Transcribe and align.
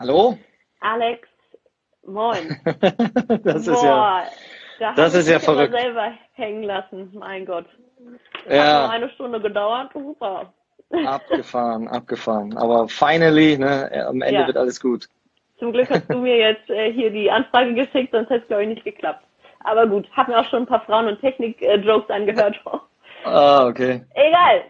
Hallo? 0.00 0.38
Alex, 0.80 1.28
moin. 2.06 2.56
das 3.44 3.66
ist 3.66 3.82
ja, 3.82 4.24
da 4.78 4.94
das 4.94 5.14
ist 5.14 5.28
ja 5.28 5.40
verrückt. 5.40 5.72
selber 5.74 6.12
hängen 6.34 6.62
lassen, 6.62 7.10
mein 7.14 7.44
Gott. 7.44 7.66
Ja. 8.48 8.62
Hat 8.64 8.82
nur 8.82 8.90
eine 8.90 9.10
Stunde 9.10 9.40
gedauert, 9.40 9.90
super. 9.92 10.52
abgefahren, 11.04 11.88
abgefahren. 11.88 12.56
Aber 12.56 12.88
finally, 12.88 13.58
ne, 13.58 13.90
am 14.08 14.22
Ende 14.22 14.40
Ja. 14.40 14.46
wird 14.46 14.56
alles 14.56 14.80
gut. 14.80 15.08
Zum 15.58 15.72
Glück 15.72 15.90
hast 15.90 16.08
du 16.08 16.18
mir 16.18 16.36
jetzt 16.36 16.70
äh, 16.70 16.92
hier 16.92 17.10
die 17.10 17.28
Anfrage 17.28 17.74
geschickt, 17.74 18.12
sonst 18.12 18.30
hätte 18.30 18.42
es, 18.42 18.46
glaube 18.48 18.62
ich, 18.62 18.68
nicht 18.68 18.84
geklappt. 18.84 19.24
Aber 19.64 19.88
gut, 19.88 20.08
hab 20.16 20.28
mir 20.28 20.38
auch 20.38 20.44
schon 20.48 20.62
ein 20.62 20.66
paar 20.66 20.84
Frauen- 20.84 21.08
und 21.08 21.20
Technik-Jokes 21.20 22.08
angehört. 22.10 22.60
Ah, 23.24 23.66
okay. 23.66 24.04
Egal, 24.14 24.62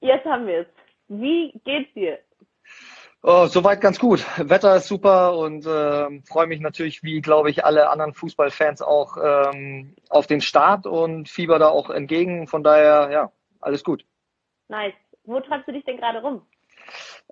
jetzt 0.00 0.24
haben 0.24 0.46
wir 0.46 0.60
es. 0.60 0.66
Wie 1.08 1.52
geht's 1.66 1.92
dir? 1.92 2.18
Oh, 3.26 3.46
soweit 3.46 3.80
ganz 3.80 3.98
gut. 3.98 4.22
Wetter 4.36 4.76
ist 4.76 4.86
super 4.86 5.38
und 5.38 5.66
ähm, 5.66 6.22
freue 6.24 6.46
mich 6.46 6.60
natürlich, 6.60 7.02
wie 7.02 7.22
glaube 7.22 7.48
ich 7.48 7.64
alle 7.64 7.88
anderen 7.88 8.12
Fußballfans 8.12 8.82
auch 8.82 9.16
ähm, 9.16 9.94
auf 10.10 10.26
den 10.26 10.42
Start 10.42 10.86
und 10.86 11.30
fieber 11.30 11.58
da 11.58 11.68
auch 11.68 11.88
entgegen. 11.88 12.46
Von 12.48 12.62
daher, 12.62 13.08
ja, 13.10 13.32
alles 13.62 13.82
gut. 13.82 14.04
Nice. 14.68 14.92
Wo 15.24 15.40
treibst 15.40 15.66
du 15.66 15.72
dich 15.72 15.86
denn 15.86 15.96
gerade 15.96 16.20
rum? 16.20 16.42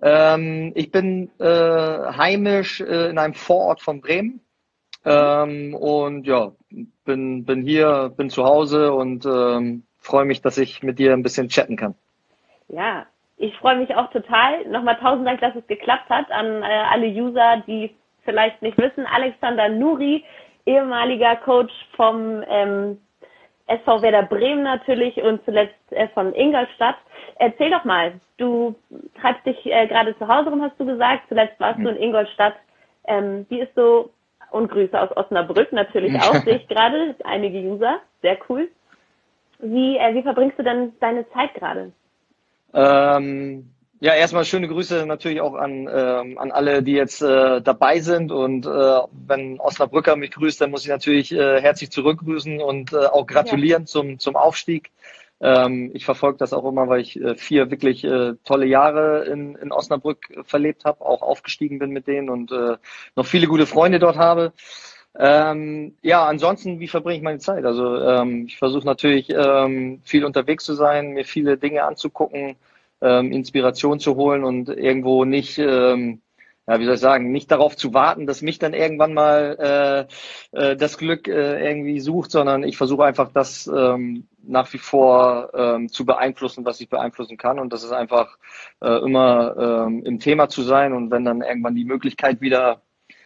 Ähm, 0.01 0.71
ich 0.73 0.89
bin 0.89 1.29
äh, 1.39 1.45
heimisch 1.45 2.81
äh, 2.81 3.11
in 3.11 3.19
einem 3.19 3.35
Vorort 3.35 3.79
von 3.79 4.01
Bremen 4.01 4.39
ähm, 5.05 5.75
und 5.75 6.25
ja, 6.25 6.53
bin, 7.05 7.45
bin 7.45 7.61
hier, 7.61 8.11
bin 8.17 8.31
zu 8.31 8.45
Hause 8.45 8.93
und 8.93 9.27
ähm, 9.27 9.83
freue 9.99 10.25
mich, 10.25 10.41
dass 10.41 10.57
ich 10.57 10.81
mit 10.81 10.97
dir 10.97 11.13
ein 11.13 11.21
bisschen 11.21 11.49
chatten 11.49 11.75
kann. 11.75 11.93
Ja, 12.67 13.05
ich 13.37 13.55
freue 13.57 13.77
mich 13.77 13.95
auch 13.95 14.09
total. 14.11 14.65
Nochmal 14.67 14.97
tausend 14.97 15.27
Dank, 15.27 15.41
dass 15.41 15.55
es 15.55 15.65
geklappt 15.67 16.09
hat 16.09 16.31
an 16.31 16.61
äh, 16.61 16.65
alle 16.65 17.07
User, 17.07 17.63
die 17.67 17.95
vielleicht 18.23 18.61
nicht 18.61 18.77
wissen. 18.77 19.05
Alexander 19.05 19.69
Nuri, 19.69 20.23
ehemaliger 20.65 21.35
Coach 21.37 21.73
vom 21.95 22.43
ähm, 22.47 22.99
SV 23.67 24.01
Werder 24.01 24.23
Bremen 24.23 24.63
natürlich 24.63 25.21
und 25.21 25.43
zuletzt 25.45 25.75
äh, 25.91 26.07
von 26.09 26.33
Ingolstadt. 26.33 26.97
Erzähl 27.37 27.71
doch 27.71 27.83
mal, 27.83 28.13
du 28.37 28.75
treibst 29.19 29.45
dich 29.45 29.65
äh, 29.65 29.87
gerade 29.87 30.17
zu 30.17 30.27
Hause 30.27 30.49
rum, 30.49 30.61
hast 30.61 30.79
du 30.79 30.85
gesagt. 30.85 31.23
Zuletzt 31.27 31.59
warst 31.59 31.79
du 31.79 31.89
in 31.89 31.97
Ingolstadt. 31.97 32.55
Ähm, 33.07 33.45
wie 33.49 33.59
ist 33.61 33.73
so, 33.75 34.11
und 34.51 34.69
Grüße 34.69 34.99
aus 34.99 35.15
Osnabrück 35.17 35.71
natürlich 35.73 36.13
auch, 36.21 36.35
sehe 36.43 36.57
ich 36.57 36.67
gerade, 36.67 37.15
einige 37.23 37.57
User, 37.59 37.99
sehr 38.21 38.37
cool. 38.49 38.69
Wie, 39.59 39.97
äh, 39.97 40.13
wie 40.13 40.23
verbringst 40.23 40.59
du 40.59 40.63
denn 40.63 40.93
deine 40.99 41.27
Zeit 41.31 41.53
gerade? 41.55 41.91
Ähm, 42.73 43.73
ja, 44.03 44.13
erstmal 44.15 44.43
schöne 44.43 44.67
Grüße 44.67 45.05
natürlich 45.05 45.39
auch 45.39 45.53
an, 45.53 45.87
ähm, 45.89 46.37
an 46.37 46.51
alle, 46.51 46.83
die 46.83 46.91
jetzt 46.91 47.21
äh, 47.21 47.61
dabei 47.61 48.01
sind. 48.01 48.33
Und 48.33 48.65
äh, 48.65 48.69
wenn 48.69 49.61
Osnabrücker 49.61 50.17
mich 50.17 50.31
grüßt, 50.31 50.59
dann 50.59 50.71
muss 50.71 50.83
ich 50.83 50.89
natürlich 50.89 51.31
äh, 51.31 51.61
herzlich 51.61 51.89
zurückgrüßen 51.89 52.59
und 52.61 52.91
äh, 52.91 52.97
auch 52.97 53.25
gratulieren 53.25 53.85
zum, 53.85 54.19
zum 54.19 54.35
Aufstieg. 54.35 54.91
Ähm, 55.39 55.91
ich 55.93 56.03
verfolge 56.03 56.37
das 56.37 56.51
auch 56.51 56.65
immer, 56.65 56.89
weil 56.89 56.99
ich 56.99 57.17
äh, 57.17 57.35
vier 57.35 57.71
wirklich 57.71 58.03
äh, 58.03 58.33
tolle 58.43 58.65
Jahre 58.65 59.23
in, 59.23 59.55
in 59.55 59.71
Osnabrück 59.71 60.43
verlebt 60.43 60.83
habe, 60.83 60.99
auch 60.99 61.21
aufgestiegen 61.21 61.79
bin 61.79 61.91
mit 61.91 62.05
denen 62.05 62.29
und 62.29 62.51
noch 63.15 63.25
viele 63.25 63.47
gute 63.47 63.65
Freunde 63.67 63.99
dort 63.99 64.17
habe. 64.17 64.51
Ähm, 65.15 65.95
ja, 66.01 66.25
ansonsten, 66.25 66.79
wie 66.79 66.87
verbringe 66.87 67.17
ich 67.17 67.23
meine 67.23 67.39
Zeit? 67.39 67.65
Also 67.65 67.97
ähm, 68.01 68.45
ich 68.47 68.57
versuche 68.57 68.85
natürlich 68.85 69.29
ähm, 69.29 70.01
viel 70.03 70.25
unterwegs 70.25 70.63
zu 70.65 70.73
sein, 70.73 71.11
mir 71.11 71.25
viele 71.25 71.57
Dinge 71.57 71.83
anzugucken, 71.83 72.55
ähm, 73.01 73.31
Inspiration 73.31 73.99
zu 73.99 74.15
holen 74.15 74.43
und 74.43 74.69
irgendwo 74.69 75.23
nicht, 75.23 75.59
ähm, 75.59 76.21
ja, 76.67 76.79
wie 76.79 76.85
soll 76.85 76.95
ich 76.95 76.99
sagen, 77.01 77.31
nicht 77.31 77.51
darauf 77.51 77.75
zu 77.77 77.93
warten, 77.93 78.25
dass 78.25 78.41
mich 78.41 78.57
dann 78.57 78.73
irgendwann 78.73 79.13
mal 79.13 80.07
äh, 80.51 80.71
äh, 80.71 80.75
das 80.77 80.97
Glück 80.97 81.27
äh, 81.27 81.63
irgendwie 81.63 81.99
sucht, 81.99 82.31
sondern 82.31 82.63
ich 82.63 82.77
versuche 82.77 83.03
einfach 83.05 83.31
das 83.33 83.67
ähm, 83.67 84.27
nach 84.41 84.71
wie 84.73 84.77
vor 84.79 85.51
ähm, 85.53 85.89
zu 85.89 86.05
beeinflussen, 86.05 86.65
was 86.65 86.81
ich 86.81 86.89
beeinflussen 86.89 87.37
kann. 87.37 87.59
Und 87.59 87.71
das 87.71 87.83
ist 87.83 87.91
einfach 87.91 88.37
äh, 88.81 89.03
immer 89.03 89.85
ähm, 89.87 90.03
im 90.05 90.19
Thema 90.19 90.49
zu 90.49 90.63
sein 90.63 90.93
und 90.93 91.11
wenn 91.11 91.25
dann 91.25 91.41
irgendwann 91.41 91.75
die 91.75 91.85
Möglichkeit 91.85 92.41
wieder 92.41 92.81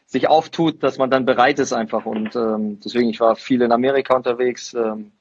sich 0.08 0.30
auftut, 0.30 0.82
dass 0.82 0.98
man 0.98 1.12
dann 1.12 1.26
bereit 1.26 1.60
ist 1.60 1.74
einfach. 1.74 2.06
Und 2.06 2.36
ähm, 2.36 2.80
deswegen, 2.84 3.10
ich 3.10 3.20
war 3.20 3.36
viel 3.36 3.62
in 3.62 3.74
Amerika 3.74 4.16
unterwegs, 4.16 4.74
ähm, 4.74 5.12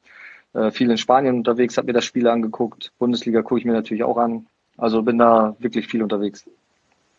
äh, 0.55 0.71
viel 0.71 0.91
in 0.91 0.97
Spanien 0.97 1.39
unterwegs, 1.39 1.77
habe 1.77 1.89
mir 1.89 1.93
das 1.93 2.05
Spiel 2.05 2.29
angeguckt. 2.29 2.93
Bundesliga 2.99 3.43
gucke 3.43 3.59
ich 3.59 3.67
mir 3.67 3.73
natürlich 3.73 4.05
auch 4.05 4.17
an. 4.17 4.47
Also 4.79 5.03
bin 5.03 5.19
da 5.19 5.57
wirklich 5.59 5.89
viel 5.89 6.03
unterwegs. 6.03 6.49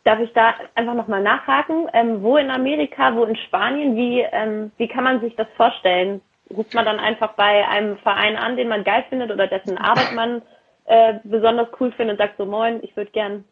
Darf 0.05 0.19
ich 0.22 0.31
da 0.31 0.53
einfach 0.75 0.94
nochmal 0.94 1.22
nachhaken? 1.22 1.89
Ähm, 1.91 2.22
wo 2.22 2.38
in 2.38 2.50
Amerika, 2.50 3.13
wo 3.13 3.25
in 3.25 3.35
Spanien, 3.35 3.97
wie, 3.97 4.22
ähm, 4.22 4.72
wie 4.78 4.88
kann 4.88 5.03
man 5.03 5.19
sich 5.19 5.35
das 5.35 5.47
vorstellen? 5.57 6.22
Ruft 6.49 6.73
man 6.73 6.85
dann 6.85 6.99
einfach 6.99 7.34
bei 7.34 7.67
einem 7.67 7.97
Verein 7.97 8.38
an, 8.38 8.55
den 8.55 8.69
man 8.69 8.85
geil 8.85 9.03
findet 9.09 9.29
oder 9.31 9.47
dessen 9.47 9.78
Arbeit 9.78 10.13
man 10.16 10.41
äh, 10.85 11.16
besonders 11.25 11.67
cool 11.81 11.91
findet 11.91 12.13
und 12.13 12.25
sagt 12.25 12.38
so, 12.38 12.45
moin, 12.45 12.79
ich 12.81 12.95
würde 12.95 13.11
gern, 13.11 13.44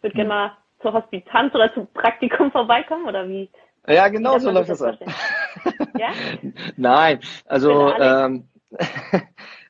würd 0.00 0.14
gern 0.14 0.28
mal 0.28 0.52
zur 0.84 0.92
Hospitanz 0.92 1.54
oder 1.54 1.72
zum 1.72 1.86
Praktikum 1.94 2.52
vorbeikommen 2.52 3.06
oder 3.06 3.26
wie? 3.26 3.48
Ja, 3.88 4.08
genau 4.08 4.38
so 4.38 4.50
läuft 4.50 4.68
das 4.68 4.82
ab. 4.82 4.98
Ja? 5.98 6.12
Nein, 6.76 7.20
also 7.46 7.86
Alex. 7.86 8.04
ähm, 8.26 8.48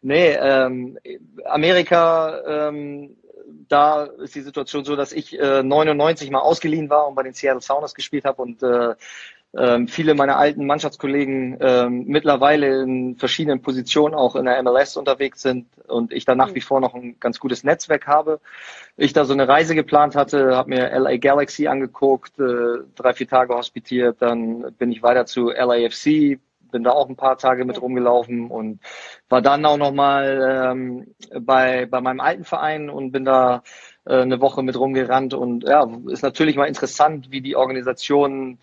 nee, 0.03 0.33
ähm, 0.33 0.99
Amerika, 1.45 2.67
ähm, 2.67 3.17
da 3.69 4.05
ist 4.05 4.35
die 4.35 4.41
Situation 4.41 4.85
so, 4.85 4.97
dass 4.97 5.13
ich 5.13 5.39
äh, 5.39 5.63
99 5.63 6.31
mal 6.31 6.41
ausgeliehen 6.41 6.91
war 6.91 7.07
und 7.07 7.15
bei 7.15 7.23
den 7.23 7.33
Seattle 7.33 7.61
Sounders 7.61 7.95
gespielt 7.95 8.25
habe 8.25 8.43
und 8.43 8.63
äh, 8.63 8.95
ähm, 9.57 9.87
viele 9.89 10.15
meiner 10.15 10.37
alten 10.37 10.67
Mannschaftskollegen 10.67 11.59
ähm, 11.61 12.05
mittlerweile 12.07 12.83
in 12.83 13.17
verschiedenen 13.17 13.63
Positionen 13.63 14.15
auch 14.15 14.35
in 14.37 14.47
der 14.47 14.63
MLS 14.63 14.97
unterwegs 14.97 15.43
sind 15.43 15.67
und 15.87 16.13
ich 16.13 16.25
da 16.25 16.35
nach 16.35 16.55
wie 16.55 16.61
vor 16.61 16.81
noch 16.81 16.95
ein 16.95 17.17
ganz 17.21 17.39
gutes 17.39 17.63
Netzwerk 17.63 18.07
habe. 18.07 18.41
Ich 18.97 19.13
da 19.13 19.25
so 19.25 19.33
eine 19.33 19.47
Reise 19.47 19.75
geplant 19.75 20.17
hatte, 20.17 20.57
habe 20.57 20.71
mir 20.71 20.91
LA 20.91 21.19
Galaxy 21.19 21.69
angeguckt, 21.69 22.39
äh, 22.39 22.85
drei, 22.97 23.15
vier 23.15 23.29
Tage 23.29 23.55
hospitiert, 23.55 24.17
dann 24.21 24.75
bin 24.79 24.91
ich 24.91 25.03
weiter 25.03 25.27
zu 25.27 25.51
LAFC, 25.51 26.41
bin 26.73 26.83
da 26.83 26.91
auch 26.91 27.09
ein 27.09 27.17
paar 27.17 27.39
Tage 27.39 27.65
mit 27.65 27.81
rumgelaufen 27.81 28.51
und 28.51 28.81
war 29.29 29.41
dann 29.41 29.65
auch 29.65 29.77
nochmal 29.77 30.73
ähm, 30.73 31.15
bei, 31.41 31.87
bei 31.87 32.01
meinem 32.01 32.19
alten 32.19 32.43
Verein 32.43 32.91
und 32.91 33.13
bin 33.13 33.25
da 33.25 33.63
äh, 34.05 34.23
eine 34.23 34.41
Woche 34.41 34.65
mit 34.65 34.77
rumgerannt 34.77 35.35
und 35.35 35.63
ja, 35.63 35.87
ist 36.09 36.25
natürlich 36.25 36.57
mal 36.57 36.67
interessant, 36.67 37.31
wie 37.31 37.41
die 37.41 37.55
Organisationen 37.55 38.59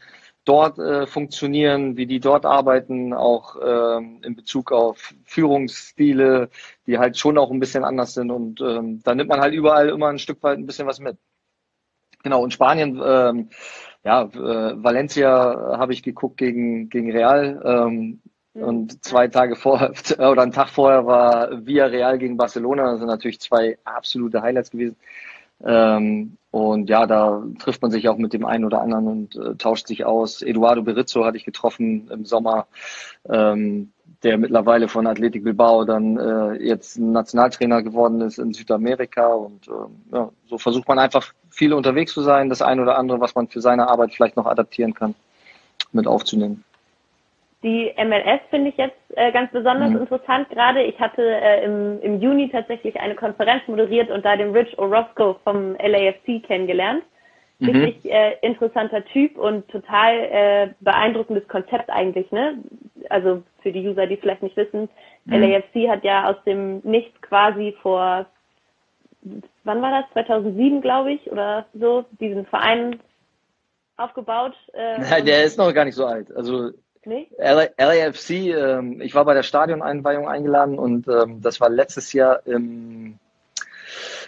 dort 0.45 0.79
äh, 0.79 1.05
funktionieren, 1.07 1.97
wie 1.97 2.05
die 2.07 2.19
dort 2.19 2.45
arbeiten, 2.45 3.13
auch 3.13 3.55
ähm, 3.63 4.21
in 4.23 4.35
Bezug 4.35 4.71
auf 4.71 5.13
Führungsstile, 5.23 6.49
die 6.87 6.97
halt 6.97 7.17
schon 7.17 7.37
auch 7.37 7.51
ein 7.51 7.59
bisschen 7.59 7.83
anders 7.83 8.13
sind. 8.13 8.31
Und 8.31 8.61
ähm, 8.61 9.01
da 9.03 9.13
nimmt 9.15 9.29
man 9.29 9.41
halt 9.41 9.53
überall 9.53 9.89
immer 9.89 10.07
ein 10.07 10.19
Stück 10.19 10.41
weit 10.43 10.57
ein 10.57 10.65
bisschen 10.65 10.87
was 10.87 10.99
mit. 10.99 11.17
Genau, 12.23 12.43
und 12.43 12.53
Spanien, 12.53 13.01
ähm, 13.03 13.49
ja, 14.03 14.23
äh, 14.23 14.83
Valencia 14.83 15.77
habe 15.77 15.93
ich 15.93 16.03
geguckt 16.03 16.37
gegen, 16.37 16.89
gegen 16.89 17.11
Real. 17.11 17.61
Ähm, 17.65 18.21
und 18.53 19.03
zwei 19.03 19.27
Tage 19.27 19.55
vorher 19.55 19.91
oder 20.19 20.41
einen 20.41 20.51
Tag 20.51 20.69
vorher 20.69 21.05
war 21.05 21.65
Villarreal 21.65 22.17
gegen 22.17 22.37
Barcelona. 22.37 22.91
Das 22.91 22.99
sind 22.99 23.07
natürlich 23.07 23.39
zwei 23.39 23.77
absolute 23.85 24.41
Highlights 24.41 24.71
gewesen. 24.71 24.97
Ähm, 25.63 26.37
und 26.51 26.89
ja, 26.89 27.07
da 27.07 27.43
trifft 27.59 27.81
man 27.81 27.91
sich 27.91 28.09
auch 28.09 28.17
mit 28.17 28.33
dem 28.33 28.45
einen 28.45 28.65
oder 28.65 28.81
anderen 28.81 29.07
und 29.07 29.35
äh, 29.35 29.55
tauscht 29.55 29.87
sich 29.87 30.05
aus. 30.05 30.41
Eduardo 30.41 30.83
Berizzo 30.83 31.23
hatte 31.23 31.37
ich 31.37 31.45
getroffen 31.45 32.09
im 32.11 32.25
Sommer, 32.25 32.67
ähm, 33.29 33.93
der 34.23 34.37
mittlerweile 34.37 34.89
von 34.89 35.07
Athletic 35.07 35.45
Bilbao 35.45 35.85
dann 35.85 36.17
äh, 36.17 36.53
jetzt 36.61 36.99
Nationaltrainer 36.99 37.83
geworden 37.83 38.19
ist 38.21 38.37
in 38.37 38.53
Südamerika. 38.53 39.27
Und 39.27 39.67
ähm, 39.69 40.01
ja, 40.11 40.29
so 40.47 40.57
versucht 40.57 40.89
man 40.89 40.99
einfach 40.99 41.33
viel 41.49 41.73
unterwegs 41.73 42.13
zu 42.13 42.21
sein, 42.21 42.49
das 42.49 42.61
eine 42.61 42.81
oder 42.81 42.97
andere, 42.97 43.21
was 43.21 43.33
man 43.33 43.47
für 43.47 43.61
seine 43.61 43.87
Arbeit 43.87 44.13
vielleicht 44.13 44.35
noch 44.35 44.45
adaptieren 44.45 44.93
kann, 44.93 45.15
mit 45.93 46.05
aufzunehmen. 46.05 46.65
Die 47.63 47.93
MLS 47.97 48.41
finde 48.49 48.69
ich 48.69 48.77
jetzt 48.77 48.97
äh, 49.15 49.31
ganz 49.31 49.51
besonders 49.51 49.91
Mhm. 49.91 49.97
interessant 50.01 50.49
gerade. 50.49 50.81
Ich 50.81 50.99
hatte 50.99 51.21
äh, 51.23 51.63
im, 51.63 52.01
im 52.01 52.19
Juni 52.19 52.49
tatsächlich 52.49 52.99
eine 52.99 53.13
Konferenz 53.15 53.61
moderiert 53.67 54.09
und 54.09 54.25
da 54.25 54.35
den 54.35 54.51
Rich 54.51 54.77
Orozco 54.79 55.35
vom 55.43 55.75
LAFC 55.75 56.41
kennengelernt. 56.43 57.03
Mhm. 57.59 57.69
Richtig 57.69 58.11
äh, 58.11 58.37
interessanter 58.41 59.05
Typ 59.05 59.37
und 59.37 59.67
total 59.69 60.13
äh, 60.15 60.69
beeindruckendes 60.79 61.47
Konzept 61.47 61.91
eigentlich, 61.91 62.31
ne? 62.31 62.57
Also 63.09 63.43
für 63.61 63.71
die 63.71 63.87
User, 63.87 64.07
die 64.07 64.17
vielleicht 64.17 64.41
nicht 64.43 64.57
wissen, 64.57 64.89
Mhm. 65.25 65.33
LAFC 65.43 65.87
hat 65.87 66.03
ja 66.03 66.31
aus 66.31 66.43
dem 66.45 66.79
Nichts 66.79 67.21
quasi 67.21 67.75
vor, 67.83 68.25
wann 69.63 69.81
war 69.83 70.01
das? 70.01 70.11
2007, 70.13 70.81
glaube 70.81 71.11
ich, 71.13 71.31
oder 71.31 71.67
so, 71.75 72.05
diesen 72.19 72.47
Verein 72.47 72.99
aufgebaut. 73.97 74.55
Äh, 74.73 74.99
Ja, 75.01 75.21
der 75.21 75.43
ist 75.43 75.59
noch 75.59 75.71
gar 75.73 75.85
nicht 75.85 75.93
so 75.93 76.07
alt. 76.07 76.35
Also 76.35 76.71
nee? 77.05 77.27
LA 77.37 77.69
LAFC, 77.77 78.29
ähm, 78.29 79.01
ich 79.01 79.15
war 79.15 79.25
bei 79.25 79.33
der 79.33 79.43
Stadioneinweihung 79.43 80.27
eingeladen 80.27 80.77
und 80.77 81.07
ähm, 81.07 81.41
das 81.41 81.59
war 81.59 81.69
letztes 81.69 82.13
Jahr 82.13 82.45
im, 82.45 83.19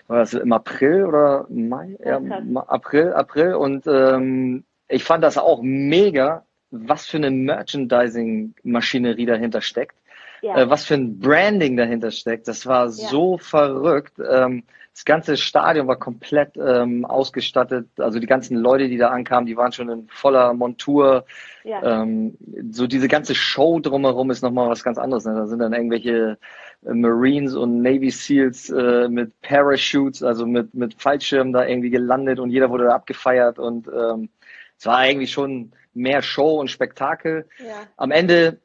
war 0.08 0.20
das 0.20 0.34
im 0.34 0.52
April 0.52 1.06
oder 1.06 1.46
Mai? 1.50 1.98
Ja, 2.04 2.22
April, 2.68 3.14
April 3.14 3.56
und 3.56 3.88
ähm, 3.88 4.64
ich 4.88 5.04
fand 5.04 5.24
das 5.24 5.38
auch 5.38 5.62
mega, 5.62 6.46
was 6.72 7.06
für 7.06 7.18
eine 7.18 7.32
Merchandising-Maschinerie 7.32 9.26
dahinter 9.26 9.62
steckt. 9.62 9.96
Ja. 10.44 10.58
Äh, 10.58 10.70
was 10.70 10.84
für 10.86 10.96
ein 10.96 11.20
Branding 11.20 11.78
dahinter 11.78 12.12
steckt. 12.12 12.50
Das 12.50 12.66
war 12.66 12.86
ja. 12.86 12.92
so 12.92 13.38
verrückt. 13.38 14.20
Ähm, 14.20 14.64
das 14.94 15.06
ganze 15.06 15.38
Stadion 15.38 15.88
war 15.88 15.96
komplett 15.96 16.58
ähm, 16.58 17.06
ausgestattet. 17.06 17.88
Also 17.98 18.20
die 18.20 18.28
ganzen 18.28 18.58
Leute, 18.58 18.90
die 18.90 18.98
da 18.98 19.08
ankamen, 19.08 19.48
die 19.48 19.56
waren 19.56 19.72
schon 19.72 19.90
in 19.90 20.08
voller 20.10 20.54
Montur. 20.54 21.26
Ja. 21.64 22.02
Ähm, 22.02 22.38
so 22.72 22.88
diese 22.88 23.08
ganze 23.08 23.36
Show 23.36 23.80
drumherum 23.80 24.30
ist 24.32 24.44
nochmal 24.44 24.70
was 24.70 24.84
ganz 24.84 24.98
anderes. 24.98 25.24
Ne? 25.24 25.34
Da 25.34 25.48
sind 25.48 25.60
dann 25.60 25.74
irgendwelche 25.74 26.38
äh, 26.86 26.94
Marines 26.94 27.56
und 27.56 27.82
Navy 27.82 28.12
Seals 28.12 28.70
äh, 28.70 29.08
mit 29.08 29.32
Parachutes, 29.42 30.22
also 30.22 30.46
mit, 30.46 30.74
mit 30.74 31.02
Fallschirmen 31.02 31.54
da 31.54 31.66
irgendwie 31.66 31.90
gelandet 31.90 32.40
und 32.40 32.52
jeder 32.52 32.70
wurde 32.70 32.84
da 32.84 32.96
abgefeiert 32.96 33.60
und 33.60 33.88
ähm, 33.88 34.30
es 34.78 34.86
war 34.86 34.98
eigentlich 34.98 35.32
schon 35.32 35.72
mehr 35.94 36.22
Show 36.22 36.60
und 36.60 36.70
Spektakel. 36.70 37.48
Ja. 37.60 37.88
Am 37.98 38.12
Ende 38.12 38.60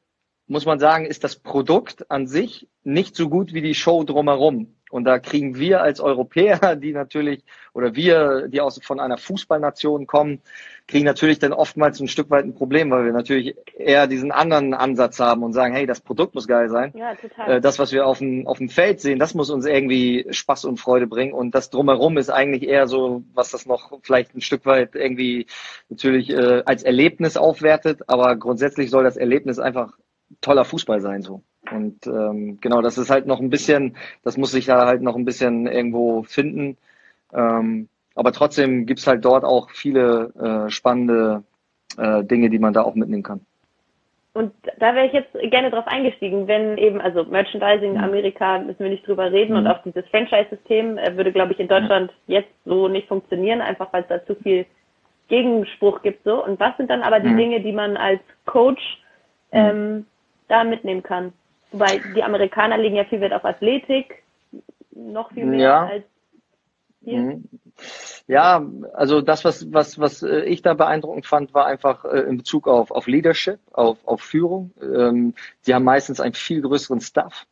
muss 0.48 0.66
man 0.66 0.78
sagen, 0.78 1.04
ist 1.04 1.24
das 1.24 1.36
Produkt 1.36 2.10
an 2.10 2.26
sich 2.26 2.68
nicht 2.82 3.14
so 3.14 3.28
gut 3.28 3.52
wie 3.52 3.62
die 3.62 3.74
Show 3.74 4.02
drumherum. 4.04 4.74
Und 4.90 5.04
da 5.04 5.18
kriegen 5.18 5.58
wir 5.58 5.82
als 5.82 6.00
Europäer, 6.00 6.76
die 6.76 6.92
natürlich, 6.92 7.44
oder 7.74 7.94
wir, 7.94 8.48
die 8.48 8.60
aus, 8.60 8.80
von 8.82 9.00
einer 9.00 9.18
Fußballnation 9.18 10.06
kommen, 10.06 10.40
kriegen 10.86 11.04
natürlich 11.04 11.38
dann 11.38 11.52
oftmals 11.52 12.00
ein 12.00 12.08
Stück 12.08 12.30
weit 12.30 12.46
ein 12.46 12.54
Problem, 12.54 12.90
weil 12.90 13.04
wir 13.04 13.12
natürlich 13.12 13.54
eher 13.76 14.06
diesen 14.06 14.32
anderen 14.32 14.72
Ansatz 14.72 15.20
haben 15.20 15.42
und 15.42 15.52
sagen, 15.52 15.74
hey, 15.74 15.86
das 15.86 16.00
Produkt 16.00 16.34
muss 16.34 16.48
geil 16.48 16.70
sein. 16.70 16.94
Ja, 16.96 17.14
total. 17.14 17.56
Äh, 17.56 17.60
das, 17.60 17.78
was 17.78 17.92
wir 17.92 18.06
auf 18.06 18.18
dem, 18.18 18.46
auf 18.46 18.56
dem 18.56 18.70
Feld 18.70 19.00
sehen, 19.00 19.18
das 19.18 19.34
muss 19.34 19.50
uns 19.50 19.66
irgendwie 19.66 20.26
Spaß 20.30 20.64
und 20.64 20.80
Freude 20.80 21.06
bringen. 21.06 21.34
Und 21.34 21.54
das 21.54 21.68
drumherum 21.68 22.16
ist 22.16 22.30
eigentlich 22.30 22.66
eher 22.66 22.86
so, 22.86 23.22
was 23.34 23.50
das 23.50 23.66
noch 23.66 23.98
vielleicht 24.02 24.34
ein 24.34 24.40
Stück 24.40 24.64
weit 24.64 24.94
irgendwie 24.94 25.46
natürlich 25.90 26.30
äh, 26.30 26.62
als 26.64 26.82
Erlebnis 26.82 27.36
aufwertet. 27.36 28.08
Aber 28.08 28.34
grundsätzlich 28.36 28.88
soll 28.88 29.04
das 29.04 29.18
Erlebnis 29.18 29.58
einfach 29.58 29.92
toller 30.40 30.64
Fußball 30.64 31.00
sein, 31.00 31.22
so. 31.22 31.42
Und 31.70 32.06
ähm, 32.06 32.58
genau, 32.60 32.80
das 32.80 32.98
ist 32.98 33.10
halt 33.10 33.26
noch 33.26 33.40
ein 33.40 33.50
bisschen, 33.50 33.96
das 34.24 34.36
muss 34.36 34.52
sich 34.52 34.66
da 34.66 34.86
halt 34.86 35.02
noch 35.02 35.16
ein 35.16 35.24
bisschen 35.24 35.66
irgendwo 35.66 36.22
finden. 36.22 36.76
Ähm, 37.32 37.88
aber 38.14 38.32
trotzdem 38.32 38.86
gibt's 38.86 39.06
halt 39.06 39.24
dort 39.24 39.44
auch 39.44 39.70
viele 39.70 40.66
äh, 40.66 40.70
spannende 40.70 41.44
äh, 41.96 42.24
Dinge, 42.24 42.50
die 42.50 42.58
man 42.58 42.72
da 42.72 42.82
auch 42.82 42.94
mitnehmen 42.94 43.22
kann. 43.22 43.40
Und 44.34 44.52
da 44.78 44.94
wäre 44.94 45.06
ich 45.06 45.12
jetzt 45.12 45.32
gerne 45.50 45.70
drauf 45.70 45.86
eingestiegen, 45.88 46.46
wenn 46.46 46.78
eben, 46.78 47.00
also 47.00 47.24
Merchandising 47.24 47.92
in 47.92 47.98
mhm. 47.98 48.04
Amerika 48.04 48.58
müssen 48.58 48.78
wir 48.78 48.90
nicht 48.90 49.06
drüber 49.06 49.32
reden 49.32 49.52
mhm. 49.52 49.58
und 49.58 49.66
auch 49.66 49.82
dieses 49.82 50.06
Franchise-System 50.10 50.96
äh, 50.96 51.16
würde, 51.16 51.32
glaube 51.32 51.52
ich, 51.52 51.60
in 51.60 51.68
Deutschland 51.68 52.12
jetzt 52.28 52.52
so 52.64 52.88
nicht 52.88 53.08
funktionieren, 53.08 53.60
einfach 53.60 53.92
weil 53.92 54.02
es 54.02 54.08
da 54.08 54.24
zu 54.26 54.36
viel 54.36 54.64
Gegenspruch 55.28 56.02
gibt 56.02 56.24
so. 56.24 56.44
Und 56.44 56.60
was 56.60 56.76
sind 56.76 56.90
dann 56.90 57.02
aber 57.02 57.20
die 57.20 57.30
mhm. 57.30 57.36
Dinge, 57.36 57.60
die 57.60 57.72
man 57.72 57.96
als 57.96 58.20
Coach 58.46 59.02
ähm, 59.50 60.06
da 60.48 60.64
mitnehmen 60.64 61.02
kann? 61.02 61.32
Wobei 61.70 62.00
die 62.14 62.22
Amerikaner 62.22 62.78
legen 62.78 62.96
ja 62.96 63.04
viel 63.04 63.20
Wert 63.20 63.32
auf 63.32 63.44
Athletik, 63.44 64.22
noch 64.90 65.30
viel 65.32 65.46
mehr 65.46 65.60
ja. 65.60 65.86
als 65.86 66.04
hier. 67.04 67.20
Mhm. 67.20 67.44
Ja, 68.26 68.66
also 68.92 69.20
das, 69.22 69.44
was, 69.44 69.72
was, 69.72 69.98
was 69.98 70.22
äh, 70.22 70.40
ich 70.40 70.62
da 70.62 70.74
beeindruckend 70.74 71.26
fand, 71.26 71.54
war 71.54 71.66
einfach 71.66 72.04
äh, 72.04 72.20
in 72.20 72.36
Bezug 72.38 72.68
auf, 72.68 72.90
auf 72.90 73.06
Leadership, 73.06 73.58
auf, 73.72 73.98
auf 74.04 74.20
Führung. 74.20 74.72
Ähm, 74.82 75.34
die 75.66 75.74
haben 75.74 75.84
meistens 75.84 76.20
einen 76.20 76.34
viel 76.34 76.60
größeren 76.60 77.00
Staff. 77.00 77.46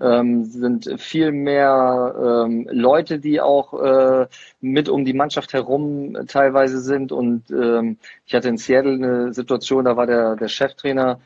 Ähm, 0.00 0.44
sind 0.44 0.88
viel 0.98 1.32
mehr 1.32 2.44
ähm, 2.46 2.66
Leute, 2.72 3.18
die 3.18 3.42
auch 3.42 3.74
äh, 3.74 4.26
mit 4.60 4.88
um 4.88 5.04
die 5.04 5.12
Mannschaft 5.12 5.52
herum 5.52 6.16
teilweise 6.28 6.80
sind. 6.80 7.12
Und 7.12 7.50
ähm, 7.50 7.98
ich 8.24 8.34
hatte 8.34 8.48
in 8.48 8.56
Seattle 8.56 8.94
eine 8.94 9.34
Situation, 9.34 9.84
da 9.84 9.96
war 9.98 10.06
der, 10.06 10.36
der 10.36 10.48
Cheftrainer, 10.48 11.20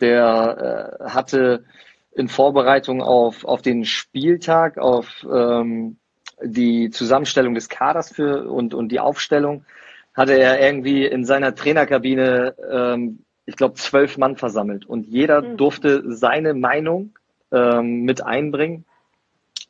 der 0.00 0.98
äh, 1.00 1.10
hatte 1.10 1.64
in 2.12 2.28
Vorbereitung 2.28 3.02
auf, 3.02 3.44
auf 3.44 3.62
den 3.62 3.84
Spieltag, 3.84 4.78
auf 4.78 5.26
ähm, 5.32 5.96
die 6.42 6.90
Zusammenstellung 6.90 7.54
des 7.54 7.68
Kaders 7.68 8.12
für 8.12 8.50
und, 8.50 8.74
und 8.74 8.90
die 8.90 9.00
Aufstellung, 9.00 9.64
hatte 10.14 10.32
er 10.32 10.60
irgendwie 10.60 11.06
in 11.06 11.24
seiner 11.24 11.54
Trainerkabine, 11.54 12.54
ähm, 12.70 13.20
ich 13.46 13.56
glaube, 13.56 13.74
zwölf 13.74 14.18
Mann 14.18 14.36
versammelt 14.36 14.86
und 14.86 15.06
jeder 15.06 15.42
mhm. 15.42 15.56
durfte 15.56 16.02
seine 16.12 16.54
Meinung 16.54 17.18
ähm, 17.52 18.02
mit 18.02 18.24
einbringen. 18.24 18.84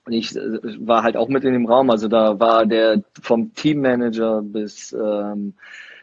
Und 0.07 0.13
ich 0.13 0.35
äh, 0.35 0.41
war 0.79 1.03
halt 1.03 1.17
auch 1.17 1.29
mit 1.29 1.45
in 1.45 1.53
dem 1.53 1.67
Raum, 1.67 1.91
also 1.91 2.09
da 2.09 2.41
war 2.41 2.67
der 2.67 3.03
vom 3.21 3.55
Teammanager 3.55 4.43
bis 4.43 4.93
ähm, 4.93 5.55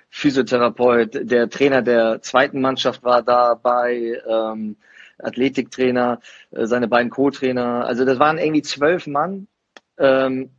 Physiotherapeut, 0.10 1.30
der 1.30 1.50
Trainer 1.50 1.82
der 1.82 2.22
zweiten 2.22 2.62
Mannschaft 2.62 3.04
war 3.04 3.22
dabei, 3.22 4.22
ähm, 4.28 4.78
Athletiktrainer, 5.20 6.20
äh, 6.52 6.66
seine 6.66 6.88
beiden 6.88 7.10
Co-Trainer. 7.10 7.86
Also 7.86 8.06
das 8.06 8.20
waren 8.20 8.38
irgendwie 8.38 8.62
zwölf 8.62 9.08
Mann, 9.08 9.48
ähm, 9.98 10.52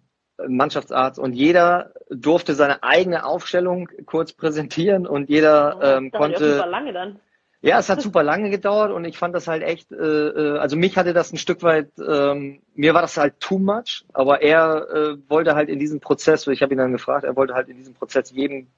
Mannschaftsarzt 0.47 1.19
und 1.19 1.33
jeder 1.33 1.93
durfte 2.11 2.55
seine 2.55 2.83
eigene 2.83 3.25
Aufstellung 3.25 3.89
kurz 4.06 4.33
präsentieren 4.33 5.06
und 5.06 5.29
jeder 5.29 5.79
oh, 5.79 5.85
ähm, 5.85 6.11
konnte. 6.11 6.65
lange 6.69 6.93
dann. 6.93 7.21
Ja, 7.61 7.81
es 7.81 7.89
hat 7.89 8.01
super 8.01 8.23
lange 8.23 8.51
gedauert 8.51 8.93
und 8.93 9.05
ich 9.05 9.19
fand 9.19 9.35
das 9.35 9.49
halt 9.49 9.65
echt, 9.65 9.91
äh, 9.91 9.97
äh, 9.97 10.59
also 10.59 10.77
mich 10.77 10.97
hatte 10.97 11.12
das 11.12 11.33
ein 11.33 11.39
Stück 11.39 11.65
weit, 11.65 11.91
ähm, 11.99 12.61
mir 12.75 12.94
war 12.94 13.03
das 13.03 13.17
halt 13.17 13.41
too 13.41 13.59
much, 13.59 14.05
aber 14.12 14.43
er 14.43 14.89
äh, 14.94 15.17
wollte 15.29 15.56
halt 15.56 15.69
in 15.69 15.81
diesem 15.81 15.99
Prozess, 15.99 16.47
ich 16.47 16.62
habe 16.62 16.73
ihn 16.73 16.79
dann 16.79 16.93
gefragt, 16.93 17.25
er 17.25 17.35
wollte 17.35 17.55
halt 17.55 17.69
in 17.69 17.77
diesem 17.77 17.94
Prozess 17.94 18.31
jedem 18.31 18.69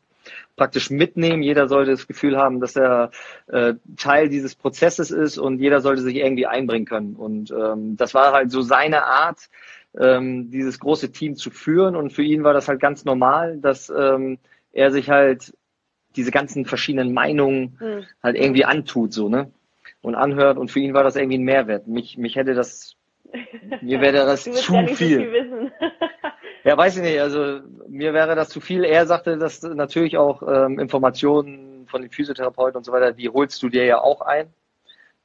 praktisch 0.56 0.90
mitnehmen. 0.90 1.42
Jeder 1.42 1.68
sollte 1.68 1.92
das 1.92 2.06
Gefühl 2.06 2.36
haben, 2.36 2.60
dass 2.60 2.76
er 2.76 3.10
äh, 3.48 3.74
Teil 3.96 4.28
dieses 4.28 4.54
Prozesses 4.54 5.10
ist 5.10 5.38
und 5.38 5.58
jeder 5.58 5.80
sollte 5.80 6.02
sich 6.02 6.16
irgendwie 6.16 6.46
einbringen 6.46 6.86
können. 6.86 7.16
Und 7.16 7.50
ähm, 7.50 7.96
das 7.96 8.14
war 8.14 8.32
halt 8.32 8.50
so 8.50 8.62
seine 8.62 9.04
Art, 9.04 9.48
ähm, 9.98 10.50
dieses 10.50 10.78
große 10.78 11.12
Team 11.12 11.36
zu 11.36 11.50
führen. 11.50 11.96
Und 11.96 12.12
für 12.12 12.22
ihn 12.22 12.44
war 12.44 12.52
das 12.52 12.68
halt 12.68 12.80
ganz 12.80 13.04
normal, 13.04 13.58
dass 13.58 13.90
ähm, 13.90 14.38
er 14.72 14.90
sich 14.90 15.10
halt 15.10 15.54
diese 16.16 16.30
ganzen 16.30 16.64
verschiedenen 16.64 17.12
Meinungen 17.12 17.78
mhm. 17.80 18.04
halt 18.22 18.36
irgendwie 18.36 18.64
antut, 18.64 19.12
so, 19.12 19.28
ne? 19.28 19.50
Und 20.02 20.14
anhört. 20.14 20.58
Und 20.58 20.70
für 20.70 20.80
ihn 20.80 20.94
war 20.94 21.04
das 21.04 21.16
irgendwie 21.16 21.38
ein 21.38 21.44
Mehrwert. 21.44 21.86
Mich, 21.86 22.16
mich 22.16 22.36
hätte 22.36 22.54
das, 22.54 22.96
mir 23.80 24.00
wäre 24.00 24.24
das 24.26 24.44
zu 24.44 24.86
viel. 24.88 25.20
Ja, 26.64 26.76
weiß 26.76 26.96
ich 26.96 27.02
nicht. 27.02 27.20
Also 27.20 27.61
mir 27.88 28.12
wäre 28.12 28.35
das 28.35 28.50
zu 28.50 28.61
viel. 28.61 28.85
Er 28.85 29.06
sagte, 29.06 29.38
dass 29.38 29.62
natürlich 29.62 30.16
auch 30.16 30.42
ähm, 30.42 30.78
Informationen 30.78 31.87
von 31.88 32.02
den 32.02 32.11
Physiotherapeuten 32.11 32.78
und 32.78 32.85
so 32.85 32.92
weiter, 32.92 33.12
die 33.12 33.28
holst 33.28 33.62
du 33.62 33.68
dir 33.68 33.85
ja 33.85 34.00
auch 34.00 34.20
ein. 34.20 34.49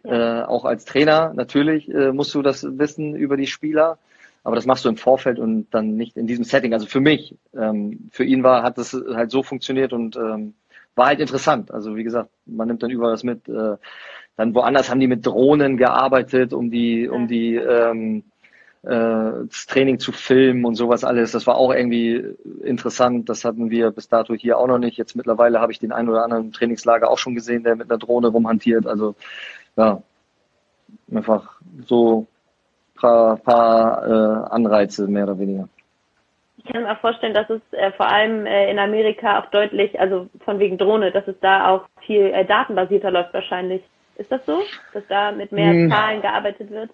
Äh, 0.04 0.42
auch 0.44 0.66
als 0.66 0.86
Trainer 0.86 1.34
natürlich 1.34 1.90
äh, 1.90 2.12
musst 2.12 2.34
du 2.36 2.42
das 2.42 2.66
wissen 2.78 3.16
über 3.16 3.38
die 3.38 3.48
Spieler. 3.48 3.98
Aber 4.44 4.56
das 4.56 4.68
machst 4.68 4.86
du 4.86 4.90
im 4.90 4.98
Vorfeld 4.98 5.40
und 5.40 5.68
dann 5.72 5.98
nicht 5.98 6.18
in 6.18 6.28
diesem 6.28 6.44
Setting. 6.44 6.74
Also 6.74 6.86
für 6.86 7.00
mich, 7.00 7.36
ähm, 7.56 8.10
für 8.12 8.24
ihn 8.24 8.44
war, 8.44 8.62
hat 8.62 8.78
das 8.78 8.94
halt 8.94 9.32
so 9.32 9.42
funktioniert 9.42 9.92
und 9.92 10.16
ähm, 10.16 10.54
war 10.94 11.08
halt 11.08 11.20
interessant. 11.20 11.72
Also 11.72 11.96
wie 11.96 12.04
gesagt, 12.04 12.30
man 12.46 12.68
nimmt 12.68 12.84
dann 12.84 12.92
überall 12.92 13.14
was 13.14 13.24
mit. 13.24 13.50
Äh, 13.50 13.78
dann 14.38 14.54
woanders 14.54 14.90
haben 14.90 15.00
die 15.00 15.08
mit 15.08 15.26
Drohnen 15.26 15.78
gearbeitet, 15.78 16.54
um 16.54 16.70
die, 16.70 17.08
um 17.08 17.28
die 17.28 17.56
ähm, 17.56 18.18
äh, 18.18 18.35
das 18.86 19.66
Training 19.66 20.00
zu 20.00 20.12
filmen 20.12 20.64
und 20.64 20.76
sowas 20.76 21.04
alles. 21.04 21.32
Das 21.32 21.48
war 21.48 21.56
auch 21.58 21.74
irgendwie 21.74 22.24
interessant. 22.64 23.30
Das 23.30 23.44
hatten 23.44 23.72
wir 23.72 23.92
bis 23.92 24.10
dato 24.10 24.34
hier 24.36 24.60
auch 24.60 24.68
noch 24.68 24.78
nicht. 24.78 24.98
Jetzt 24.98 25.16
mittlerweile 25.16 25.60
habe 25.60 25.72
ich 25.72 25.80
den 25.80 25.92
einen 25.92 26.10
oder 26.10 26.24
anderen 26.24 26.52
Trainingslager 26.52 27.10
auch 27.10 27.18
schon 27.18 27.34
gesehen, 27.34 27.64
der 27.64 27.76
mit 27.76 27.90
einer 27.90 27.98
Drohne 27.98 28.28
rumhantiert. 28.28 28.86
Also 28.86 29.16
ja, 29.76 30.02
einfach 31.12 31.60
so 31.86 32.28
paar, 32.96 33.38
paar 33.38 34.08
äh, 34.08 34.54
Anreize 34.54 35.08
mehr 35.08 35.24
oder 35.24 35.40
weniger. 35.40 35.68
Ich 36.58 36.66
kann 36.66 36.84
mir 36.84 36.92
auch 36.92 37.00
vorstellen, 37.00 37.34
dass 37.34 37.50
es 37.50 37.62
äh, 37.72 37.92
vor 37.92 38.08
allem 38.08 38.46
äh, 38.46 38.72
in 38.72 38.80
Amerika 38.80 39.40
auch 39.40 39.46
deutlich, 39.52 40.00
also 40.00 40.28
von 40.44 40.58
wegen 40.60 40.78
Drohne, 40.78 41.12
dass 41.12 41.28
es 41.28 41.40
da 41.40 41.70
auch 41.70 41.86
viel 42.06 42.26
äh, 42.26 42.46
datenbasierter 42.46 43.12
läuft 43.12 43.34
wahrscheinlich. 43.34 43.84
Ist 44.18 44.32
das 44.32 44.46
so, 44.46 44.62
dass 44.94 45.06
da 45.08 45.32
mit 45.32 45.52
mehr 45.52 45.72
hm. 45.72 45.92
Zahlen 45.92 46.22
gearbeitet 46.22 46.72
wird? 46.72 46.90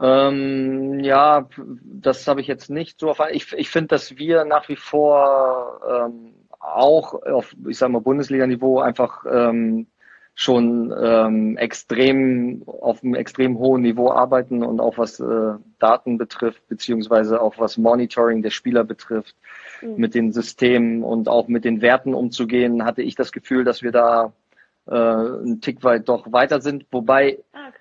Ähm, 0.00 1.00
ja, 1.00 1.48
das 1.82 2.26
habe 2.28 2.40
ich 2.40 2.46
jetzt 2.46 2.70
nicht 2.70 3.00
so 3.00 3.08
erfahren. 3.08 3.30
Ich, 3.32 3.52
ich 3.52 3.70
finde, 3.70 3.88
dass 3.88 4.16
wir 4.16 4.44
nach 4.44 4.68
wie 4.68 4.76
vor 4.76 5.80
ähm, 5.88 6.34
auch 6.60 7.14
auf, 7.22 7.54
ich 7.66 7.78
sage 7.78 7.92
mal, 7.92 8.00
Bundesliga-Niveau 8.00 8.80
einfach 8.80 9.24
ähm, 9.30 9.86
schon 10.34 10.94
ähm, 10.96 11.56
extrem 11.56 12.62
auf 12.66 13.02
einem 13.02 13.16
extrem 13.16 13.58
hohen 13.58 13.82
Niveau 13.82 14.12
arbeiten 14.12 14.62
und 14.62 14.78
auch 14.78 14.96
was 14.96 15.18
äh, 15.18 15.54
Daten 15.80 16.16
betrifft, 16.16 16.68
beziehungsweise 16.68 17.40
auch 17.40 17.58
was 17.58 17.76
Monitoring 17.76 18.42
der 18.42 18.50
Spieler 18.50 18.84
betrifft, 18.84 19.34
mhm. 19.82 19.96
mit 19.96 20.14
den 20.14 20.30
Systemen 20.30 21.02
und 21.02 21.28
auch 21.28 21.48
mit 21.48 21.64
den 21.64 21.82
Werten 21.82 22.14
umzugehen, 22.14 22.84
hatte 22.84 23.02
ich 23.02 23.16
das 23.16 23.32
Gefühl, 23.32 23.64
dass 23.64 23.82
wir 23.82 23.90
da 23.90 24.32
äh, 24.86 24.94
einen 24.94 25.60
Tick 25.60 25.82
weit 25.82 26.08
doch 26.08 26.30
weiter 26.30 26.60
sind. 26.60 26.86
Wobei 26.92 27.40
ah, 27.52 27.72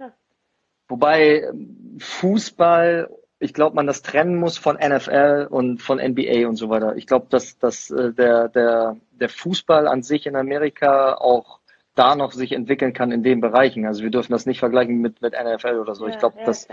Wobei 0.88 1.41
ähm, 1.41 1.98
Fußball, 2.00 3.10
ich 3.39 3.53
glaube, 3.53 3.75
man 3.75 3.88
das 3.88 4.01
trennen 4.01 4.36
muss 4.38 4.58
von 4.58 4.77
NFL 4.77 5.48
und 5.50 5.82
von 5.82 6.00
NBA 6.00 6.48
und 6.48 6.56
so 6.56 6.70
weiter. 6.70 6.96
Ich 6.96 7.08
glaube, 7.08 7.27
dass, 7.29 7.58
dass 7.60 7.91
äh, 7.91 8.13
der, 8.13 8.50
der, 8.50 8.98
der 9.12 9.29
Fußball 9.29 9.88
an 9.88 10.03
sich 10.03 10.25
in 10.25 10.36
Amerika 10.36 11.15
auch 11.15 11.60
da 11.96 12.15
noch 12.15 12.32
sich 12.32 12.51
entwickeln 12.51 12.94
kann 12.94 13.12
in 13.12 13.24
den 13.24 13.41
Bereichen. 13.41 13.86
Also 13.86 14.03
wir 14.03 14.12
dürfen 14.12 14.32
das 14.32 14.46
nicht 14.46 14.60
vergleichen 14.60 15.01
mit, 15.01 15.22
mit 15.22 15.34
NFL 15.34 15.79
oder 15.79 15.96
so. 15.96 16.08
Ja, 16.08 16.13
ich 16.13 16.20
glaube, 16.20 16.38
ja, 16.39 16.46
das, 16.46 16.67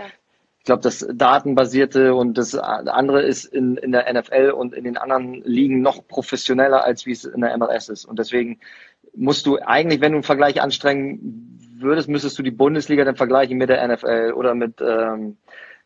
ich 0.59 0.65
glaube, 0.65 0.83
das 0.83 1.05
Datenbasierte 1.13 2.13
und 2.13 2.37
das 2.37 2.55
andere 2.55 3.23
ist 3.23 3.45
in, 3.45 3.77
in 3.77 3.91
der 3.91 4.11
NFL 4.11 4.51
und 4.51 4.73
in 4.73 4.83
den 4.83 4.97
anderen 4.97 5.41
Ligen 5.43 5.81
noch 5.81 6.07
professioneller, 6.07 6.83
als 6.83 7.05
wie 7.05 7.11
es 7.11 7.25
in 7.25 7.41
der 7.41 7.57
MLS 7.57 7.89
ist. 7.89 8.05
Und 8.05 8.19
deswegen 8.19 8.59
musst 9.15 9.45
du 9.45 9.57
eigentlich, 9.59 10.01
wenn 10.01 10.11
du 10.11 10.17
einen 10.17 10.23
Vergleich 10.23 10.61
anstrengen 10.61 11.54
würdest, 11.85 12.09
müsstest 12.09 12.37
du 12.37 12.43
die 12.43 12.51
Bundesliga 12.51 13.05
dann 13.05 13.15
vergleichen 13.15 13.57
mit 13.57 13.69
der 13.69 13.87
NFL 13.87 14.33
oder 14.35 14.53
mit, 14.55 14.81
ähm, 14.81 15.37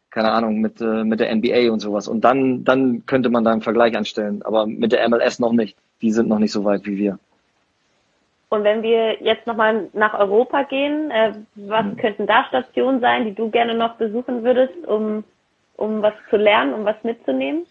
keine 0.10 0.32
Ahnung, 0.32 0.60
mit, 0.60 0.82
äh, 0.82 1.04
mit 1.04 1.20
der 1.20 1.30
NBA 1.36 1.72
und 1.72 1.80
sowas. 1.80 2.08
Und 2.08 2.22
dann, 2.22 2.64
dann 2.64 3.06
könnte 3.06 3.30
man 3.30 3.44
da 3.44 3.52
einen 3.52 3.62
Vergleich 3.62 3.96
anstellen. 3.96 4.42
Aber 4.44 4.66
mit 4.66 4.92
der 4.92 5.08
MLS 5.08 5.40
noch 5.40 5.54
nicht. 5.54 5.78
Die 6.02 6.12
sind 6.12 6.30
noch 6.30 6.40
nicht 6.40 6.52
so 6.52 6.64
weit 6.66 6.86
wie 6.86 6.98
wir. 6.98 7.20
Und 8.50 8.64
wenn 8.64 8.82
wir 8.82 9.22
jetzt 9.22 9.46
nochmal 9.46 9.90
nach 9.94 10.18
Europa 10.18 10.64
gehen, 10.64 11.12
äh, 11.12 11.34
was 11.56 11.86
mhm. 11.86 11.98
könnten 11.98 12.26
da 12.26 12.46
Stationen 12.46 13.00
sein, 13.00 13.26
die 13.26 13.36
du 13.36 13.52
gerne 13.52 13.76
noch 13.76 13.96
besuchen 13.96 14.44
würdest, 14.44 14.74
um, 14.88 15.24
um 15.78 16.02
was 16.02 16.14
zu 16.30 16.38
lernen, 16.38 16.74
um 16.74 16.84
was 16.84 16.96
mitzunehmen? 17.04 17.66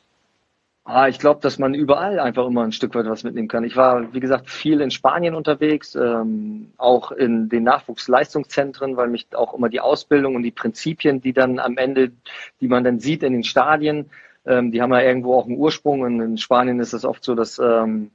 Ah, 0.91 1.07
ich 1.07 1.19
glaube, 1.19 1.41
dass 1.43 1.59
man 1.59 1.75
überall 1.75 2.19
einfach 2.19 2.47
immer 2.47 2.63
ein 2.63 2.73
Stück 2.73 2.95
weit 2.95 3.05
was 3.05 3.23
mitnehmen 3.23 3.47
kann. 3.47 3.63
Ich 3.63 3.77
war, 3.77 4.15
wie 4.15 4.21
gesagt, 4.21 4.49
viel 4.49 4.81
in 4.81 4.91
Spanien 4.91 5.35
unterwegs, 5.35 5.95
ähm, 5.95 6.73
auch 6.79 7.13
in 7.13 7.51
den 7.51 7.63
Nachwuchsleistungszentren, 7.65 8.97
weil 8.97 9.09
mich 9.09 9.27
auch 9.35 9.53
immer 9.53 9.69
die 9.69 9.81
Ausbildung 9.81 10.35
und 10.35 10.45
die 10.45 10.51
Prinzipien, 10.51 11.21
die 11.21 11.35
dann 11.35 11.59
am 11.59 11.77
Ende, 11.77 12.13
die 12.63 12.69
man 12.69 12.85
dann 12.85 13.01
sieht 13.01 13.23
in 13.23 13.35
den 13.35 13.45
Stadien, 13.45 14.07
ähm, 14.47 14.73
die 14.73 14.81
haben 14.81 14.95
ja 14.95 15.03
irgendwo 15.03 15.35
auch 15.35 15.45
einen 15.45 15.59
Ursprung. 15.59 16.01
Und 16.01 16.23
in 16.23 16.39
Spanien 16.39 16.81
ist 16.81 16.95
es 16.95 17.05
oft 17.05 17.23
so, 17.23 17.35
dass 17.35 17.59
ähm, 17.59 18.11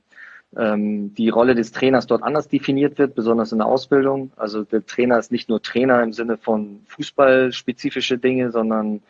ähm, 0.58 1.14
die 1.14 1.30
Rolle 1.30 1.54
des 1.54 1.74
Trainers 1.74 2.08
dort 2.08 2.24
anders 2.24 2.48
definiert 2.48 2.98
wird, 2.98 3.14
besonders 3.14 3.52
in 3.52 3.60
der 3.60 3.68
Ausbildung. 3.68 4.32
Also 4.36 4.64
der 4.64 4.84
Trainer 4.84 5.20
ist 5.20 5.32
nicht 5.32 5.48
nur 5.48 5.62
Trainer 5.62 6.02
im 6.02 6.12
Sinne 6.12 6.38
von 6.38 6.82
fußballspezifische 6.88 8.18
Dinge, 8.18 8.50
sondern 8.50 9.04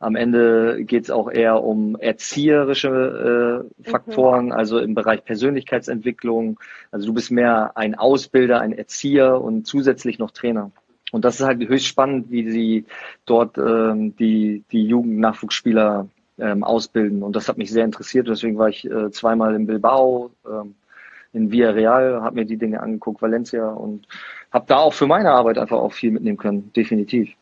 am 0.00 0.16
Ende 0.16 0.82
geht 0.84 1.04
es 1.04 1.10
auch 1.10 1.30
eher 1.30 1.62
um 1.62 1.94
erzieherische 1.94 3.68
äh, 3.84 3.88
Faktoren, 3.90 4.46
mhm. 4.46 4.52
also 4.52 4.78
im 4.78 4.94
Bereich 4.94 5.24
Persönlichkeitsentwicklung. 5.24 6.58
Also 6.90 7.06
du 7.06 7.14
bist 7.14 7.30
mehr 7.30 7.76
ein 7.76 7.94
Ausbilder, 7.94 8.60
ein 8.60 8.72
Erzieher 8.72 9.40
und 9.40 9.66
zusätzlich 9.66 10.18
noch 10.18 10.30
Trainer. 10.30 10.72
Und 11.12 11.26
das 11.26 11.38
ist 11.38 11.46
halt 11.46 11.60
höchst 11.68 11.86
spannend, 11.86 12.30
wie 12.30 12.50
sie 12.50 12.86
dort 13.26 13.58
ähm, 13.58 14.16
die, 14.16 14.64
die 14.72 14.86
Jugend-Nachwuchsspieler 14.86 16.08
ähm, 16.38 16.64
ausbilden. 16.64 17.22
Und 17.22 17.36
das 17.36 17.48
hat 17.48 17.58
mich 17.58 17.70
sehr 17.70 17.84
interessiert. 17.84 18.26
Deswegen 18.26 18.56
war 18.56 18.70
ich 18.70 18.90
äh, 18.90 19.10
zweimal 19.10 19.54
in 19.54 19.66
Bilbao, 19.66 20.30
ähm, 20.46 20.76
in 21.34 21.52
Villarreal, 21.52 22.22
habe 22.22 22.36
mir 22.36 22.46
die 22.46 22.56
Dinge 22.56 22.80
angeguckt, 22.80 23.20
Valencia 23.20 23.68
und 23.68 24.06
habe 24.50 24.64
da 24.66 24.78
auch 24.78 24.94
für 24.94 25.06
meine 25.06 25.30
Arbeit 25.30 25.58
einfach 25.58 25.78
auch 25.78 25.92
viel 25.92 26.10
mitnehmen 26.10 26.38
können, 26.38 26.72
definitiv. 26.74 27.34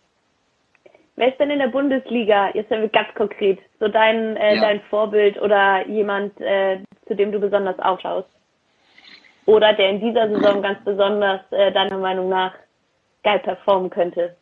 Wer 1.18 1.30
ist 1.30 1.40
denn 1.40 1.50
in 1.50 1.58
der 1.58 1.66
Bundesliga, 1.66 2.50
jetzt 2.54 2.68
sind 2.68 2.80
wir 2.80 2.88
ganz 2.90 3.12
konkret, 3.16 3.58
so 3.80 3.88
dein, 3.88 4.36
äh, 4.36 4.54
ja. 4.54 4.60
dein 4.60 4.80
Vorbild 4.82 5.36
oder 5.42 5.84
jemand, 5.88 6.40
äh, 6.40 6.78
zu 7.08 7.16
dem 7.16 7.32
du 7.32 7.40
besonders 7.40 7.76
aufschaust? 7.80 8.28
Oder 9.44 9.72
der 9.72 9.90
in 9.90 10.00
dieser 10.00 10.28
Saison 10.28 10.62
ganz 10.62 10.78
besonders 10.84 11.40
äh, 11.50 11.72
deiner 11.72 11.98
Meinung 11.98 12.28
nach 12.28 12.54
geil 13.24 13.40
performen 13.40 13.90
könnte? 13.90 14.36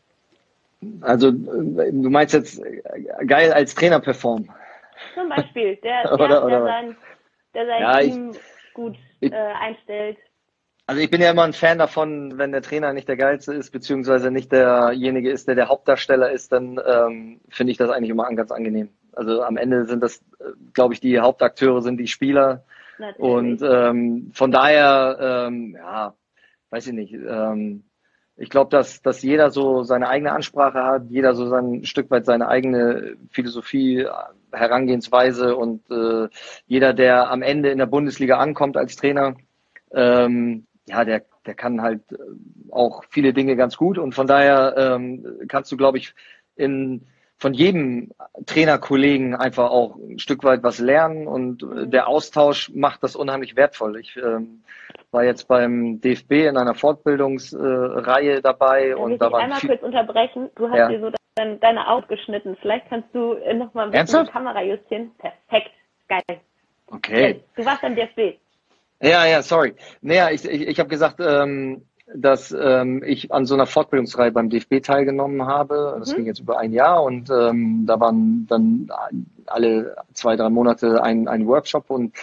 Also 1.00 1.30
du 1.30 2.10
meinst 2.10 2.34
jetzt 2.34 2.62
geil 3.26 3.54
als 3.54 3.74
Trainer 3.74 4.00
performen? 4.00 4.52
Zum 5.14 5.30
Beispiel, 5.30 5.76
der, 5.76 6.12
oder, 6.12 6.28
der, 6.28 6.46
der 6.46 6.62
sein, 6.62 6.96
der 7.54 7.66
sein 7.66 7.80
ja, 7.80 7.98
Team 8.00 8.30
ich, 8.32 8.74
gut 8.74 8.96
äh, 9.22 9.30
einstellt. 9.32 10.18
Also 10.88 11.00
ich 11.00 11.10
bin 11.10 11.20
ja 11.20 11.32
immer 11.32 11.42
ein 11.42 11.52
Fan 11.52 11.78
davon, 11.78 12.38
wenn 12.38 12.52
der 12.52 12.62
Trainer 12.62 12.92
nicht 12.92 13.08
der 13.08 13.16
geilste 13.16 13.52
ist, 13.52 13.70
beziehungsweise 13.70 14.30
nicht 14.30 14.52
derjenige 14.52 15.30
ist, 15.30 15.48
der 15.48 15.56
der 15.56 15.68
Hauptdarsteller 15.68 16.30
ist, 16.30 16.52
dann 16.52 16.80
ähm, 16.86 17.40
finde 17.48 17.72
ich 17.72 17.76
das 17.78 17.90
eigentlich 17.90 18.10
immer 18.10 18.32
ganz 18.34 18.52
angenehm. 18.52 18.90
Also 19.12 19.42
am 19.42 19.56
Ende 19.56 19.86
sind 19.86 20.00
das, 20.00 20.18
äh, 20.38 20.52
glaube 20.74 20.94
ich, 20.94 21.00
die 21.00 21.18
Hauptakteure 21.18 21.82
sind 21.82 21.96
die 21.96 22.06
Spieler. 22.06 22.64
Natürlich. 22.98 23.18
Und 23.18 23.62
ähm, 23.62 24.30
von 24.32 24.52
daher, 24.52 25.48
ähm, 25.48 25.74
ja, 25.76 26.14
weiß 26.70 26.86
ich 26.86 26.92
nicht. 26.92 27.14
Ähm, 27.14 27.82
ich 28.36 28.50
glaube, 28.50 28.70
dass, 28.70 29.02
dass 29.02 29.22
jeder 29.22 29.50
so 29.50 29.82
seine 29.82 30.08
eigene 30.08 30.32
Ansprache 30.32 30.84
hat, 30.84 31.06
jeder 31.08 31.34
so 31.34 31.48
sein 31.48 31.84
Stück 31.84 32.10
weit 32.10 32.26
seine 32.26 32.48
eigene 32.48 33.16
Philosophie, 33.30 34.06
Herangehensweise 34.52 35.56
und 35.56 35.90
äh, 35.90 36.28
jeder, 36.66 36.92
der 36.92 37.30
am 37.30 37.42
Ende 37.42 37.70
in 37.70 37.78
der 37.78 37.86
Bundesliga 37.86 38.38
ankommt 38.38 38.76
als 38.76 38.96
Trainer, 38.96 39.34
ähm, 39.92 40.65
ja, 40.88 41.04
der, 41.04 41.22
der 41.46 41.54
kann 41.54 41.82
halt 41.82 42.00
äh, 42.12 42.16
auch 42.70 43.04
viele 43.10 43.32
Dinge 43.32 43.56
ganz 43.56 43.76
gut 43.76 43.98
und 43.98 44.14
von 44.14 44.26
daher 44.26 44.74
ähm, 44.76 45.24
kannst 45.48 45.70
du, 45.72 45.76
glaube 45.76 45.98
ich, 45.98 46.14
in, 46.54 47.06
von 47.38 47.52
jedem 47.52 48.12
Trainerkollegen 48.46 49.34
einfach 49.34 49.70
auch 49.70 49.96
ein 49.96 50.18
Stück 50.18 50.42
weit 50.44 50.62
was 50.62 50.78
lernen 50.78 51.26
und 51.26 51.62
äh, 51.62 51.86
der 51.86 52.08
Austausch 52.08 52.70
macht 52.74 53.02
das 53.02 53.16
unheimlich 53.16 53.56
wertvoll. 53.56 53.98
Ich 53.98 54.16
ähm, 54.16 54.62
war 55.10 55.24
jetzt 55.24 55.48
beim 55.48 56.00
DFB 56.00 56.32
in 56.32 56.56
einer 56.56 56.74
Fortbildungsreihe 56.74 58.36
äh, 58.36 58.42
dabei 58.42 58.90
da 58.90 58.96
und 58.96 59.18
da 59.18 59.30
war 59.30 59.40
einmal 59.40 59.60
kurz 59.60 59.82
unterbrechen. 59.82 60.50
Du 60.54 60.68
hast 60.70 60.76
ja. 60.76 60.88
dir 60.88 61.00
so 61.00 61.10
deine, 61.34 61.56
deine 61.56 61.88
Augen 61.88 62.08
geschnitten. 62.08 62.56
Vielleicht 62.60 62.88
kannst 62.88 63.14
du 63.14 63.34
äh, 63.34 63.54
noch 63.54 63.74
mal 63.74 63.84
ein 63.84 63.90
bisschen 63.90 63.98
Ernsthaft? 63.98 64.28
die 64.28 64.32
Kamera 64.32 64.62
justieren. 64.62 65.10
Perfekt, 65.18 65.72
geil. 66.08 66.40
Okay. 66.88 67.42
Du 67.56 67.64
warst 67.64 67.82
beim 67.82 67.96
DFB. 67.96 68.38
Ja, 69.00 69.26
ja, 69.26 69.42
sorry. 69.42 69.74
Naja, 70.00 70.30
ich, 70.30 70.44
ich, 70.44 70.62
ich 70.62 70.78
habe 70.78 70.88
gesagt, 70.88 71.20
ähm, 71.20 71.82
dass 72.14 72.54
ähm, 72.58 73.02
ich 73.04 73.32
an 73.32 73.46
so 73.46 73.54
einer 73.54 73.66
Fortbildungsreihe 73.66 74.30
beim 74.30 74.48
DFB 74.48 74.82
teilgenommen 74.82 75.46
habe. 75.46 75.96
Das 75.98 76.12
mhm. 76.12 76.16
ging 76.16 76.26
jetzt 76.26 76.40
über 76.40 76.58
ein 76.58 76.72
Jahr 76.72 77.02
und 77.02 77.30
ähm, 77.30 77.84
da 77.86 77.98
waren 77.98 78.46
dann 78.46 78.88
alle 79.46 79.96
zwei, 80.14 80.36
drei 80.36 80.48
Monate 80.48 81.02
ein, 81.02 81.28
ein 81.28 81.46
Workshop 81.46 81.90
und 81.90 82.14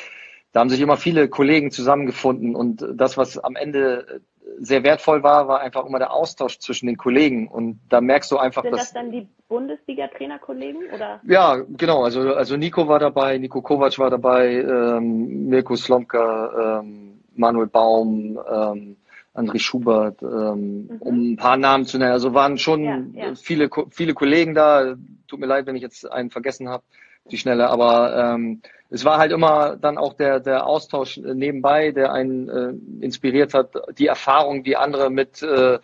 da 0.51 0.59
haben 0.59 0.69
sich 0.69 0.81
immer 0.81 0.97
viele 0.97 1.27
Kollegen 1.27 1.71
zusammengefunden 1.71 2.55
und 2.55 2.85
das, 2.93 3.17
was 3.17 3.37
am 3.39 3.55
Ende 3.55 4.21
sehr 4.59 4.83
wertvoll 4.83 5.23
war, 5.23 5.47
war 5.47 5.61
einfach 5.61 5.85
immer 5.85 5.99
der 5.99 6.11
Austausch 6.11 6.59
zwischen 6.59 6.87
den 6.87 6.97
Kollegen 6.97 7.47
und 7.47 7.79
da 7.89 8.01
merkst 8.01 8.31
du 8.31 8.37
einfach, 8.37 8.63
Sind 8.63 8.71
dass... 8.71 8.81
das 8.81 8.93
dann 8.93 9.11
die 9.11 9.27
Bundesliga-Trainerkollegen 9.47 10.81
oder? 10.93 11.21
Ja, 11.23 11.57
genau, 11.77 12.03
also, 12.03 12.33
also 12.33 12.57
Nico 12.57 12.87
war 12.87 12.99
dabei, 12.99 13.37
Nico 13.37 13.61
Kovac 13.61 13.97
war 13.99 14.09
dabei, 14.09 14.55
ähm, 14.55 15.47
Mirko 15.47 15.75
Slomka, 15.75 16.81
ähm, 16.81 17.21
Manuel 17.35 17.67
Baum, 17.67 18.39
ähm, 18.51 18.97
André 19.33 19.59
Schubert, 19.59 20.21
ähm, 20.21 20.87
mhm. 20.87 20.97
um 20.99 21.31
ein 21.31 21.37
paar 21.37 21.57
Namen 21.57 21.85
zu 21.85 21.97
nennen. 21.97 22.11
Also 22.11 22.33
waren 22.33 22.57
schon 22.57 22.83
ja, 22.83 23.27
ja. 23.27 23.35
viele, 23.35 23.69
viele 23.89 24.13
Kollegen 24.13 24.53
da. 24.53 24.95
Tut 25.27 25.39
mir 25.39 25.47
leid, 25.47 25.65
wenn 25.65 25.75
ich 25.75 25.81
jetzt 25.81 26.09
einen 26.11 26.29
vergessen 26.29 26.69
habe, 26.69 26.83
die 27.31 27.37
Schnelle, 27.37 27.69
aber 27.69 28.33
ähm, 28.35 28.61
es 28.89 29.05
war 29.05 29.17
halt 29.17 29.31
immer 29.31 29.75
dann 29.75 29.97
auch 29.97 30.13
der, 30.13 30.39
der 30.39 30.67
Austausch 30.67 31.17
nebenbei, 31.17 31.91
der 31.91 32.13
einen 32.13 32.49
äh, 32.49 32.73
inspiriert 33.03 33.53
hat, 33.55 33.71
die 33.97 34.05
Erfahrung, 34.07 34.63
die 34.63 34.77
andere 34.77 35.09
mit, 35.09 35.41
äh, 35.41 35.79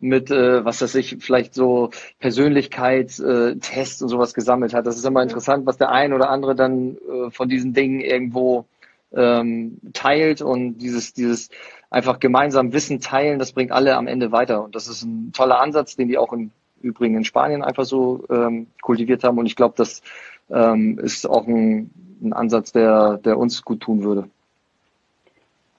mit 0.00 0.32
äh, 0.32 0.64
was 0.64 0.82
weiß 0.82 0.96
ich, 0.96 1.18
vielleicht 1.20 1.54
so 1.54 1.90
Persönlichkeitstests 2.18 4.00
äh, 4.00 4.04
und 4.04 4.08
sowas 4.08 4.34
gesammelt 4.34 4.74
hat. 4.74 4.86
Das 4.86 4.96
ist 4.96 5.06
immer 5.06 5.22
interessant, 5.22 5.64
was 5.64 5.78
der 5.78 5.90
ein 5.90 6.12
oder 6.12 6.30
andere 6.30 6.56
dann 6.56 6.96
äh, 6.96 7.30
von 7.30 7.48
diesen 7.48 7.72
Dingen 7.72 8.00
irgendwo 8.00 8.64
ähm, 9.12 9.78
teilt 9.92 10.42
und 10.42 10.78
dieses, 10.78 11.12
dieses 11.12 11.50
einfach 11.90 12.18
gemeinsam 12.18 12.72
Wissen 12.72 13.00
teilen, 13.00 13.38
das 13.38 13.52
bringt 13.52 13.72
alle 13.72 13.96
am 13.96 14.06
Ende 14.06 14.32
weiter. 14.32 14.64
Und 14.64 14.74
das 14.74 14.88
ist 14.88 15.02
ein 15.02 15.32
toller 15.32 15.60
Ansatz, 15.60 15.96
den 15.96 16.08
die 16.08 16.18
auch 16.18 16.32
im 16.32 16.50
Übrigen 16.82 17.16
in 17.16 17.24
Spanien 17.24 17.62
einfach 17.62 17.84
so 17.84 18.24
ähm, 18.30 18.68
kultiviert 18.80 19.22
haben. 19.22 19.38
Und 19.38 19.46
ich 19.46 19.56
glaube, 19.56 19.74
das 19.76 20.02
ähm, 20.50 20.98
ist 20.98 21.28
auch 21.28 21.46
ein 21.46 21.90
ein 22.22 22.32
Ansatz, 22.32 22.72
der, 22.72 23.18
der 23.18 23.38
uns 23.38 23.62
gut 23.64 23.80
tun 23.80 24.02
würde. 24.02 24.28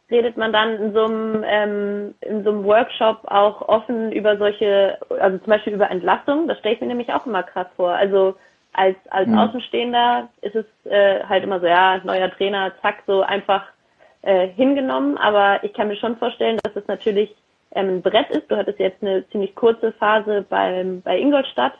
Redet 0.10 0.36
man 0.36 0.52
dann 0.52 0.76
in 0.76 0.94
so 0.94 1.06
einem, 1.06 1.44
ähm, 1.48 2.16
in 2.22 2.44
so 2.44 2.52
einem 2.52 2.64
Workshop 2.66 3.20
auch 3.26 3.62
offen 3.70 4.12
über 4.12 4.38
solche, 4.38 4.98
also 5.10 5.38
zum 5.38 5.48
Beispiel 5.48 5.74
über 5.74 5.90
Entlassung? 5.90 6.48
Das 6.48 6.60
stelle 6.60 6.76
ich 6.76 6.82
mir 6.82 6.88
nämlich 6.88 7.14
auch 7.14 7.26
immer 7.26 7.44
krass 7.44 7.68
vor. 7.78 7.92
Also 7.92 8.36
als, 8.74 8.98
als 9.10 9.28
mhm. 9.28 9.38
Außenstehender 9.38 10.30
ist 10.42 10.56
es 10.56 10.66
äh, 10.86 11.24
halt 11.24 11.44
immer 11.44 11.62
so, 11.62 11.68
ja, 11.68 12.02
neuer 12.04 12.30
Trainer, 12.32 12.74
zack, 12.82 13.04
so 13.08 13.22
einfach 13.22 13.64
äh, 14.22 14.48
hingenommen. 14.50 15.18
Aber 15.18 15.64
ich 15.64 15.74
kann 15.74 15.88
mir 15.88 15.96
schon 15.96 16.18
vorstellen, 16.18 16.60
dass 16.62 16.76
es 16.76 16.88
natürlich 16.88 17.34
ähm, 17.74 17.88
ein 17.88 18.02
Brett 18.02 18.30
ist. 18.32 18.52
Du 18.52 18.58
hattest 18.58 18.80
jetzt 18.80 19.02
eine 19.02 19.26
ziemlich 19.30 19.56
kurze 19.56 19.94
Phase 19.94 20.46
beim, 20.50 21.02
bei 21.02 21.18
Ingolstadt. 21.20 21.74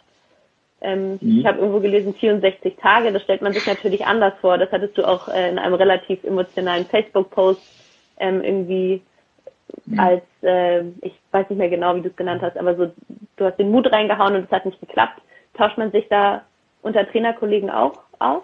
Ähm, 0.82 1.20
mhm. 1.22 1.40
Ich 1.40 1.46
habe 1.46 1.60
irgendwo 1.60 1.80
gelesen 1.80 2.14
64 2.14 2.76
Tage. 2.78 3.12
Das 3.12 3.22
stellt 3.22 3.42
man 3.42 3.54
sich 3.54 3.66
natürlich 3.66 4.06
anders 4.06 4.34
vor. 4.42 4.58
Das 4.58 4.72
hattest 4.72 4.98
du 4.98 5.08
auch 5.08 5.28
äh, 5.28 5.50
in 5.50 5.60
einem 5.60 5.76
relativ 5.76 6.24
emotionalen 6.24 6.86
Facebook-Post 6.86 7.62
ähm, 8.18 8.42
irgendwie 8.42 9.02
mhm. 9.86 10.00
als 10.00 10.24
äh, 10.42 10.82
ich 11.02 11.14
weiß 11.32 11.50
nicht 11.50 11.60
mehr 11.60 11.70
genau, 11.70 11.96
wie 11.96 12.02
du 12.02 12.10
es 12.10 12.16
genannt 12.16 12.42
hast, 12.42 12.58
aber 12.58 12.76
so 12.76 12.92
du 13.38 13.46
hast 13.46 13.58
den 13.58 13.72
Mut 13.72 13.92
reingehauen 13.92 14.36
und 14.36 14.46
es 14.46 14.52
hat 14.52 14.66
nicht 14.66 14.80
geklappt. 14.80 15.22
Tauscht 15.54 15.78
man 15.78 15.92
sich 15.92 16.08
da 16.10 16.44
unter 16.82 17.08
Trainerkollegen 17.10 17.70
auch 17.70 18.00
aus? 18.20 18.44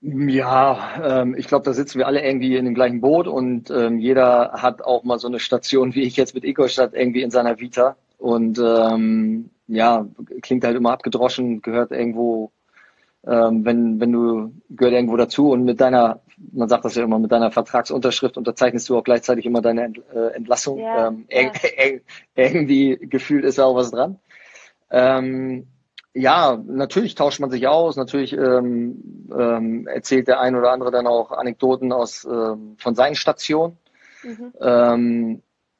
Ja, 0.00 1.22
ähm, 1.22 1.34
ich 1.36 1.48
glaube, 1.48 1.64
da 1.64 1.72
sitzen 1.72 1.98
wir 1.98 2.06
alle 2.06 2.24
irgendwie 2.24 2.56
in 2.56 2.64
dem 2.64 2.74
gleichen 2.74 3.00
Boot 3.00 3.26
und 3.26 3.70
ähm, 3.70 3.98
jeder 3.98 4.52
hat 4.52 4.82
auch 4.82 5.02
mal 5.02 5.18
so 5.18 5.26
eine 5.26 5.40
Station 5.40 5.94
wie 5.94 6.02
ich 6.02 6.16
jetzt 6.16 6.34
mit 6.34 6.44
Ingolstadt 6.44 6.94
irgendwie 6.94 7.22
in 7.22 7.32
seiner 7.32 7.58
Vita. 7.58 7.96
Und 8.16 8.58
ähm, 8.58 9.50
ja, 9.68 10.06
klingt 10.42 10.64
halt 10.64 10.76
immer 10.76 10.92
abgedroschen, 10.92 11.62
gehört 11.62 11.92
irgendwo, 11.92 12.50
ähm, 13.26 13.64
wenn, 13.64 14.00
wenn 14.00 14.12
du 14.12 14.52
gehört 14.70 14.94
irgendwo 14.94 15.16
dazu 15.16 15.50
und 15.50 15.64
mit 15.64 15.80
deiner, 15.80 16.20
man 16.52 16.68
sagt 16.68 16.84
das 16.84 16.94
ja 16.94 17.04
immer, 17.04 17.18
mit 17.18 17.30
deiner 17.30 17.50
Vertragsunterschrift 17.50 18.36
unterzeichnest 18.36 18.88
du 18.88 18.96
auch 18.96 19.04
gleichzeitig 19.04 19.46
immer 19.46 19.60
deine 19.60 19.84
Ent, 19.84 20.00
äh, 20.12 20.34
Entlassung. 20.34 20.78
Ja, 20.78 21.08
ähm, 21.08 21.26
ja. 21.30 21.52
irgendwie 22.34 22.96
gefühlt 23.00 23.44
ist 23.44 23.58
da 23.58 23.66
auch 23.66 23.76
was 23.76 23.90
dran. 23.90 24.18
Ähm, 24.90 25.66
ja, 26.14 26.58
natürlich 26.66 27.14
tauscht 27.14 27.38
man 27.38 27.50
sich 27.50 27.68
aus, 27.68 27.96
natürlich 27.96 28.32
ähm, 28.32 29.28
ähm, 29.38 29.86
erzählt 29.86 30.26
der 30.26 30.40
ein 30.40 30.56
oder 30.56 30.72
andere 30.72 30.90
dann 30.90 31.06
auch 31.06 31.30
Anekdoten 31.30 31.92
aus 31.92 32.24
ähm, 32.24 32.74
von 32.78 32.94
seinen 32.94 33.14
Stationen. 33.14 33.76
Mhm. 34.24 34.52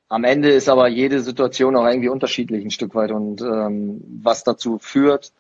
Am 0.09 0.25
Ende 0.25 0.51
ist 0.51 0.69
aber 0.69 0.89
jede 0.89 1.21
Situation 1.21 1.77
auch 1.77 1.87
irgendwie 1.87 2.09
unterschiedlich 2.09 2.65
ein 2.65 2.71
Stück 2.71 2.95
weit 2.95 3.13
und 3.13 3.43
ähm, 3.43 4.01
was 4.23 4.43
dazu 4.43 4.79
führt. 4.79 5.33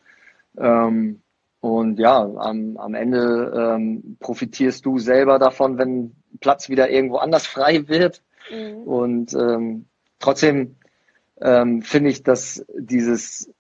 Ähm, 0.59 1.21
und 1.61 1.99
ja, 1.99 2.21
am, 2.21 2.77
am 2.77 2.95
Ende 2.95 3.53
ähm, 3.57 4.17
profitierst 4.21 4.85
du 4.85 4.99
selber 4.99 5.39
davon, 5.39 5.79
wenn 5.79 6.15
Platz 6.41 6.69
wieder 6.69 6.91
irgendwo 6.91 7.17
anders 7.17 7.47
frei 7.55 7.89
wird. 7.89 8.23
Mhm. 8.51 8.83
Und 8.83 9.35
ähm, 9.35 9.87
trotzdem 10.19 10.77
ähm, 11.41 11.83
finde 11.83 12.11
ich, 12.11 12.23
dass 12.23 12.65
dieses 12.77 13.51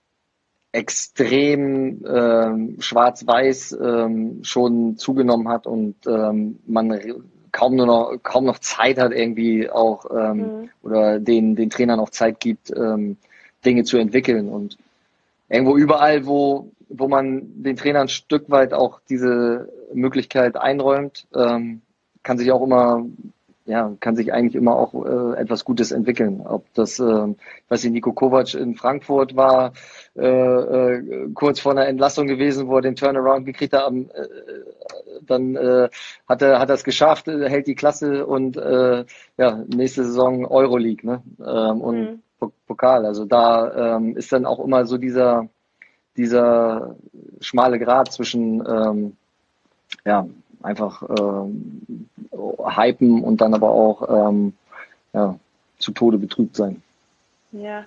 extrem 0.72 2.04
ähm, 2.06 2.76
schwarz-weiß 2.80 3.78
ähm, 3.82 4.44
schon 4.44 4.96
zugenommen 4.98 5.48
hat 5.48 5.66
und 5.66 5.96
ähm, 6.06 6.58
man 6.66 6.92
kaum 7.58 7.74
nur 7.74 7.86
noch 7.86 8.18
kaum 8.22 8.44
noch 8.44 8.60
Zeit 8.60 9.00
hat 9.00 9.10
irgendwie 9.10 9.68
auch 9.68 10.06
ähm, 10.16 10.36
mhm. 10.36 10.70
oder 10.80 11.18
den 11.18 11.56
den 11.56 11.70
Trainern 11.70 11.98
auch 11.98 12.10
Zeit 12.10 12.38
gibt 12.38 12.70
ähm, 12.70 13.16
Dinge 13.64 13.82
zu 13.82 13.98
entwickeln 13.98 14.48
und 14.48 14.78
irgendwo 15.48 15.76
überall 15.76 16.24
wo 16.24 16.70
wo 16.88 17.08
man 17.08 17.64
den 17.64 17.74
Trainern 17.74 18.02
ein 18.02 18.08
Stück 18.08 18.48
weit 18.48 18.72
auch 18.72 19.00
diese 19.10 19.68
Möglichkeit 19.92 20.56
einräumt 20.56 21.26
ähm, 21.34 21.82
kann 22.22 22.38
sich 22.38 22.52
auch 22.52 22.62
immer 22.62 23.04
ja, 23.68 23.92
kann 24.00 24.16
sich 24.16 24.32
eigentlich 24.32 24.54
immer 24.54 24.74
auch 24.74 24.94
äh, 24.94 25.40
etwas 25.40 25.64
Gutes 25.64 25.92
entwickeln. 25.92 26.40
Ob 26.40 26.64
das, 26.72 26.98
äh, 26.98 27.02
ich 27.28 27.70
weiß 27.70 27.84
nicht, 27.84 27.92
Nico 27.92 28.12
Kovac 28.12 28.54
in 28.54 28.74
Frankfurt 28.74 29.36
war 29.36 29.74
äh, 30.16 30.26
äh, 30.26 31.28
kurz 31.34 31.60
vor 31.60 31.72
einer 31.72 31.86
Entlassung 31.86 32.26
gewesen, 32.26 32.66
wo 32.66 32.76
er 32.76 32.82
den 32.82 32.96
Turnaround 32.96 33.44
gekriegt 33.44 33.74
hat, 33.74 33.92
äh, 33.92 34.06
dann 35.26 35.54
äh, 35.56 35.90
hat 36.26 36.40
er 36.40 36.58
hat 36.58 36.70
es 36.70 36.82
geschafft, 36.82 37.28
äh, 37.28 37.48
hält 37.48 37.66
die 37.66 37.74
Klasse 37.74 38.26
und 38.26 38.56
äh, 38.56 39.04
ja, 39.36 39.64
nächste 39.68 40.04
Saison 40.04 40.46
Euroleague 40.46 41.06
ne? 41.06 41.22
ähm, 41.38 41.80
und 41.82 42.22
mhm. 42.40 42.52
Pokal. 42.66 43.04
Also 43.04 43.26
da 43.26 43.96
ähm, 43.96 44.16
ist 44.16 44.32
dann 44.32 44.46
auch 44.46 44.64
immer 44.64 44.86
so 44.86 44.96
dieser 44.96 45.48
dieser 46.16 46.96
schmale 47.40 47.78
Grad 47.78 48.12
zwischen 48.12 48.64
ähm, 48.66 49.16
ja, 50.06 50.26
einfach 50.62 51.02
ähm, 51.18 52.08
hypen 52.32 53.22
und 53.22 53.40
dann 53.40 53.54
aber 53.54 53.70
auch 53.70 54.28
ähm, 54.28 54.54
ja, 55.12 55.38
zu 55.78 55.92
Tode 55.92 56.18
betrübt 56.18 56.56
sein. 56.56 56.82
Ja, 57.52 57.84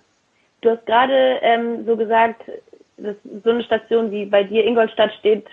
du 0.61 0.71
hast 0.71 0.85
gerade 0.85 1.39
ähm, 1.41 1.85
so 1.85 1.95
gesagt, 1.95 2.43
dass 2.97 3.15
so 3.43 3.49
eine 3.49 3.63
Station 3.63 4.11
wie 4.11 4.25
bei 4.25 4.43
dir 4.43 4.65
Ingolstadt 4.65 5.13
steht 5.19 5.45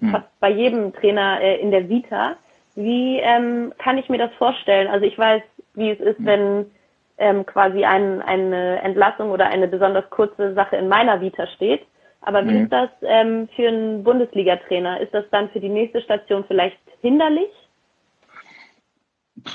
hm. 0.00 0.10
fast 0.10 0.40
bei 0.40 0.50
jedem 0.50 0.92
Trainer 0.92 1.40
äh, 1.40 1.60
in 1.60 1.70
der 1.70 1.88
Vita. 1.88 2.36
Wie 2.74 3.18
ähm, 3.18 3.72
kann 3.78 3.98
ich 3.98 4.08
mir 4.08 4.18
das 4.18 4.32
vorstellen? 4.34 4.88
Also 4.88 5.06
ich 5.06 5.16
weiß, 5.16 5.42
wie 5.74 5.90
es 5.90 6.00
ist, 6.00 6.18
hm. 6.18 6.26
wenn 6.26 6.66
ähm, 7.18 7.46
quasi 7.46 7.84
ein, 7.84 8.22
eine 8.22 8.82
Entlassung 8.82 9.30
oder 9.30 9.46
eine 9.46 9.68
besonders 9.68 10.08
kurze 10.10 10.54
Sache 10.54 10.76
in 10.76 10.88
meiner 10.88 11.20
Vita 11.20 11.46
steht. 11.48 11.82
Aber 12.26 12.44
wie 12.44 12.54
mhm. 12.54 12.64
ist 12.64 12.72
das 12.72 12.90
ähm, 13.02 13.48
für 13.54 13.68
einen 13.68 14.02
Bundesliga-Trainer? 14.02 15.00
Ist 15.00 15.14
das 15.14 15.24
dann 15.30 15.48
für 15.50 15.60
die 15.60 15.68
nächste 15.68 16.02
Station 16.02 16.44
vielleicht 16.48 16.76
hinderlich? 17.00 17.50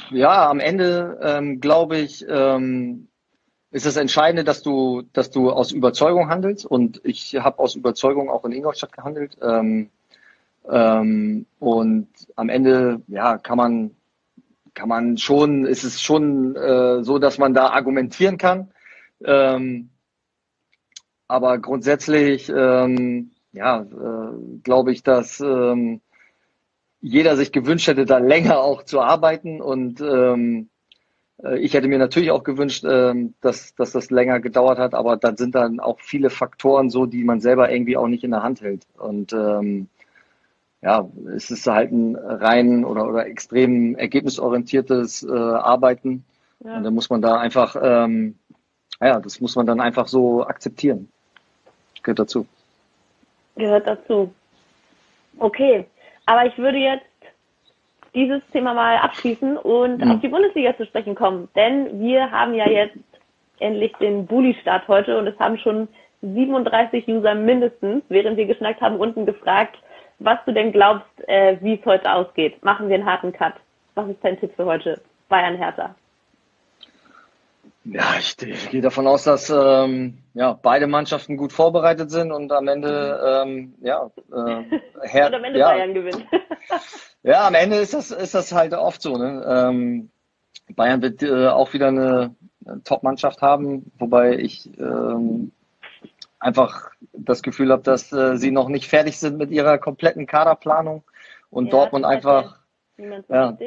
Ja, 0.09 0.49
am 0.49 0.61
Ende 0.61 1.19
ähm, 1.21 1.59
glaube 1.59 1.97
ich, 1.97 2.25
ähm, 2.29 3.09
ist 3.71 3.85
das 3.85 3.97
Entscheidende, 3.97 4.45
dass 4.45 4.63
du, 4.63 5.03
dass 5.11 5.31
du 5.31 5.51
aus 5.51 5.73
Überzeugung 5.73 6.29
handelst. 6.29 6.65
Und 6.65 7.01
ich 7.03 7.35
habe 7.35 7.59
aus 7.59 7.75
Überzeugung 7.75 8.29
auch 8.29 8.45
in 8.45 8.53
Ingolstadt 8.53 8.93
gehandelt. 8.93 9.37
Ähm, 9.41 9.89
ähm, 10.69 11.45
und 11.59 12.07
am 12.37 12.47
Ende, 12.47 13.01
ja, 13.07 13.37
kann 13.37 13.57
man, 13.57 13.91
kann 14.73 14.87
man 14.87 15.17
schon, 15.17 15.65
ist 15.65 15.83
es 15.83 16.01
schon 16.01 16.55
äh, 16.55 17.03
so, 17.03 17.19
dass 17.19 17.37
man 17.37 17.53
da 17.53 17.67
argumentieren 17.67 18.37
kann. 18.37 18.71
Ähm, 19.25 19.89
aber 21.31 21.57
grundsätzlich, 21.59 22.51
ähm, 22.55 23.31
ja, 23.53 23.81
äh, 23.81 24.59
glaube 24.63 24.91
ich, 24.91 25.03
dass 25.03 25.39
ähm, 25.39 26.01
jeder 27.01 27.35
sich 27.35 27.51
gewünscht 27.51 27.87
hätte, 27.87 28.05
da 28.05 28.19
länger 28.19 28.59
auch 28.59 28.83
zu 28.83 29.01
arbeiten. 29.01 29.61
Und 29.61 30.01
ähm, 30.01 30.69
äh, 31.43 31.57
ich 31.59 31.73
hätte 31.73 31.87
mir 31.87 31.97
natürlich 31.99 32.31
auch 32.31 32.43
gewünscht, 32.43 32.85
ähm, 32.87 33.33
dass, 33.41 33.75
dass 33.75 33.91
das 33.91 34.11
länger 34.11 34.39
gedauert 34.39 34.77
hat, 34.77 34.93
aber 34.93 35.17
dann 35.17 35.37
sind 35.37 35.55
dann 35.55 35.79
auch 35.79 35.99
viele 36.01 36.29
Faktoren 36.29 36.89
so, 36.89 37.05
die 37.05 37.23
man 37.23 37.39
selber 37.39 37.71
irgendwie 37.71 37.97
auch 37.97 38.07
nicht 38.07 38.23
in 38.23 38.31
der 38.31 38.43
Hand 38.43 38.61
hält. 38.61 38.85
Und 38.97 39.33
ähm, 39.33 39.87
ja, 40.81 41.07
es 41.35 41.51
ist 41.51 41.67
halt 41.67 41.91
ein 41.91 42.15
rein 42.15 42.85
oder, 42.85 43.07
oder 43.07 43.25
extrem 43.27 43.95
ergebnisorientiertes 43.95 45.23
äh, 45.23 45.31
Arbeiten. 45.31 46.25
Ja. 46.63 46.77
Und 46.77 46.83
da 46.83 46.91
muss 46.91 47.09
man 47.09 47.21
da 47.21 47.39
einfach, 47.39 47.75
ähm, 47.81 48.35
ja, 48.99 49.19
das 49.19 49.39
muss 49.41 49.55
man 49.55 49.65
dann 49.65 49.79
einfach 49.79 50.07
so 50.07 50.45
akzeptieren. 50.45 51.09
Gehört 52.03 52.19
dazu. 52.19 52.47
Gehört 53.55 53.87
dazu. 53.87 54.33
Okay, 55.37 55.85
aber 56.25 56.45
ich 56.45 56.57
würde 56.57 56.77
jetzt 56.77 57.05
dieses 58.13 58.41
Thema 58.51 58.73
mal 58.73 58.97
abschließen 58.97 59.57
und 59.57 60.03
mhm. 60.03 60.11
auf 60.11 60.21
die 60.21 60.27
Bundesliga 60.27 60.75
zu 60.75 60.85
sprechen 60.85 61.15
kommen. 61.15 61.47
Denn 61.55 61.99
wir 61.99 62.31
haben 62.31 62.53
ja 62.53 62.69
jetzt 62.69 62.97
endlich 63.59 63.93
den 63.97 64.25
Bulli-Start 64.25 64.87
heute 64.87 65.17
und 65.17 65.27
es 65.27 65.39
haben 65.39 65.57
schon 65.57 65.87
37 66.21 67.07
User 67.07 67.35
mindestens, 67.35 68.03
während 68.09 68.37
wir 68.37 68.45
geschnackt 68.45 68.81
haben, 68.81 68.97
unten 68.97 69.25
gefragt, 69.25 69.77
was 70.19 70.37
du 70.45 70.51
denn 70.51 70.71
glaubst, 70.71 71.07
äh, 71.27 71.57
wie 71.61 71.75
es 71.75 71.85
heute 71.85 72.11
ausgeht. 72.11 72.63
Machen 72.63 72.89
wir 72.89 72.95
einen 72.95 73.05
harten 73.05 73.31
Cut. 73.31 73.53
Was 73.95 74.07
ist 74.09 74.23
dein 74.23 74.39
Tipp 74.39 74.51
für 74.55 74.65
heute? 74.65 75.01
Bayern 75.29 75.57
Hertha. 75.57 75.95
Ja, 77.83 78.15
ich, 78.19 78.39
ich 78.41 78.69
gehe 78.69 78.81
davon 78.81 79.07
aus, 79.07 79.23
dass 79.23 79.49
ähm, 79.49 80.19
ja, 80.35 80.53
beide 80.53 80.85
Mannschaften 80.85 81.35
gut 81.35 81.51
vorbereitet 81.51 82.11
sind 82.11 82.31
und 82.31 82.51
am 82.51 82.67
Ende, 82.67 83.43
ähm, 83.43 83.73
ja, 83.81 84.11
äh, 84.31 84.63
Her 85.07 85.27
und 85.27 85.33
am 85.35 85.43
Ende 85.43 85.59
ja, 85.59 85.69
Bayern 85.69 85.93
gewinnt. 85.93 86.25
ja, 87.23 87.47
am 87.47 87.55
Ende 87.55 87.77
ist 87.77 87.95
das, 87.95 88.11
ist 88.11 88.35
das 88.35 88.51
halt 88.51 88.73
oft 88.73 89.01
so. 89.01 89.17
Ne? 89.17 89.43
Ähm, 89.47 90.11
Bayern 90.75 91.01
wird 91.01 91.23
äh, 91.23 91.47
auch 91.47 91.73
wieder 91.73 91.87
eine, 91.87 92.35
eine 92.65 92.83
Top-Mannschaft 92.83 93.41
haben, 93.41 93.91
wobei 93.97 94.37
ich 94.37 94.69
ähm, 94.79 95.51
einfach 96.39 96.91
das 97.13 97.41
Gefühl 97.41 97.71
habe, 97.71 97.81
dass 97.81 98.11
äh, 98.13 98.37
sie 98.37 98.51
noch 98.51 98.69
nicht 98.69 98.87
fertig 98.87 99.17
sind 99.19 99.37
mit 99.37 99.49
ihrer 99.49 99.79
kompletten 99.79 100.27
Kaderplanung 100.27 101.03
und 101.49 101.65
ja, 101.65 101.71
Dortmund 101.71 102.05
einfach. 102.05 102.59
Ja. 102.97 103.57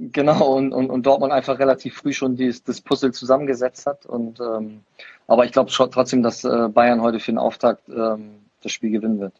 Genau, 0.00 0.54
und, 0.54 0.72
und, 0.72 0.90
und 0.90 1.06
Dortmund 1.06 1.32
einfach 1.32 1.58
relativ 1.58 1.96
früh 1.96 2.12
schon 2.12 2.36
dies, 2.36 2.62
das 2.62 2.80
Puzzle 2.80 3.12
zusammengesetzt 3.12 3.84
hat. 3.86 4.06
Und 4.06 4.38
ähm, 4.38 4.84
aber 5.26 5.44
ich 5.44 5.52
glaube 5.52 5.70
trotzdem, 5.72 6.22
dass 6.22 6.44
äh, 6.44 6.68
Bayern 6.68 7.02
heute 7.02 7.18
für 7.18 7.32
den 7.32 7.38
Auftakt 7.38 7.88
ähm, 7.88 8.36
das 8.62 8.70
Spiel 8.70 8.90
gewinnen 8.90 9.18
wird. 9.18 9.32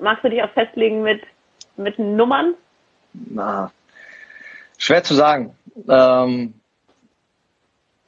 Magst 0.00 0.24
du 0.24 0.30
dich 0.30 0.42
auch 0.42 0.50
festlegen 0.52 1.02
mit, 1.02 1.22
mit 1.76 1.98
Nummern? 1.98 2.54
Na, 3.12 3.70
schwer 4.78 5.02
zu 5.02 5.14
sagen. 5.14 5.54
Ähm, 5.88 6.54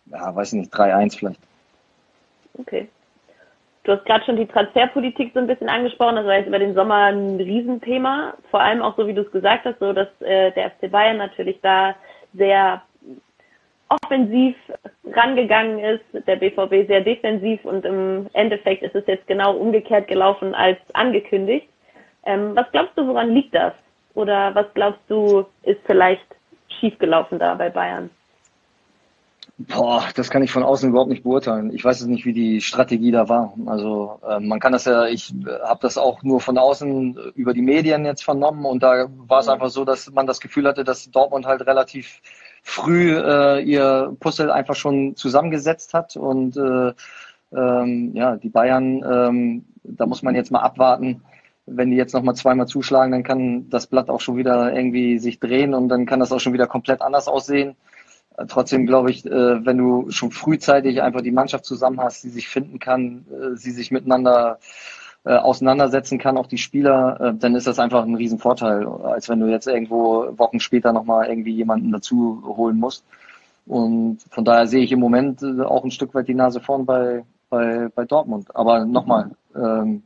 ja, 0.06 0.34
weiß 0.34 0.52
nicht, 0.54 0.72
3-1 0.72 1.18
vielleicht. 1.18 1.40
Okay. 2.58 2.88
Du 3.84 3.92
hast 3.92 4.04
gerade 4.06 4.24
schon 4.24 4.36
die 4.36 4.46
Transferpolitik 4.46 5.32
so 5.34 5.40
ein 5.40 5.46
bisschen 5.46 5.68
angesprochen. 5.68 6.16
Das 6.16 6.24
war 6.24 6.36
jetzt 6.36 6.48
über 6.48 6.58
den 6.58 6.74
Sommer 6.74 7.12
ein 7.12 7.36
Riesenthema. 7.36 8.34
Vor 8.50 8.60
allem 8.60 8.80
auch 8.80 8.96
so, 8.96 9.06
wie 9.06 9.12
du 9.12 9.22
es 9.22 9.30
gesagt 9.30 9.66
hast, 9.66 9.78
so 9.78 9.92
dass 9.92 10.08
äh, 10.20 10.52
der 10.52 10.70
FC 10.70 10.90
Bayern 10.90 11.18
natürlich 11.18 11.60
da 11.60 11.94
sehr 12.32 12.82
offensiv 13.88 14.56
rangegangen 15.12 15.78
ist, 15.78 16.26
der 16.26 16.36
BVB 16.36 16.88
sehr 16.88 17.02
defensiv 17.02 17.62
und 17.64 17.84
im 17.84 18.28
Endeffekt 18.32 18.82
ist 18.82 18.94
es 18.94 19.06
jetzt 19.06 19.26
genau 19.26 19.54
umgekehrt 19.54 20.08
gelaufen 20.08 20.54
als 20.54 20.78
angekündigt. 20.94 21.68
Ähm, 22.24 22.56
was 22.56 22.70
glaubst 22.72 22.96
du, 22.96 23.06
woran 23.06 23.34
liegt 23.34 23.54
das? 23.54 23.74
Oder 24.14 24.54
was 24.54 24.66
glaubst 24.72 25.02
du, 25.08 25.44
ist 25.62 25.80
vielleicht 25.84 26.24
schiefgelaufen 26.80 27.38
da 27.38 27.54
bei 27.54 27.68
Bayern? 27.68 28.08
Boah, 29.56 30.08
das 30.16 30.30
kann 30.30 30.42
ich 30.42 30.50
von 30.50 30.64
außen 30.64 30.88
überhaupt 30.88 31.10
nicht 31.10 31.22
beurteilen. 31.22 31.72
Ich 31.72 31.84
weiß 31.84 32.00
es 32.00 32.08
nicht, 32.08 32.24
wie 32.24 32.32
die 32.32 32.60
Strategie 32.60 33.12
da 33.12 33.28
war. 33.28 33.54
Also 33.66 34.18
äh, 34.28 34.40
man 34.40 34.58
kann 34.58 34.72
das 34.72 34.84
ja, 34.84 35.06
ich 35.06 35.32
äh, 35.32 35.60
habe 35.62 35.78
das 35.80 35.96
auch 35.96 36.24
nur 36.24 36.40
von 36.40 36.58
außen 36.58 37.16
über 37.36 37.54
die 37.54 37.62
Medien 37.62 38.04
jetzt 38.04 38.24
vernommen 38.24 38.64
und 38.64 38.82
da 38.82 39.06
war 39.28 39.38
es 39.38 39.46
mhm. 39.46 39.52
einfach 39.52 39.70
so, 39.70 39.84
dass 39.84 40.10
man 40.10 40.26
das 40.26 40.40
Gefühl 40.40 40.66
hatte, 40.66 40.82
dass 40.82 41.08
Dortmund 41.08 41.46
halt 41.46 41.64
relativ 41.66 42.20
früh 42.64 43.16
äh, 43.16 43.62
ihr 43.62 44.16
Puzzle 44.18 44.50
einfach 44.50 44.74
schon 44.74 45.14
zusammengesetzt 45.14 45.94
hat 45.94 46.16
und 46.16 46.56
äh, 46.56 46.92
ähm, 47.56 48.10
ja, 48.14 48.36
die 48.36 48.48
Bayern, 48.48 49.04
ähm, 49.04 49.64
da 49.84 50.06
muss 50.06 50.22
man 50.22 50.34
jetzt 50.34 50.50
mal 50.50 50.60
abwarten. 50.62 51.22
Wenn 51.66 51.92
die 51.92 51.96
jetzt 51.96 52.12
nochmal 52.12 52.34
zweimal 52.34 52.66
zuschlagen, 52.66 53.12
dann 53.12 53.22
kann 53.22 53.70
das 53.70 53.86
Blatt 53.86 54.10
auch 54.10 54.20
schon 54.20 54.36
wieder 54.36 54.74
irgendwie 54.74 55.18
sich 55.18 55.38
drehen 55.38 55.74
und 55.74 55.88
dann 55.88 56.06
kann 56.06 56.20
das 56.20 56.32
auch 56.32 56.40
schon 56.40 56.52
wieder 56.52 56.66
komplett 56.66 57.02
anders 57.02 57.28
aussehen. 57.28 57.76
Trotzdem 58.48 58.86
glaube 58.86 59.10
ich, 59.10 59.24
äh, 59.24 59.64
wenn 59.64 59.78
du 59.78 60.10
schon 60.10 60.32
frühzeitig 60.32 61.02
einfach 61.02 61.22
die 61.22 61.30
Mannschaft 61.30 61.64
zusammen 61.64 62.00
hast, 62.00 62.24
die 62.24 62.30
sich 62.30 62.48
finden 62.48 62.80
kann, 62.80 63.24
äh, 63.30 63.56
sie 63.56 63.70
sich 63.70 63.92
miteinander 63.92 64.58
äh, 65.24 65.36
auseinandersetzen 65.36 66.18
kann, 66.18 66.36
auch 66.36 66.48
die 66.48 66.58
Spieler, 66.58 67.34
dann 67.38 67.54
ist 67.54 67.66
das 67.66 67.78
einfach 67.78 68.04
ein 68.04 68.14
Riesenvorteil, 68.16 68.86
als 68.86 69.28
wenn 69.28 69.40
du 69.40 69.46
jetzt 69.46 69.66
irgendwo 69.68 70.36
Wochen 70.36 70.60
später 70.60 70.92
nochmal 70.92 71.28
irgendwie 71.28 71.52
jemanden 71.52 71.92
dazu 71.92 72.42
holen 72.44 72.78
musst. 72.78 73.04
Und 73.66 74.18
von 74.30 74.44
daher 74.44 74.66
sehe 74.66 74.82
ich 74.84 74.92
im 74.92 75.00
Moment 75.00 75.42
auch 75.42 75.84
ein 75.84 75.90
Stück 75.90 76.14
weit 76.14 76.28
die 76.28 76.34
Nase 76.34 76.60
vorn 76.60 76.84
bei, 76.84 77.24
bei, 77.48 77.88
bei 77.94 78.04
Dortmund. 78.04 78.54
Aber 78.54 78.84
nochmal, 78.84 79.30
ähm, 79.56 80.02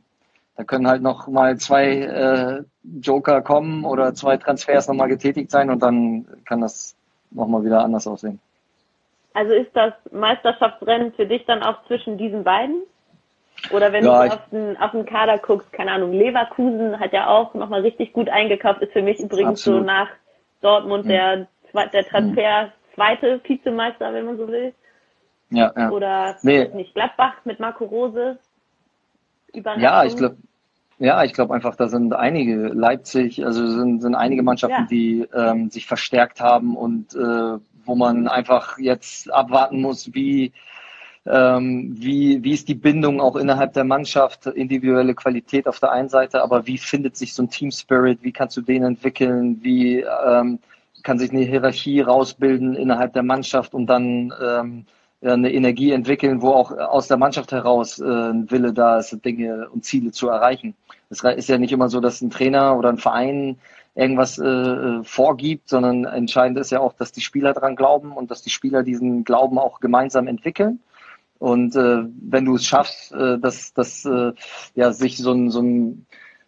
da 0.55 0.63
können 0.63 0.87
halt 0.87 1.01
noch 1.01 1.27
mal 1.27 1.57
zwei 1.57 1.97
äh, 1.97 2.63
Joker 3.01 3.41
kommen 3.41 3.83
oder 3.83 4.13
zwei 4.13 4.37
Transfers 4.37 4.87
nochmal 4.87 5.09
getätigt 5.09 5.51
sein 5.51 5.69
und 5.69 5.83
dann 5.83 6.25
kann 6.45 6.61
das 6.61 6.95
nochmal 7.31 7.63
wieder 7.63 7.83
anders 7.83 8.07
aussehen. 8.07 8.39
Also 9.33 9.53
ist 9.53 9.75
das 9.75 9.93
Meisterschaftsrennen 10.11 11.13
für 11.13 11.25
dich 11.25 11.45
dann 11.45 11.63
auch 11.63 11.85
zwischen 11.85 12.17
diesen 12.17 12.43
beiden? 12.43 12.83
Oder 13.71 13.91
wenn 13.91 14.05
ja, 14.05 14.25
du 14.27 14.33
auf 14.33 14.49
den, 14.51 14.77
auf 14.77 14.91
den 14.91 15.05
Kader 15.05 15.37
guckst, 15.37 15.71
keine 15.73 15.91
Ahnung, 15.91 16.13
Leverkusen 16.13 16.99
hat 16.99 17.13
ja 17.13 17.27
auch 17.27 17.53
nochmal 17.53 17.81
richtig 17.81 18.13
gut 18.13 18.29
eingekauft, 18.29 18.81
ist 18.81 18.93
für 18.93 19.01
mich 19.01 19.19
übrigens 19.19 19.59
absolut. 19.59 19.81
so 19.81 19.85
nach 19.85 20.09
Dortmund 20.61 21.05
mhm. 21.05 21.09
der, 21.09 21.47
der 21.93 22.05
Transfer 22.05 22.71
zweite 22.95 23.41
Vizemeister, 23.43 24.13
wenn 24.13 24.25
man 24.25 24.37
so 24.37 24.47
will. 24.47 24.73
Ja, 25.51 25.73
ja. 25.75 25.89
Oder 25.89 26.37
nee. 26.41 26.67
nicht 26.73 26.93
Gladbach 26.93 27.33
mit 27.43 27.59
Marco 27.59 27.85
Rose. 27.85 28.37
Ja, 29.53 30.03
ich 30.03 30.15
glaube, 30.15 30.37
ja, 30.99 31.23
ich 31.23 31.33
glaube 31.33 31.53
einfach, 31.53 31.75
da 31.75 31.87
sind 31.87 32.13
einige 32.13 32.67
Leipzig, 32.67 33.45
also 33.45 33.65
sind, 33.67 34.01
sind 34.01 34.15
einige 34.15 34.43
Mannschaften, 34.43 34.81
ja. 34.81 34.87
die 34.87 35.27
ähm, 35.33 35.69
sich 35.69 35.87
verstärkt 35.87 36.41
haben 36.41 36.75
und 36.75 37.15
äh, 37.15 37.57
wo 37.85 37.95
man 37.95 38.27
einfach 38.27 38.77
jetzt 38.77 39.31
abwarten 39.31 39.81
muss, 39.81 40.13
wie 40.13 40.51
ähm, 41.25 41.93
wie, 41.97 42.43
wie 42.43 42.53
ist 42.53 42.67
die 42.67 42.75
Bindung 42.75 43.21
auch 43.21 43.35
innerhalb 43.35 43.73
der 43.73 43.83
Mannschaft, 43.83 44.47
individuelle 44.47 45.13
Qualität 45.13 45.67
auf 45.67 45.79
der 45.79 45.91
einen 45.91 46.09
Seite, 46.09 46.41
aber 46.41 46.65
wie 46.65 46.77
findet 46.77 47.17
sich 47.17 47.33
so 47.33 47.43
ein 47.43 47.49
Team 47.49 47.71
Spirit, 47.71 48.19
wie 48.21 48.31
kannst 48.31 48.57
du 48.57 48.61
den 48.61 48.83
entwickeln, 48.83 49.59
wie 49.61 49.99
ähm, 49.99 50.59
kann 51.03 51.19
sich 51.19 51.31
eine 51.31 51.41
Hierarchie 51.41 52.01
rausbilden 52.01 52.75
innerhalb 52.75 53.13
der 53.13 53.23
Mannschaft 53.23 53.73
und 53.73 53.87
dann 53.87 54.33
ähm, 54.41 54.85
eine 55.21 55.51
Energie 55.51 55.91
entwickeln, 55.91 56.41
wo 56.41 56.49
auch 56.49 56.71
aus 56.71 57.07
der 57.07 57.17
Mannschaft 57.17 57.51
heraus 57.51 57.99
äh, 57.99 58.05
ein 58.05 58.49
Wille 58.51 58.73
da 58.73 58.99
ist, 58.99 59.17
Dinge 59.25 59.69
und 59.69 59.83
Ziele 59.83 60.11
zu 60.11 60.29
erreichen. 60.29 60.75
Es 61.09 61.23
ist 61.23 61.49
ja 61.49 61.57
nicht 61.57 61.73
immer 61.73 61.89
so, 61.89 61.99
dass 61.99 62.21
ein 62.21 62.29
Trainer 62.29 62.77
oder 62.77 62.89
ein 62.89 62.97
Verein 62.97 63.57
irgendwas 63.95 64.37
äh, 64.39 65.03
vorgibt, 65.03 65.67
sondern 65.67 66.05
entscheidend 66.05 66.57
ist 66.57 66.71
ja 66.71 66.79
auch, 66.79 66.93
dass 66.93 67.11
die 67.11 67.21
Spieler 67.21 67.53
dran 67.53 67.75
glauben 67.75 68.13
und 68.13 68.31
dass 68.31 68.41
die 68.41 68.49
Spieler 68.49 68.83
diesen 68.83 69.23
Glauben 69.23 69.57
auch 69.57 69.79
gemeinsam 69.79 70.27
entwickeln. 70.27 70.79
Und 71.39 71.75
äh, 71.75 72.03
wenn 72.21 72.45
du 72.45 72.55
es 72.55 72.65
schaffst, 72.65 73.11
äh, 73.11 73.39
dass, 73.39 73.73
dass 73.73 74.05
äh, 74.05 74.33
ja, 74.75 74.91
sich 74.93 75.17
so 75.17 75.33
ein, 75.33 75.49
so 75.49 75.61
ein 75.61 76.05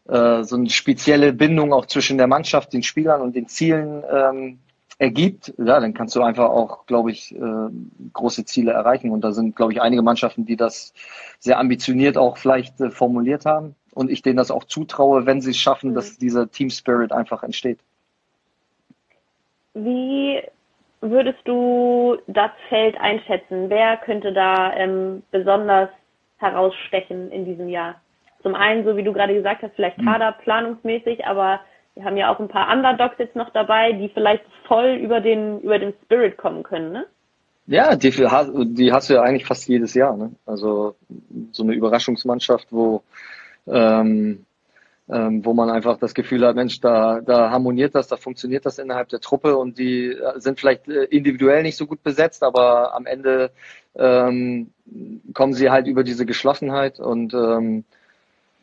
äh, 0.07 0.43
so 0.43 0.55
eine 0.55 0.69
spezielle 0.69 1.31
Bindung 1.31 1.73
auch 1.73 1.85
zwischen 1.85 2.17
der 2.17 2.27
Mannschaft, 2.27 2.73
den 2.73 2.83
Spielern 2.83 3.21
und 3.21 3.35
den 3.35 3.47
Zielen 3.47 4.03
ähm, 4.11 4.59
ergibt, 4.97 5.53
ja, 5.57 5.79
dann 5.79 5.93
kannst 5.93 6.15
du 6.15 6.21
einfach 6.21 6.49
auch, 6.49 6.85
glaube 6.85 7.11
ich, 7.11 7.35
äh, 7.35 7.69
große 8.13 8.45
Ziele 8.45 8.71
erreichen. 8.71 9.11
Und 9.11 9.21
da 9.21 9.31
sind, 9.31 9.55
glaube 9.55 9.73
ich, 9.73 9.81
einige 9.81 10.01
Mannschaften, 10.01 10.45
die 10.45 10.55
das 10.55 10.93
sehr 11.39 11.59
ambitioniert 11.59 12.17
auch 12.17 12.37
vielleicht 12.37 12.79
äh, 12.81 12.91
formuliert 12.91 13.45
haben. 13.45 13.75
Und 13.93 14.09
ich 14.09 14.21
denen 14.21 14.37
das 14.37 14.51
auch 14.51 14.63
zutraue, 14.63 15.25
wenn 15.25 15.41
sie 15.41 15.51
es 15.51 15.57
schaffen, 15.57 15.91
mhm. 15.91 15.95
dass 15.95 16.17
dieser 16.17 16.49
Team 16.49 16.69
Spirit 16.69 17.11
einfach 17.11 17.43
entsteht. 17.43 17.79
Wie 19.73 20.41
würdest 21.01 21.39
du 21.45 22.17
das 22.27 22.51
Feld 22.69 22.95
einschätzen? 22.99 23.69
Wer 23.69 23.97
könnte 23.97 24.33
da 24.33 24.73
ähm, 24.73 25.23
besonders 25.31 25.89
herausstechen 26.37 27.31
in 27.31 27.45
diesem 27.45 27.69
Jahr? 27.69 27.95
Zum 28.43 28.55
einen, 28.55 28.85
so 28.85 28.97
wie 28.97 29.03
du 29.03 29.13
gerade 29.13 29.33
gesagt 29.33 29.63
hast, 29.63 29.75
vielleicht 29.75 29.97
mhm. 29.97 30.05
kaderplanungsmäßig, 30.05 31.25
aber 31.25 31.59
wir 31.95 32.05
haben 32.05 32.17
ja 32.17 32.33
auch 32.33 32.39
ein 32.39 32.47
paar 32.47 32.71
Underdogs 32.71 33.15
jetzt 33.17 33.35
noch 33.35 33.49
dabei, 33.49 33.91
die 33.93 34.09
vielleicht 34.09 34.43
voll 34.71 34.95
über 35.03 35.19
den, 35.19 35.59
über 35.59 35.79
den 35.79 35.93
Spirit 36.05 36.37
kommen 36.37 36.63
können, 36.63 36.93
ne? 36.93 37.05
Ja, 37.67 37.95
die, 37.95 38.09
die 38.09 38.91
hast 38.91 39.09
du 39.09 39.13
ja 39.13 39.21
eigentlich 39.21 39.45
fast 39.45 39.67
jedes 39.67 39.93
Jahr. 39.93 40.15
Ne? 40.15 40.31
Also 40.45 40.95
so 41.51 41.63
eine 41.63 41.73
Überraschungsmannschaft, 41.73 42.67
wo, 42.71 43.03
ähm, 43.67 44.45
ähm, 45.09 45.45
wo 45.45 45.53
man 45.53 45.69
einfach 45.69 45.97
das 45.97 46.13
Gefühl 46.13 46.45
hat, 46.45 46.55
Mensch, 46.55 46.79
da, 46.79 47.19
da 47.19 47.51
harmoniert 47.51 47.95
das, 47.95 48.07
da 48.07 48.15
funktioniert 48.15 48.65
das 48.65 48.79
innerhalb 48.79 49.09
der 49.09 49.19
Truppe 49.19 49.57
und 49.57 49.77
die 49.77 50.07
äh, 50.07 50.39
sind 50.39 50.59
vielleicht 50.59 50.87
äh, 50.87 51.03
individuell 51.03 51.63
nicht 51.63 51.77
so 51.77 51.85
gut 51.85 52.01
besetzt, 52.01 52.43
aber 52.43 52.95
am 52.95 53.05
Ende 53.05 53.51
ähm, 53.95 54.71
kommen 55.33 55.53
sie 55.53 55.69
halt 55.69 55.85
über 55.85 56.03
diese 56.03 56.25
Geschlossenheit 56.25 56.99
und 56.99 57.33
ähm, 57.33 57.83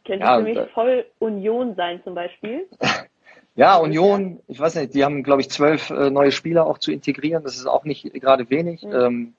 könnte 0.07 0.25
ja, 0.25 0.37
für 0.39 0.43
mich 0.43 0.59
voll 0.73 1.05
Union 1.19 1.75
sein 1.77 2.01
zum 2.03 2.15
Beispiel. 2.15 2.67
Ja, 3.59 3.77
Union, 3.79 4.39
ich 4.47 4.61
weiß 4.61 4.77
nicht, 4.77 4.95
die 4.95 5.05
haben, 5.05 5.25
glaube 5.25 5.41
ich, 5.41 5.51
zwölf 5.51 5.91
äh, 5.91 6.11
neue 6.11 6.31
Spieler 6.31 6.65
auch 6.65 6.79
zu 6.79 6.93
integrieren. 6.93 7.43
Das 7.43 7.57
ist 7.57 7.67
auch 7.67 7.83
nicht 7.83 8.05
gerade 8.15 8.49
wenig. 8.51 8.85
Mhm. 8.85 8.93
Ähm, 8.93 9.35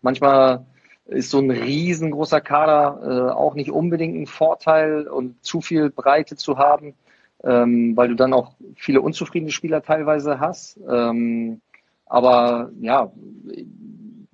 manchmal 0.00 0.64
ist 1.06 1.30
so 1.30 1.40
ein 1.40 1.50
riesengroßer 1.50 2.40
Kader 2.40 3.00
äh, 3.02 3.32
auch 3.32 3.54
nicht 3.54 3.72
unbedingt 3.72 4.14
ein 4.14 4.28
Vorteil 4.28 5.08
und 5.08 5.44
zu 5.44 5.60
viel 5.60 5.90
Breite 5.90 6.36
zu 6.36 6.56
haben, 6.56 6.94
ähm, 7.42 7.96
weil 7.96 8.06
du 8.06 8.14
dann 8.14 8.32
auch 8.32 8.52
viele 8.76 9.00
unzufriedene 9.00 9.50
Spieler 9.50 9.82
teilweise 9.82 10.38
hast. 10.38 10.78
Ähm, 10.88 11.60
aber 12.06 12.70
ja, 12.80 13.10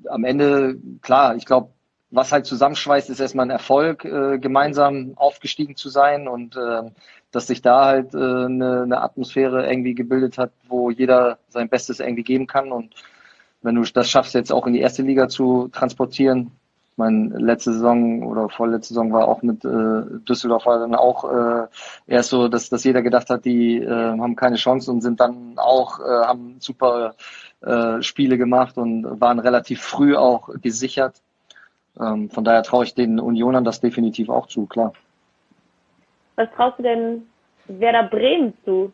am 0.07 0.25
Ende, 0.25 0.77
klar, 1.01 1.37
ich 1.37 1.47
glaube, 1.47 1.71
was 2.11 2.33
halt 2.33 2.47
zusammenschweißt, 2.47 3.11
ist 3.11 3.21
erstmal 3.21 3.47
ein 3.47 3.51
Erfolg, 3.51 4.05
äh, 4.05 4.39
gemeinsam 4.39 5.13
aufgestiegen 5.17 5.77
zu 5.77 5.89
sein 5.89 6.29
und 6.29 6.57
äh, 6.57 6.91
dass 7.31 7.47
sich 7.47 7.63
da 7.63 7.85
halt 7.85 8.15
äh, 8.15 8.19
eine, 8.19 9.01
Atmosphäre 9.01 9.67
irgendwie 9.71 9.95
gebildet 9.95 10.39
hat, 10.39 10.53
wo 10.69 10.91
jeder 10.91 11.39
sein 11.49 11.69
Bestes 11.69 12.01
irgendwie 12.01 12.25
geben 12.25 12.47
kann. 12.47 12.73
Und 12.73 12.95
wenn 13.63 13.77
du 13.77 13.83
das 13.83 14.11
schaffst, 14.11 14.35
jetzt 14.35 14.53
auch 14.53 14.67
in 14.67 14.73
die 14.73 14.81
erste 14.81 15.03
Liga 15.03 15.29
zu 15.29 15.69
transportieren, 15.69 16.53
meine, 16.97 17.39
letzte 17.39 17.73
Saison 17.73 18.23
oder 18.25 18.49
vorletzte 18.49 18.95
Saison 18.95 19.13
war 19.13 19.27
auch 19.27 19.43
mit 19.43 19.65
äh, 19.65 20.03
Düsseldorf 20.29 20.67
war 20.67 20.79
dann 20.79 20.95
auch 20.95 21.25
äh, 21.25 21.67
erst 22.07 22.31
so, 22.31 22.49
dass, 22.49 22.69
dass 22.69 22.85
jeder 22.85 23.03
gedacht 23.03 23.31
hat, 23.31 23.45
die 23.45 23.79
äh, 23.79 23.89
haben 23.89 24.37
keine 24.37 24.57
Chance 24.57 24.91
und 24.91 25.01
sind 25.01 25.19
dann 25.19 25.55
auch, 25.57 25.99
äh, 26.01 26.03
haben 26.03 26.57
super 26.61 27.15
äh, 27.63 28.03
Spiele 28.03 28.37
gemacht 28.37 28.77
und 28.77 29.21
waren 29.21 29.39
relativ 29.39 29.81
früh 29.81 30.15
auch 30.15 30.51
gesichert. 30.61 31.23
Ähm, 31.99 32.31
von 32.31 32.45
daher 32.45 32.63
traue 32.63 32.85
ich 32.85 32.95
den 32.95 33.19
Unionern 33.19 33.65
das 33.65 33.81
definitiv 33.81 34.29
auch 34.29 34.47
zu, 34.47 34.67
klar. 34.67 34.93
Was 36.37 36.49
traust 36.57 36.79
du 36.79 36.83
denn 36.83 37.23
Werder 37.67 38.05
Bremen 38.05 38.55
zu? 38.65 38.93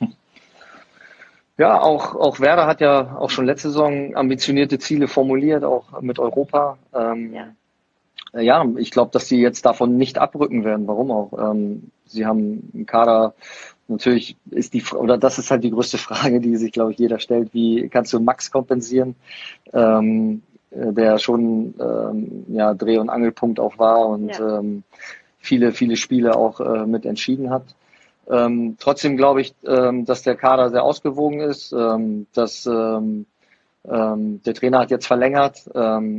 Ja, 1.60 1.80
auch, 1.80 2.14
auch 2.14 2.38
Werder 2.38 2.68
hat 2.68 2.80
ja 2.80 3.16
auch 3.18 3.30
schon 3.30 3.44
letzte 3.44 3.70
Saison 3.70 4.14
ambitionierte 4.14 4.78
Ziele 4.78 5.08
formuliert, 5.08 5.64
auch 5.64 6.00
mit 6.00 6.20
Europa. 6.20 6.78
Ähm, 6.94 7.34
ja. 7.34 8.40
ja, 8.40 8.64
ich 8.76 8.92
glaube, 8.92 9.10
dass 9.10 9.26
sie 9.26 9.40
jetzt 9.40 9.66
davon 9.66 9.96
nicht 9.96 10.18
abrücken 10.18 10.64
werden. 10.64 10.86
Warum 10.86 11.10
auch? 11.10 11.32
Ähm, 11.50 11.90
sie 12.04 12.26
haben 12.26 12.70
einen 12.72 12.86
Kader, 12.86 13.34
natürlich 13.88 14.36
ist 14.52 14.72
die, 14.72 14.84
oder 14.84 15.18
das 15.18 15.40
ist 15.40 15.50
halt 15.50 15.64
die 15.64 15.72
größte 15.72 15.98
Frage, 15.98 16.40
die 16.40 16.56
sich, 16.56 16.70
glaube 16.70 16.92
ich, 16.92 16.98
jeder 16.98 17.18
stellt. 17.18 17.52
Wie 17.52 17.88
kannst 17.88 18.12
du 18.12 18.20
Max 18.20 18.52
kompensieren? 18.52 19.16
Ähm, 19.72 20.42
der 20.78 21.18
schon 21.18 21.74
ähm, 21.80 22.44
ja, 22.48 22.74
Dreh- 22.74 22.98
und 22.98 23.10
Angelpunkt 23.10 23.58
auch 23.58 23.78
war 23.78 24.06
und 24.06 24.28
ja. 24.28 24.58
ähm, 24.58 24.84
viele, 25.38 25.72
viele 25.72 25.96
Spiele 25.96 26.36
auch 26.36 26.60
äh, 26.60 26.86
mit 26.86 27.04
entschieden 27.04 27.50
hat. 27.50 27.64
Ähm, 28.30 28.76
trotzdem 28.78 29.16
glaube 29.16 29.40
ich, 29.40 29.54
ähm, 29.66 30.04
dass 30.04 30.22
der 30.22 30.36
Kader 30.36 30.70
sehr 30.70 30.84
ausgewogen 30.84 31.40
ist, 31.40 31.72
ähm, 31.72 32.26
dass 32.32 32.66
ähm, 32.66 33.26
der 33.84 34.54
Trainer 34.54 34.80
hat 34.80 34.90
jetzt 34.90 35.06
verlängert. 35.06 35.62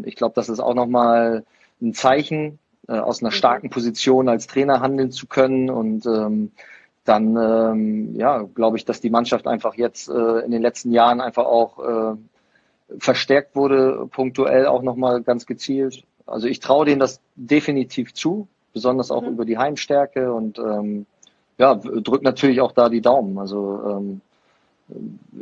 Ich 0.06 0.16
glaube, 0.16 0.34
das 0.34 0.50
ist 0.50 0.60
auch 0.60 0.74
nochmal 0.74 1.44
ein 1.80 1.94
Zeichen, 1.94 2.58
äh, 2.88 2.94
aus 2.94 3.22
einer 3.22 3.30
mhm. 3.30 3.36
starken 3.36 3.70
Position 3.70 4.28
als 4.28 4.48
Trainer 4.48 4.80
handeln 4.80 5.12
zu 5.12 5.28
können 5.28 5.70
und 5.70 6.04
dann 7.06 8.16
ja, 8.16 8.42
glaube 8.56 8.78
ich, 8.78 8.86
dass 8.86 9.02
die 9.02 9.12
Mannschaft 9.12 9.46
einfach 9.46 9.76
jetzt 9.76 10.10
äh, 10.10 10.40
in 10.40 10.50
den 10.50 10.64
letzten 10.64 10.92
Jahren 10.92 11.22
einfach 11.22 11.46
auch 11.46 11.78
äh, 11.80 12.18
verstärkt 12.98 13.56
wurde, 13.56 14.08
punktuell 14.12 14.66
auch 14.66 14.82
nochmal 14.82 15.22
ganz 15.22 15.46
gezielt. 15.46 16.04
Also 16.26 16.48
ich 16.48 16.60
traue 16.60 16.86
denen 16.86 17.00
das 17.00 17.22
definitiv 17.36 18.14
zu, 18.14 18.48
besonders 18.74 19.12
auch 19.12 19.22
mhm. 19.22 19.30
über 19.30 19.46
die 19.46 19.58
Heimstärke 19.58 20.34
und 20.34 20.60
ähm, 20.60 21.06
ja, 21.58 21.76
drückt 21.76 22.24
natürlich 22.24 22.62
auch 22.62 22.72
da 22.72 22.90
die 22.90 23.02
Daumen. 23.02 23.38
Also 23.38 23.82
ähm, 23.86 24.22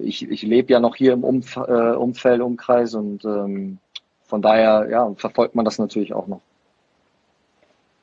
ich, 0.01 0.29
ich 0.29 0.41
lebe 0.43 0.73
ja 0.73 0.79
noch 0.79 0.95
hier 0.95 1.13
im 1.13 1.23
Umf 1.23 1.55
äh, 1.55 1.62
Umfeld, 1.62 2.41
Umkreis 2.41 2.93
und 2.95 3.23
ähm, 3.23 3.77
von 4.23 4.41
daher 4.41 4.88
ja, 4.89 5.13
verfolgt 5.15 5.55
man 5.55 5.63
das 5.63 5.79
natürlich 5.79 6.13
auch 6.13 6.27
noch. 6.27 6.41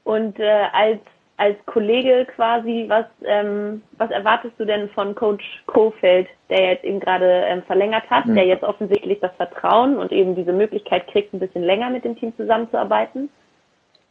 Und 0.04 0.38
äh, 0.38 0.66
als 0.72 1.00
als 1.37 1.57
Kollege 1.66 2.27
quasi, 2.35 2.85
was, 2.88 3.07
ähm, 3.25 3.83
was 3.99 4.11
erwartest 4.11 4.55
du 4.59 4.64
denn 4.64 4.88
von 4.90 5.14
Coach 5.14 5.44
Kofeld, 5.66 6.29
der 6.49 6.73
jetzt 6.73 6.85
eben 6.85 7.01
gerade 7.01 7.27
ähm, 7.27 7.62
verlängert 7.64 8.09
hat, 8.09 8.27
mhm. 8.27 8.37
der 8.37 8.47
jetzt 8.47 8.62
offensichtlich 8.62 9.18
das 9.20 9.35
Vertrauen 9.37 9.99
und 9.99 10.12
eben 10.12 10.37
diese 10.37 10.53
Möglichkeit 10.53 11.07
kriegt, 11.09 11.35
ein 11.35 11.40
bisschen 11.40 11.64
länger 11.64 11.90
mit 11.90 12.05
dem 12.05 12.16
Team 12.16 12.33
zusammenzuarbeiten? 12.37 13.31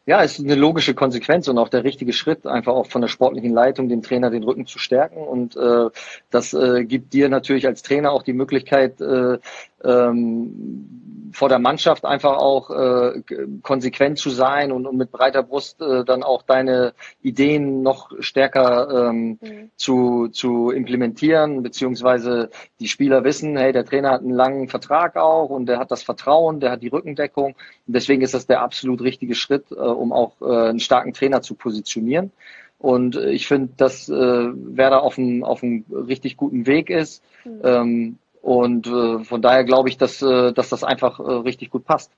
Ja, 0.05 0.21
es 0.21 0.37
ist 0.37 0.43
eine 0.43 0.55
logische 0.55 0.93
Konsequenz 0.93 1.47
und 1.47 1.57
auch 1.57 1.69
der 1.69 1.85
richtige 1.85 2.11
Schritt, 2.11 2.45
einfach 2.45 2.73
auch 2.73 2.87
von 2.87 2.99
der 2.99 3.07
sportlichen 3.07 3.53
Leitung 3.53 3.87
dem 3.87 4.01
Trainer 4.01 4.29
den 4.29 4.43
Rücken 4.43 4.65
zu 4.65 4.77
stärken. 4.77 5.23
Und 5.23 5.55
äh, 5.55 5.89
das 6.29 6.53
äh, 6.53 6.83
gibt 6.83 7.13
dir 7.13 7.29
natürlich 7.29 7.65
als 7.67 7.83
Trainer 7.83 8.11
auch 8.11 8.23
die 8.23 8.33
Möglichkeit, 8.33 8.99
äh, 8.99 9.37
ähm, 9.83 11.29
vor 11.33 11.49
der 11.49 11.59
Mannschaft 11.59 12.05
einfach 12.05 12.37
auch 12.37 12.69
äh, 12.69 13.21
konsequent 13.63 14.19
zu 14.19 14.29
sein 14.29 14.71
und, 14.71 14.85
und 14.85 14.97
mit 14.97 15.11
breiter 15.11 15.43
Brust 15.43 15.81
äh, 15.81 16.05
dann 16.05 16.23
auch 16.23 16.43
deine 16.43 16.93
Ideen 17.21 17.81
noch 17.81 18.11
stärker 18.19 19.09
ähm, 19.09 19.39
mhm. 19.41 19.71
zu, 19.75 20.27
zu 20.29 20.69
implementieren, 20.69 21.63
beziehungsweise 21.63 22.49
die 22.79 22.87
Spieler 22.87 23.23
wissen, 23.23 23.57
hey, 23.57 23.73
der 23.73 23.85
Trainer 23.85 24.11
hat 24.11 24.21
einen 24.21 24.31
langen 24.31 24.67
Vertrag 24.69 25.17
auch 25.17 25.49
und 25.49 25.65
der 25.65 25.79
hat 25.79 25.91
das 25.91 26.03
Vertrauen, 26.03 26.59
der 26.59 26.71
hat 26.71 26.83
die 26.83 26.89
Rückendeckung. 26.89 27.53
Und 27.53 27.93
deswegen 27.93 28.21
ist 28.21 28.33
das 28.33 28.45
der 28.45 28.61
absolut 28.61 29.01
richtige 29.01 29.35
Schritt, 29.35 29.71
äh, 29.71 29.75
um 29.75 30.13
auch 30.13 30.39
äh, 30.41 30.69
einen 30.69 30.79
starken 30.79 31.13
Trainer 31.13 31.41
zu 31.41 31.55
positionieren. 31.55 32.31
Und 32.77 33.15
ich 33.15 33.47
finde, 33.47 33.73
dass 33.77 34.09
äh, 34.09 34.13
wer 34.13 34.89
da 34.89 34.99
auf 34.99 35.17
einem 35.17 35.45
auf 35.45 35.63
einem 35.63 35.85
richtig 35.89 36.35
guten 36.35 36.67
Weg 36.67 36.89
ist. 36.89 37.23
Mhm. 37.45 37.61
Ähm, 37.63 38.17
und 38.43 38.87
äh, 38.87 39.23
von 39.23 39.41
daher 39.41 39.63
glaube 39.63 39.87
ich, 39.87 39.97
dass, 39.97 40.21
äh, 40.21 40.51
dass 40.51 40.67
das 40.67 40.83
einfach 40.83 41.17
äh, 41.19 41.23
richtig 41.23 41.71
gut 41.71 41.85
passt. 41.85 42.11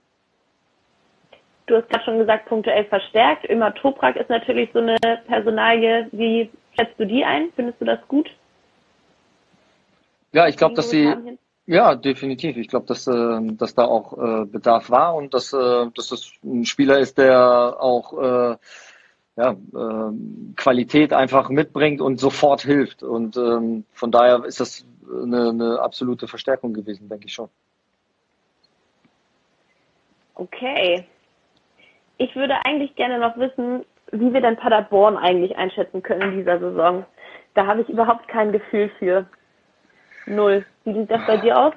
Du 1.68 1.76
hast 1.76 1.88
gerade 1.88 2.04
schon 2.04 2.18
gesagt, 2.18 2.48
punktuell 2.48 2.86
verstärkt. 2.86 3.46
Immer 3.46 3.74
Toprak 3.76 4.16
ist 4.16 4.30
natürlich 4.30 4.72
so 4.74 4.80
eine 4.80 4.98
Personalie. 5.28 6.08
Wie 6.12 6.50
schätzt 6.76 7.00
du 7.00 7.06
die 7.06 7.24
ein? 7.24 7.50
Findest 7.56 7.80
du 7.80 7.86
das 7.86 8.00
gut? 8.08 8.28
Ja, 10.32 10.48
ich 10.48 10.58
glaube, 10.58 10.74
dass 10.74 10.90
sie, 10.90 11.14
ja, 11.68 11.94
definitiv. 11.94 12.58
Ich 12.58 12.70
glaube, 12.70 12.88
dass, 12.88 13.06
äh, 13.06 13.40
dass 13.54 13.76
da 13.76 13.86
auch 13.86 14.18
äh, 14.18 14.46
Bedarf 14.46 14.90
war 14.90 15.14
und 15.14 15.36
dass, 15.36 15.54
äh, 15.54 15.86
dass 15.96 16.10
das 16.10 16.32
ein 16.44 16.66
Spieler 16.66 16.98
ist, 16.98 17.20
der 17.20 17.78
auch 17.80 18.14
äh, 18.54 18.58
ja, 19.38 19.52
äh, 19.52 20.12
Qualität 20.56 21.14
einfach 21.14 21.50
mitbringt 21.50 22.02
und 22.02 22.20
sofort 22.20 22.62
hilft. 22.62 23.04
Und 23.04 23.36
ähm, 23.38 23.86
von 23.92 24.12
daher 24.12 24.44
ist 24.46 24.60
das 24.60 24.86
eine, 25.10 25.50
eine 25.50 25.80
absolute 25.82 26.28
Verstärkung 26.28 26.74
gewesen, 26.74 27.10
denke 27.10 27.26
ich 27.28 27.34
schon. 27.34 27.50
Okay. 30.36 31.06
Ich 32.18 32.36
würde 32.36 32.56
eigentlich 32.66 32.96
gerne 32.96 33.20
noch 33.20 33.38
wissen, 33.38 33.86
wie 34.12 34.34
wir 34.34 34.42
denn 34.42 34.56
Paderborn 34.56 35.18
eigentlich 35.18 35.58
einschätzen 35.58 36.02
können 36.02 36.22
in 36.22 36.38
dieser 36.40 36.60
Saison. 36.60 37.06
Da 37.56 37.66
habe 37.66 37.82
ich 37.82 37.90
überhaupt 37.90 38.28
kein 38.28 38.52
Gefühl 38.52 38.90
für. 39.00 39.26
Null. 40.26 40.66
Wie 40.86 40.94
sieht 40.94 41.12
das 41.12 41.26
bei 41.28 41.38
dir 41.38 41.58
aus? 41.58 41.74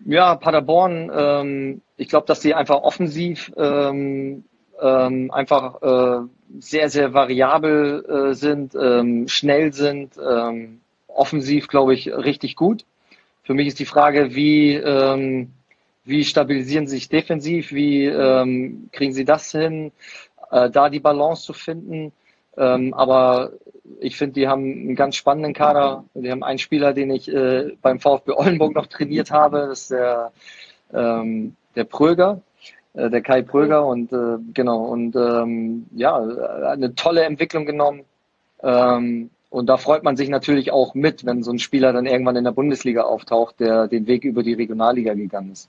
Ja, 0.00 0.34
Paderborn, 0.34 1.10
ähm, 1.14 1.82
ich 1.96 2.08
glaube, 2.08 2.26
dass 2.26 2.40
sie 2.40 2.54
einfach 2.54 2.82
offensiv 2.82 3.52
ähm, 3.56 4.44
ähm, 4.80 5.30
einfach 5.30 5.82
äh, 5.82 6.26
sehr, 6.58 6.88
sehr 6.88 7.14
variabel 7.14 8.04
äh, 8.30 8.34
sind, 8.34 8.74
ähm, 8.74 9.28
schnell 9.28 9.72
sind, 9.72 10.14
ähm, 10.18 10.80
offensiv, 11.08 11.68
glaube 11.68 11.94
ich, 11.94 12.12
richtig 12.12 12.56
gut. 12.56 12.84
Für 13.42 13.54
mich 13.54 13.68
ist 13.68 13.78
die 13.78 13.86
Frage, 13.86 14.34
wie, 14.34 14.74
ähm, 14.74 15.52
wie 16.04 16.24
stabilisieren 16.24 16.86
sie 16.86 16.96
sich 16.96 17.08
defensiv, 17.08 17.72
wie 17.72 18.06
ähm, 18.06 18.88
kriegen 18.92 19.12
sie 19.12 19.24
das 19.24 19.50
hin, 19.50 19.92
äh, 20.50 20.70
da 20.70 20.88
die 20.88 21.00
Balance 21.00 21.44
zu 21.44 21.52
finden. 21.52 22.12
Ähm, 22.56 22.94
aber 22.94 23.52
ich 24.00 24.16
finde, 24.16 24.34
die 24.34 24.48
haben 24.48 24.62
einen 24.62 24.94
ganz 24.94 25.16
spannenden 25.16 25.54
Kader. 25.54 26.04
Die 26.14 26.30
haben 26.30 26.42
einen 26.42 26.58
Spieler, 26.58 26.92
den 26.92 27.10
ich 27.10 27.28
äh, 27.28 27.72
beim 27.82 28.00
VfB 28.00 28.32
Oldenburg 28.32 28.74
noch 28.74 28.86
trainiert 28.86 29.30
habe, 29.30 29.66
das 29.68 29.82
ist 29.82 29.90
der, 29.92 30.32
der 30.92 31.84
Pröger, 31.84 32.40
äh, 32.94 33.10
der 33.10 33.22
Kai 33.22 33.42
Pröger 33.42 33.86
und 33.86 34.12
äh, 34.12 34.38
genau 34.52 34.84
und 34.84 35.14
ähm, 35.16 35.86
ja, 35.94 36.18
eine 36.18 36.94
tolle 36.94 37.24
Entwicklung 37.24 37.66
genommen. 37.66 38.04
Ähm, 38.62 39.30
und 39.50 39.66
da 39.66 39.76
freut 39.76 40.04
man 40.04 40.16
sich 40.16 40.28
natürlich 40.28 40.72
auch 40.72 40.94
mit, 40.94 41.26
wenn 41.26 41.42
so 41.42 41.50
ein 41.50 41.58
Spieler 41.58 41.92
dann 41.92 42.06
irgendwann 42.06 42.36
in 42.36 42.44
der 42.44 42.52
Bundesliga 42.52 43.02
auftaucht, 43.02 43.58
der 43.58 43.88
den 43.88 44.06
Weg 44.06 44.24
über 44.24 44.42
die 44.42 44.54
Regionalliga 44.54 45.14
gegangen 45.14 45.52
ist. 45.52 45.68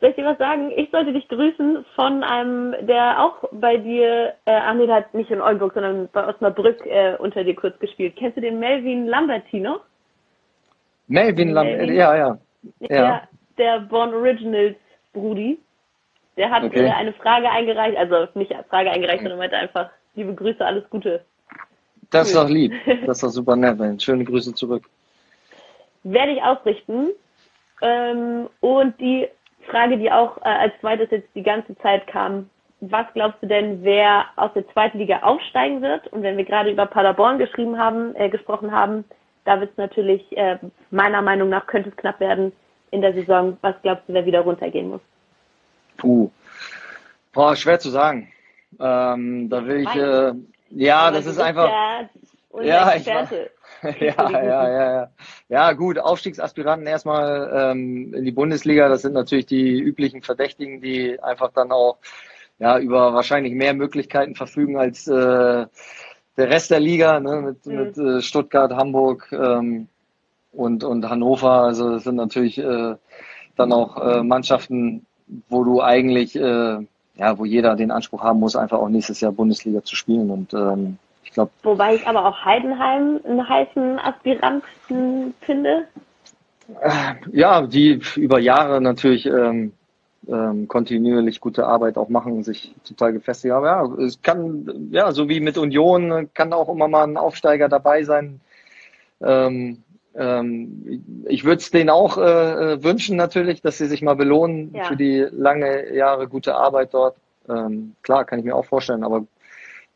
Soll 0.00 0.10
ich 0.10 0.16
dir 0.16 0.24
was 0.24 0.38
sagen? 0.38 0.72
Ich 0.76 0.90
sollte 0.90 1.12
dich 1.12 1.28
grüßen 1.28 1.84
von 1.94 2.24
einem, 2.24 2.74
der 2.86 3.22
auch 3.22 3.48
bei 3.52 3.76
dir, 3.76 4.34
äh, 4.46 4.52
ach 4.52 4.74
nee, 4.74 4.86
der 4.86 4.96
hat 4.96 5.14
nicht 5.14 5.30
in 5.30 5.40
Oldenburg, 5.40 5.74
sondern 5.74 6.08
bei 6.12 6.26
Osnabrück 6.26 6.84
äh, 6.86 7.14
unter 7.18 7.44
dir 7.44 7.54
kurz 7.54 7.78
gespielt. 7.78 8.16
Kennst 8.16 8.36
du 8.36 8.40
den 8.40 8.58
Melvin 8.58 9.06
Lambertino? 9.06 9.78
Melvin 11.06 11.50
Lambertino, 11.50 11.92
ja, 11.92 12.16
ja. 12.16 12.38
ja. 12.80 12.88
Der, 12.88 13.28
der 13.58 13.80
Born 13.80 14.12
Originals 14.12 14.76
Brudi. 15.12 15.58
Der 16.36 16.50
hat 16.50 16.64
okay. 16.64 16.88
eine 16.88 17.12
Frage 17.12 17.50
eingereicht, 17.50 17.96
also 17.96 18.26
nicht 18.34 18.52
eine 18.52 18.64
Frage 18.64 18.90
eingereicht, 18.90 19.20
sondern 19.20 19.38
meinte 19.38 19.56
einfach, 19.56 19.90
liebe 20.14 20.34
Grüße, 20.34 20.64
alles 20.64 20.88
Gute. 20.88 21.24
Das 22.10 22.28
ist 22.28 22.36
doch 22.36 22.48
lieb. 22.48 22.72
Das 23.06 23.18
ist 23.18 23.22
doch 23.22 23.30
super 23.30 23.56
nett. 23.56 24.02
Schöne 24.02 24.24
Grüße 24.24 24.54
zurück. 24.54 24.84
Werde 26.04 26.32
ich 26.32 26.42
ausrichten. 26.42 27.08
Ähm, 27.80 28.48
und 28.60 28.98
die 29.00 29.28
Frage, 29.68 29.98
die 29.98 30.10
auch 30.10 30.38
äh, 30.38 30.48
als 30.48 30.72
zweites 30.80 31.10
jetzt 31.10 31.28
die 31.34 31.42
ganze 31.42 31.76
Zeit 31.78 32.06
kam, 32.06 32.48
was 32.80 33.06
glaubst 33.14 33.42
du 33.42 33.46
denn, 33.46 33.84
wer 33.84 34.24
aus 34.36 34.52
der 34.54 34.68
zweiten 34.68 34.98
Liga 34.98 35.20
aufsteigen 35.22 35.82
wird? 35.82 36.08
Und 36.08 36.22
wenn 36.22 36.36
wir 36.36 36.44
gerade 36.44 36.70
über 36.70 36.86
Paderborn 36.86 37.38
geschrieben 37.38 37.78
haben, 37.78 38.14
äh, 38.16 38.28
gesprochen 38.28 38.72
haben, 38.72 39.04
da 39.44 39.60
wird 39.60 39.70
es 39.70 39.76
natürlich, 39.76 40.36
äh, 40.36 40.58
meiner 40.90 41.22
Meinung 41.22 41.48
nach, 41.48 41.66
könnte 41.66 41.90
es 41.90 41.96
knapp 41.96 42.18
werden 42.20 42.52
in 42.90 43.00
der 43.00 43.12
Saison. 43.12 43.56
Was 43.60 43.74
glaubst 43.82 44.08
du, 44.08 44.14
wer 44.14 44.26
wieder 44.26 44.40
runtergehen 44.40 44.90
muss? 44.90 45.00
Puh. 45.96 46.30
Boah, 47.32 47.56
schwer 47.56 47.78
zu 47.78 47.90
sagen. 47.90 48.32
Ähm, 48.80 49.48
da 49.48 49.66
will 49.66 49.80
ich, 49.80 49.94
äh, 49.94 50.32
ja, 50.70 51.10
das 51.10 51.26
ist 51.26 51.40
einfach. 51.40 51.70
Ja, 52.62 52.94
ich, 52.96 53.06
ja, 54.00 54.30
ja, 54.30 54.42
ja, 54.42 54.92
ja. 54.92 55.10
Ja, 55.48 55.72
gut, 55.72 55.98
Aufstiegsaspiranten 55.98 56.86
erstmal 56.86 57.50
ähm, 57.54 58.14
in 58.14 58.24
die 58.24 58.32
Bundesliga, 58.32 58.88
das 58.88 59.02
sind 59.02 59.14
natürlich 59.14 59.46
die 59.46 59.80
üblichen 59.80 60.22
Verdächtigen, 60.22 60.80
die 60.80 61.20
einfach 61.22 61.52
dann 61.52 61.72
auch 61.72 61.98
ja, 62.58 62.78
über 62.78 63.12
wahrscheinlich 63.12 63.54
mehr 63.54 63.74
Möglichkeiten 63.74 64.36
verfügen 64.36 64.78
als 64.78 65.08
äh, 65.08 65.66
der 66.36 66.48
Rest 66.50 66.70
der 66.70 66.80
Liga, 66.80 67.18
ne, 67.20 67.42
mit, 67.42 67.66
mhm. 67.66 67.74
mit 67.74 67.98
äh, 67.98 68.22
Stuttgart, 68.22 68.72
Hamburg 68.72 69.28
ähm, 69.32 69.88
und, 70.52 70.84
und 70.84 71.08
Hannover. 71.08 71.62
Also 71.62 71.90
das 71.90 72.04
sind 72.04 72.16
natürlich 72.16 72.58
äh, 72.58 72.94
dann 73.56 73.72
auch 73.72 73.96
äh, 73.96 74.22
Mannschaften, 74.22 75.06
wo 75.48 75.64
du 75.64 75.82
eigentlich 75.82 76.36
äh, 76.36 76.78
ja, 77.14 77.38
wo 77.38 77.44
jeder 77.44 77.76
den 77.76 77.90
Anspruch 77.90 78.22
haben 78.22 78.40
muss, 78.40 78.56
einfach 78.56 78.78
auch 78.78 78.88
nächstes 78.88 79.20
Jahr 79.20 79.32
Bundesliga 79.32 79.82
zu 79.84 79.96
spielen. 79.96 80.30
Und 80.30 80.54
ähm, 80.54 80.98
ich 81.24 81.32
glaube. 81.32 81.50
Wobei 81.62 81.94
ich 81.94 82.06
aber 82.06 82.24
auch 82.26 82.44
Heidenheim 82.44 83.20
einen 83.24 83.48
heißen 83.48 83.98
Aspiranten 83.98 85.34
finde. 85.40 85.84
Äh, 86.80 87.14
ja, 87.32 87.62
die 87.66 88.00
über 88.16 88.38
Jahre 88.38 88.80
natürlich 88.80 89.26
ähm, 89.26 89.72
ähm, 90.28 90.68
kontinuierlich 90.68 91.40
gute 91.40 91.66
Arbeit 91.66 91.98
auch 91.98 92.08
machen, 92.08 92.42
sich 92.44 92.74
total 92.84 93.12
gefestigt 93.12 93.52
haben. 93.52 93.66
Ja, 93.66 93.84
es 94.04 94.22
kann, 94.22 94.88
ja, 94.90 95.12
so 95.12 95.28
wie 95.28 95.40
mit 95.40 95.58
Union, 95.58 96.30
kann 96.32 96.52
auch 96.52 96.68
immer 96.68 96.88
mal 96.88 97.04
ein 97.04 97.16
Aufsteiger 97.16 97.68
dabei 97.68 98.04
sein. 98.04 98.40
Ähm, 99.20 99.82
ähm, 100.14 101.24
ich 101.26 101.44
würde 101.44 101.58
es 101.58 101.70
denen 101.70 101.90
auch 101.90 102.18
äh, 102.18 102.22
äh, 102.72 102.82
wünschen 102.82 103.16
natürlich, 103.16 103.62
dass 103.62 103.78
sie 103.78 103.86
sich 103.86 104.02
mal 104.02 104.14
belohnen 104.14 104.74
ja. 104.74 104.84
für 104.84 104.96
die 104.96 105.26
lange 105.30 105.94
Jahre 105.94 106.28
gute 106.28 106.54
Arbeit 106.54 106.92
dort. 106.92 107.16
Ähm, 107.48 107.94
klar, 108.02 108.24
kann 108.24 108.38
ich 108.38 108.44
mir 108.44 108.54
auch 108.54 108.66
vorstellen, 108.66 109.04
aber 109.04 109.24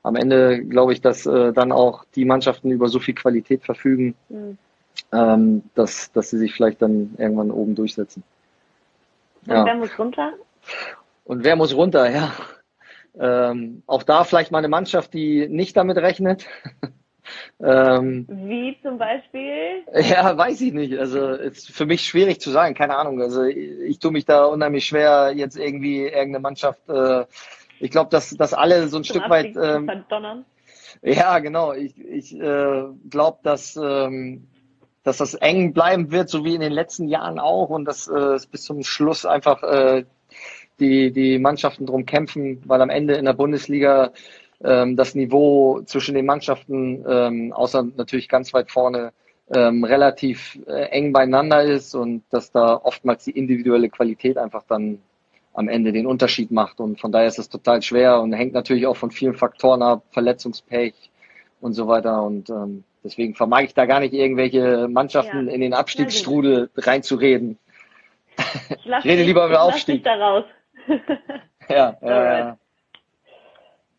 am 0.02 0.16
Ende 0.16 0.64
glaube 0.64 0.92
ich, 0.92 1.00
dass 1.00 1.26
äh, 1.26 1.52
dann 1.52 1.72
auch 1.72 2.04
die 2.14 2.24
Mannschaften 2.24 2.70
über 2.70 2.88
so 2.88 2.98
viel 2.98 3.14
Qualität 3.14 3.64
verfügen, 3.64 4.14
mhm. 4.28 4.56
ähm, 5.12 5.62
dass, 5.74 6.12
dass 6.12 6.30
sie 6.30 6.38
sich 6.38 6.54
vielleicht 6.54 6.80
dann 6.80 7.14
irgendwann 7.18 7.50
oben 7.50 7.74
durchsetzen. 7.74 8.22
Und 9.46 9.52
ja. 9.52 9.64
wer 9.64 9.74
muss 9.74 9.98
runter? 9.98 10.32
Und 11.24 11.44
wer 11.44 11.56
muss 11.56 11.74
runter, 11.74 12.10
ja. 12.10 12.32
Ähm, 13.18 13.82
auch 13.86 14.02
da 14.02 14.24
vielleicht 14.24 14.50
mal 14.50 14.58
eine 14.58 14.68
Mannschaft, 14.68 15.14
die 15.14 15.48
nicht 15.48 15.76
damit 15.76 15.96
rechnet. 15.96 16.46
Ähm, 17.60 18.26
Wie 18.28 18.76
zum 18.82 18.98
Beispiel? 18.98 19.82
Ja, 19.94 20.36
weiß 20.36 20.60
ich 20.60 20.72
nicht. 20.72 20.98
Also 20.98 21.30
ist 21.30 21.70
für 21.70 21.86
mich 21.86 22.02
schwierig 22.02 22.40
zu 22.40 22.50
sagen, 22.50 22.74
keine 22.74 22.96
Ahnung. 22.96 23.20
Also 23.20 23.42
ich, 23.42 23.56
ich 23.56 23.98
tue 23.98 24.12
mich 24.12 24.24
da 24.24 24.44
unheimlich 24.44 24.86
schwer, 24.86 25.32
jetzt 25.34 25.56
irgendwie 25.56 26.02
irgendeine 26.02 26.40
Mannschaft. 26.40 26.88
Äh, 26.88 27.24
ich 27.80 27.90
glaube, 27.90 28.10
dass, 28.10 28.30
dass 28.30 28.54
alle 28.54 28.88
so 28.88 28.98
ein 28.98 29.04
Stück 29.04 29.28
weit. 29.28 29.54
Ähm, 29.56 29.90
ja, 31.02 31.38
genau. 31.38 31.72
Ich, 31.72 31.98
ich 31.98 32.38
äh, 32.38 32.84
glaube, 33.10 33.38
dass, 33.42 33.76
ähm, 33.76 34.46
dass 35.02 35.18
das 35.18 35.34
eng 35.34 35.72
bleiben 35.72 36.10
wird, 36.10 36.28
so 36.28 36.44
wie 36.44 36.54
in 36.54 36.60
den 36.60 36.72
letzten 36.72 37.08
Jahren 37.08 37.38
auch, 37.38 37.68
und 37.68 37.84
dass 37.84 38.08
äh, 38.08 38.34
es 38.34 38.46
bis 38.46 38.62
zum 38.62 38.82
Schluss 38.82 39.26
einfach 39.26 39.62
äh, 39.62 40.04
die, 40.80 41.12
die 41.12 41.38
Mannschaften 41.38 41.86
drum 41.86 42.06
kämpfen, 42.06 42.62
weil 42.66 42.80
am 42.80 42.90
Ende 42.90 43.14
in 43.14 43.24
der 43.24 43.32
Bundesliga 43.32 44.12
ähm, 44.62 44.96
das 44.96 45.14
Niveau 45.14 45.80
zwischen 45.82 46.14
den 46.14 46.26
Mannschaften, 46.26 47.04
ähm, 47.08 47.52
außer 47.52 47.86
natürlich 47.96 48.28
ganz 48.28 48.54
weit 48.54 48.70
vorne, 48.70 49.12
ähm, 49.54 49.84
relativ 49.84 50.58
äh, 50.66 50.86
eng 50.90 51.12
beieinander 51.12 51.62
ist 51.62 51.94
und 51.94 52.24
dass 52.30 52.50
da 52.50 52.74
oftmals 52.82 53.24
die 53.24 53.30
individuelle 53.30 53.88
Qualität 53.88 54.38
einfach 54.38 54.64
dann 54.68 54.98
am 55.52 55.68
Ende 55.68 55.92
den 55.92 56.06
Unterschied 56.06 56.50
macht. 56.50 56.80
Und 56.80 57.00
von 57.00 57.12
daher 57.12 57.28
ist 57.28 57.38
es 57.38 57.48
total 57.48 57.80
schwer 57.82 58.20
und 58.20 58.32
hängt 58.32 58.52
natürlich 58.52 58.86
auch 58.86 58.96
von 58.96 59.10
vielen 59.10 59.34
Faktoren 59.34 59.82
ab, 59.82 60.04
Verletzungspech 60.10 60.94
und 61.60 61.72
so 61.72 61.86
weiter. 61.88 62.22
Und 62.22 62.50
ähm, 62.50 62.84
deswegen 63.04 63.34
vermag 63.34 63.62
ich 63.62 63.74
da 63.74 63.86
gar 63.86 64.00
nicht 64.00 64.12
irgendwelche 64.12 64.88
Mannschaften 64.88 65.46
ja. 65.46 65.54
in 65.54 65.60
den 65.60 65.74
Abstiegsstrudel 65.74 66.70
reinzureden. 66.76 67.58
Ich, 68.36 68.86
ich 68.86 69.04
rede 69.04 69.22
lieber 69.22 69.46
über 69.46 69.62
Aufstieg. 69.62 70.04
Da 70.04 70.14
raus. 70.14 70.44
ja, 71.68 71.96
ja, 72.02 72.38
ja. 72.38 72.58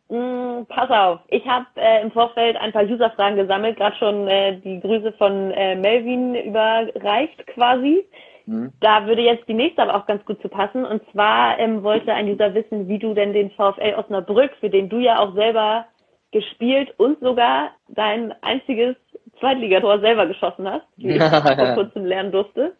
Mm, 0.09 0.65
pass 0.69 0.89
auf, 0.89 1.19
ich 1.27 1.45
habe 1.45 1.65
äh, 1.75 2.01
im 2.01 2.11
Vorfeld 2.11 2.55
ein 2.57 2.71
paar 2.71 2.85
User-Fragen 2.85 3.35
gesammelt, 3.35 3.77
gerade 3.77 3.95
schon 3.97 4.27
äh, 4.27 4.57
die 4.59 4.79
Grüße 4.79 5.11
von 5.13 5.51
äh, 5.51 5.75
Melvin 5.75 6.33
überreicht 6.35 7.45
quasi. 7.47 8.05
Mhm. 8.45 8.71
Da 8.79 9.05
würde 9.05 9.21
jetzt 9.21 9.47
die 9.49 9.53
nächste 9.53 9.83
aber 9.83 9.95
auch 9.95 10.05
ganz 10.05 10.23
gut 10.25 10.41
zu 10.41 10.47
passen. 10.47 10.85
Und 10.85 11.01
zwar 11.11 11.59
ähm, 11.59 11.83
wollte 11.83 12.13
ein 12.13 12.29
User 12.29 12.53
wissen, 12.53 12.87
wie 12.87 12.99
du 12.99 13.13
denn 13.13 13.33
den 13.33 13.51
VfL 13.51 13.95
Osnabrück, 13.97 14.51
für 14.61 14.69
den 14.69 14.87
du 14.87 14.99
ja 14.99 15.19
auch 15.19 15.33
selber 15.33 15.85
gespielt 16.31 16.93
und 16.97 17.19
sogar 17.19 17.71
dein 17.89 18.33
einziges 18.41 18.95
Zweitligator 19.39 19.99
selber 19.99 20.25
geschossen 20.25 20.69
hast, 20.69 20.85
wie 20.95 21.17
ich 21.17 21.21
vor 21.21 21.73
kurzem 21.75 22.05
lernen 22.05 22.31
durfte. 22.31 22.73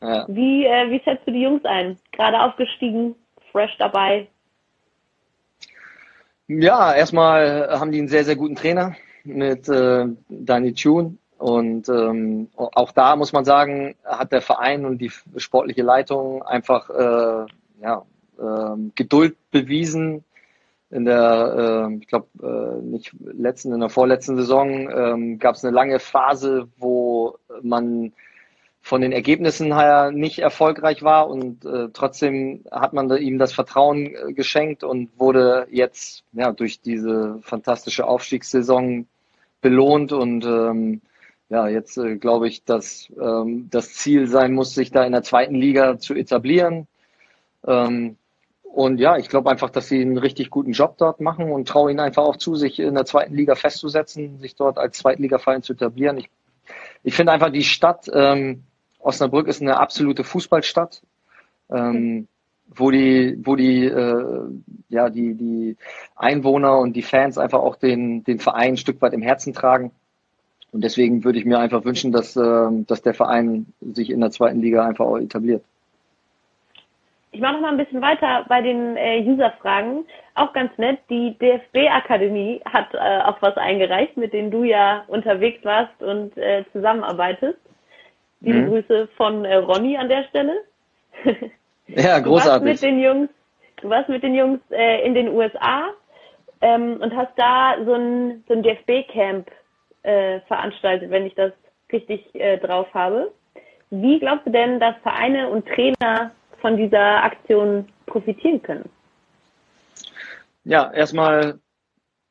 Ja. 0.00 0.24
Wie, 0.28 0.64
äh, 0.64 0.90
wie 0.90 1.02
setzt 1.04 1.26
du 1.26 1.32
die 1.32 1.42
Jungs 1.42 1.64
ein? 1.64 1.98
Gerade 2.12 2.40
aufgestiegen, 2.40 3.16
fresh 3.50 3.76
dabei, 3.78 4.28
ja, 6.58 6.94
erstmal 6.94 7.68
haben 7.78 7.92
die 7.92 7.98
einen 7.98 8.08
sehr, 8.08 8.24
sehr 8.24 8.36
guten 8.36 8.56
Trainer 8.56 8.96
mit 9.24 9.68
äh, 9.68 10.06
Danny 10.28 10.74
Tune. 10.74 11.16
Und 11.38 11.88
ähm, 11.88 12.48
auch 12.56 12.92
da 12.92 13.16
muss 13.16 13.32
man 13.32 13.44
sagen, 13.44 13.94
hat 14.04 14.32
der 14.32 14.42
Verein 14.42 14.84
und 14.84 14.98
die 14.98 15.10
sportliche 15.36 15.82
Leitung 15.82 16.42
einfach 16.42 16.90
äh, 16.90 17.46
ja, 17.82 18.02
äh, 18.38 18.76
Geduld 18.94 19.36
bewiesen. 19.50 20.24
In 20.90 21.04
der, 21.04 21.88
äh, 21.88 21.94
ich 21.94 22.08
glaube, 22.08 22.26
äh, 22.42 22.82
nicht 22.84 23.14
letzten, 23.20 23.72
in 23.72 23.80
der 23.80 23.88
vorletzten 23.88 24.36
Saison 24.36 24.90
ähm, 24.90 25.38
gab 25.38 25.54
es 25.54 25.64
eine 25.64 25.74
lange 25.74 25.98
Phase, 26.00 26.68
wo 26.78 27.38
man 27.62 28.12
von 28.82 29.02
den 29.02 29.12
Ergebnissen 29.12 29.76
her 29.76 30.10
nicht 30.10 30.38
erfolgreich 30.38 31.02
war 31.02 31.28
und 31.28 31.64
äh, 31.64 31.88
trotzdem 31.92 32.64
hat 32.70 32.92
man 32.92 33.10
ihm 33.18 33.38
das 33.38 33.52
Vertrauen 33.52 34.06
äh, 34.06 34.32
geschenkt 34.32 34.84
und 34.84 35.10
wurde 35.18 35.66
jetzt 35.70 36.24
ja 36.32 36.52
durch 36.52 36.80
diese 36.80 37.38
fantastische 37.42 38.06
Aufstiegssaison 38.06 39.06
belohnt 39.60 40.12
und 40.12 40.44
ähm, 40.44 41.02
ja 41.50 41.68
jetzt 41.68 41.98
äh, 41.98 42.16
glaube 42.16 42.48
ich, 42.48 42.64
dass 42.64 43.08
ähm, 43.20 43.68
das 43.70 43.94
Ziel 43.94 44.26
sein 44.26 44.54
muss, 44.54 44.74
sich 44.74 44.90
da 44.90 45.04
in 45.04 45.12
der 45.12 45.22
zweiten 45.22 45.54
Liga 45.54 45.98
zu 45.98 46.14
etablieren. 46.14 46.86
Ähm, 47.66 48.16
und 48.62 48.98
ja, 48.98 49.16
ich 49.16 49.28
glaube 49.28 49.50
einfach, 49.50 49.70
dass 49.70 49.88
sie 49.88 50.00
einen 50.00 50.16
richtig 50.16 50.48
guten 50.48 50.72
Job 50.72 50.96
dort 50.96 51.20
machen 51.20 51.50
und 51.50 51.66
traue 51.66 51.90
ihnen 51.90 52.00
einfach 52.00 52.22
auch 52.22 52.36
zu, 52.36 52.54
sich 52.54 52.78
in 52.78 52.94
der 52.94 53.04
zweiten 53.04 53.34
Liga 53.34 53.56
festzusetzen, 53.56 54.38
sich 54.38 54.54
dort 54.54 54.78
als 54.78 54.98
Zweitligaverein 54.98 55.62
zu 55.62 55.72
etablieren. 55.72 56.18
Ich, 56.18 56.30
ich 57.02 57.14
finde 57.14 57.32
einfach 57.32 57.50
die 57.50 57.64
Stadt 57.64 58.08
ähm, 58.12 58.62
Osnabrück 59.02 59.48
ist 59.48 59.60
eine 59.60 59.78
absolute 59.78 60.24
Fußballstadt, 60.24 61.02
ähm, 61.70 62.28
wo 62.68 62.90
die, 62.90 63.38
wo 63.44 63.56
die, 63.56 63.84
äh, 63.84 64.44
ja, 64.88 65.10
die, 65.10 65.34
die 65.34 65.76
Einwohner 66.16 66.78
und 66.78 66.94
die 66.94 67.02
Fans 67.02 67.38
einfach 67.38 67.60
auch 67.60 67.76
den, 67.76 68.24
den 68.24 68.38
Verein 68.38 68.74
ein 68.74 68.76
Stück 68.76 69.00
weit 69.02 69.12
im 69.12 69.22
Herzen 69.22 69.52
tragen. 69.52 69.92
Und 70.72 70.84
deswegen 70.84 71.24
würde 71.24 71.38
ich 71.38 71.44
mir 71.44 71.58
einfach 71.58 71.84
wünschen, 71.84 72.12
dass, 72.12 72.36
äh, 72.36 72.68
dass 72.86 73.02
der 73.02 73.14
Verein 73.14 73.66
sich 73.80 74.10
in 74.10 74.20
der 74.20 74.30
zweiten 74.30 74.60
Liga 74.60 74.86
einfach 74.86 75.06
auch 75.06 75.18
etabliert. 75.18 75.64
Ich 77.32 77.40
mache 77.40 77.54
noch 77.54 77.60
mal 77.60 77.70
ein 77.70 77.76
bisschen 77.76 78.02
weiter 78.02 78.44
bei 78.48 78.60
den 78.60 78.96
äh, 78.96 79.22
User-Fragen. 79.24 80.04
Auch 80.34 80.52
ganz 80.52 80.76
nett, 80.78 80.98
die 81.08 81.36
DFB-Akademie 81.38 82.60
hat 82.64 82.92
äh, 82.92 83.20
auch 83.22 83.40
was 83.40 83.56
eingereicht, 83.56 84.16
mit 84.16 84.32
denen 84.32 84.50
du 84.50 84.64
ja 84.64 85.04
unterwegs 85.06 85.64
warst 85.64 86.02
und 86.02 86.36
äh, 86.36 86.64
zusammenarbeitest. 86.72 87.58
Liebe 88.40 88.58
mhm. 88.58 88.68
Grüße 88.68 89.08
von 89.16 89.44
äh, 89.44 89.56
Ronny 89.56 89.96
an 89.96 90.08
der 90.08 90.24
Stelle. 90.24 90.64
ja, 91.86 92.18
großartig. 92.18 92.62
Du 92.62 92.66
warst 92.68 92.82
mit 92.82 92.82
den 92.82 93.00
Jungs, 93.00 93.30
du 93.82 93.90
warst 93.90 94.08
mit 94.08 94.22
den 94.22 94.34
Jungs 94.34 94.60
äh, 94.70 95.04
in 95.06 95.14
den 95.14 95.28
USA 95.28 95.90
ähm, 96.60 96.98
und 97.00 97.14
hast 97.14 97.32
da 97.36 97.76
so 97.84 97.94
ein, 97.94 98.44
so 98.48 98.54
ein 98.54 98.62
DFB-Camp 98.62 99.50
äh, 100.02 100.40
veranstaltet, 100.40 101.10
wenn 101.10 101.26
ich 101.26 101.34
das 101.34 101.52
richtig 101.92 102.34
äh, 102.34 102.58
drauf 102.58 102.86
habe. 102.94 103.32
Wie 103.90 104.18
glaubst 104.20 104.46
du 104.46 104.50
denn, 104.50 104.80
dass 104.80 104.96
Vereine 105.02 105.48
und 105.48 105.66
Trainer 105.66 106.30
von 106.60 106.76
dieser 106.76 107.24
Aktion 107.24 107.86
profitieren 108.06 108.62
können? 108.62 108.88
Ja, 110.64 110.92
erstmal 110.92 111.58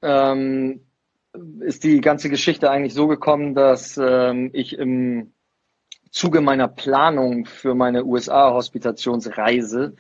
ähm, 0.02 0.82
ist 1.60 1.84
die 1.84 2.02
ganze 2.02 2.30
Geschichte 2.30 2.72
eigentlich 2.72 2.94
so 2.94 3.08
gekommen, 3.08 3.56
dass 3.56 3.98
ähm, 3.98 4.52
ich 4.54 4.78
im 4.78 5.34
Zuge 6.12 6.42
meiner 6.42 6.68
Planung 6.68 7.46
für 7.46 7.76
meine 7.76 8.04
USA-Hospitationsreise 8.04 9.96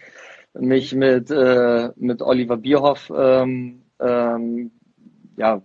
mich 0.54 0.96
mit, 0.96 1.30
äh, 1.32 1.90
mit 1.96 2.22
Oliver 2.22 2.58
Bierhoff 2.58 3.12
ähm, 3.16 3.84
ähm, 4.00 4.72
ja, 5.38 5.62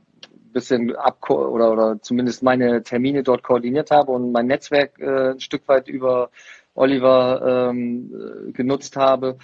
bisschen 0.52 0.94
ab 0.96 1.28
oder, 1.28 1.72
oder 1.72 2.00
zumindest 2.00 2.42
meine 2.42 2.82
Termine 2.82 3.22
dort 3.22 3.42
koordiniert 3.42 3.90
habe 3.90 4.12
und 4.12 4.32
mein 4.32 4.46
Netzwerk 4.46 4.98
äh, 5.00 5.32
ein 5.32 5.40
Stück 5.40 5.68
weit 5.68 5.88
über 5.88 6.30
Oliver 6.74 7.70
ähm, 7.70 8.52
genutzt 8.54 8.96
habe. 8.96 9.36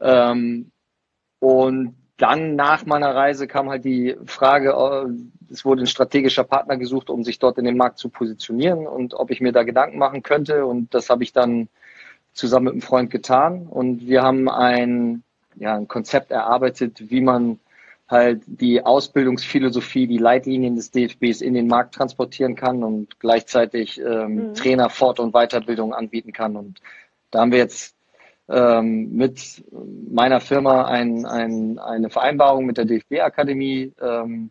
Ähm, 0.00 0.70
und 1.38 1.94
dann 2.18 2.56
nach 2.56 2.84
meiner 2.84 3.14
Reise 3.14 3.46
kam 3.46 3.70
halt 3.70 3.84
die 3.84 4.16
Frage, 4.26 4.70
äh, 4.70 5.52
es 5.52 5.64
wurde 5.64 5.84
ein 5.84 5.86
strategischer 5.86 6.44
Partner 6.44 6.76
gesucht, 6.76 7.08
um 7.08 7.24
sich 7.24 7.38
dort 7.38 7.58
in 7.58 7.64
den 7.64 7.76
Markt 7.76 7.98
zu 7.98 8.10
positionieren 8.10 8.86
und 8.86 9.14
ob 9.14 9.30
ich 9.30 9.40
mir 9.40 9.52
da 9.52 9.62
Gedanken 9.62 9.98
machen 9.98 10.22
könnte. 10.22 10.66
Und 10.66 10.92
das 10.94 11.08
habe 11.08 11.22
ich 11.22 11.32
dann 11.32 11.68
zusammen 12.34 12.64
mit 12.66 12.72
einem 12.72 12.82
Freund 12.82 13.10
getan. 13.10 13.66
Und 13.66 14.06
wir 14.06 14.22
haben 14.22 14.48
ein, 14.48 15.22
ja, 15.56 15.76
ein 15.76 15.88
Konzept 15.88 16.30
erarbeitet, 16.30 17.10
wie 17.10 17.20
man 17.20 17.60
halt 18.08 18.42
die 18.46 18.84
Ausbildungsphilosophie, 18.84 20.06
die 20.06 20.18
Leitlinien 20.18 20.76
des 20.76 20.90
DFBs 20.90 21.40
in 21.40 21.54
den 21.54 21.68
Markt 21.68 21.94
transportieren 21.94 22.56
kann 22.56 22.82
und 22.82 23.20
gleichzeitig 23.20 24.00
ähm, 24.00 24.34
mhm. 24.34 24.54
Trainer 24.54 24.90
Fort- 24.90 25.20
und 25.20 25.32
Weiterbildung 25.32 25.94
anbieten 25.94 26.32
kann. 26.32 26.56
Und 26.56 26.80
da 27.30 27.40
haben 27.40 27.52
wir 27.52 27.58
jetzt 27.58 27.94
ähm, 28.48 29.10
mit 29.12 29.64
meiner 30.10 30.40
Firma 30.40 30.86
ein, 30.86 31.26
ein, 31.26 31.78
eine 31.78 32.10
Vereinbarung 32.10 32.66
mit 32.66 32.78
der 32.78 32.86
DFB-Akademie, 32.86 33.92
ähm, 34.00 34.50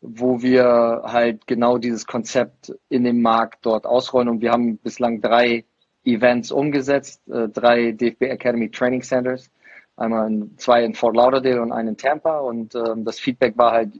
wo 0.00 0.42
wir 0.42 1.02
halt 1.04 1.46
genau 1.46 1.78
dieses 1.78 2.06
Konzept 2.06 2.72
in 2.88 3.04
dem 3.04 3.22
Markt 3.22 3.64
dort 3.66 3.86
ausrollen. 3.86 4.28
Und 4.28 4.40
wir 4.40 4.52
haben 4.52 4.78
bislang 4.78 5.20
drei 5.20 5.64
Events 6.04 6.50
umgesetzt, 6.50 7.20
äh, 7.28 7.48
drei 7.48 7.92
DFB 7.92 8.22
Academy 8.22 8.70
Training 8.70 9.02
Centers, 9.02 9.50
einmal 9.96 10.28
in, 10.28 10.58
zwei 10.58 10.84
in 10.84 10.94
Fort 10.94 11.16
Lauderdale 11.16 11.62
und 11.62 11.72
einen 11.72 11.88
in 11.88 11.96
Tampa. 11.96 12.38
Und 12.38 12.74
ähm, 12.74 13.04
das 13.04 13.20
Feedback 13.20 13.56
war 13.56 13.72
halt 13.72 13.90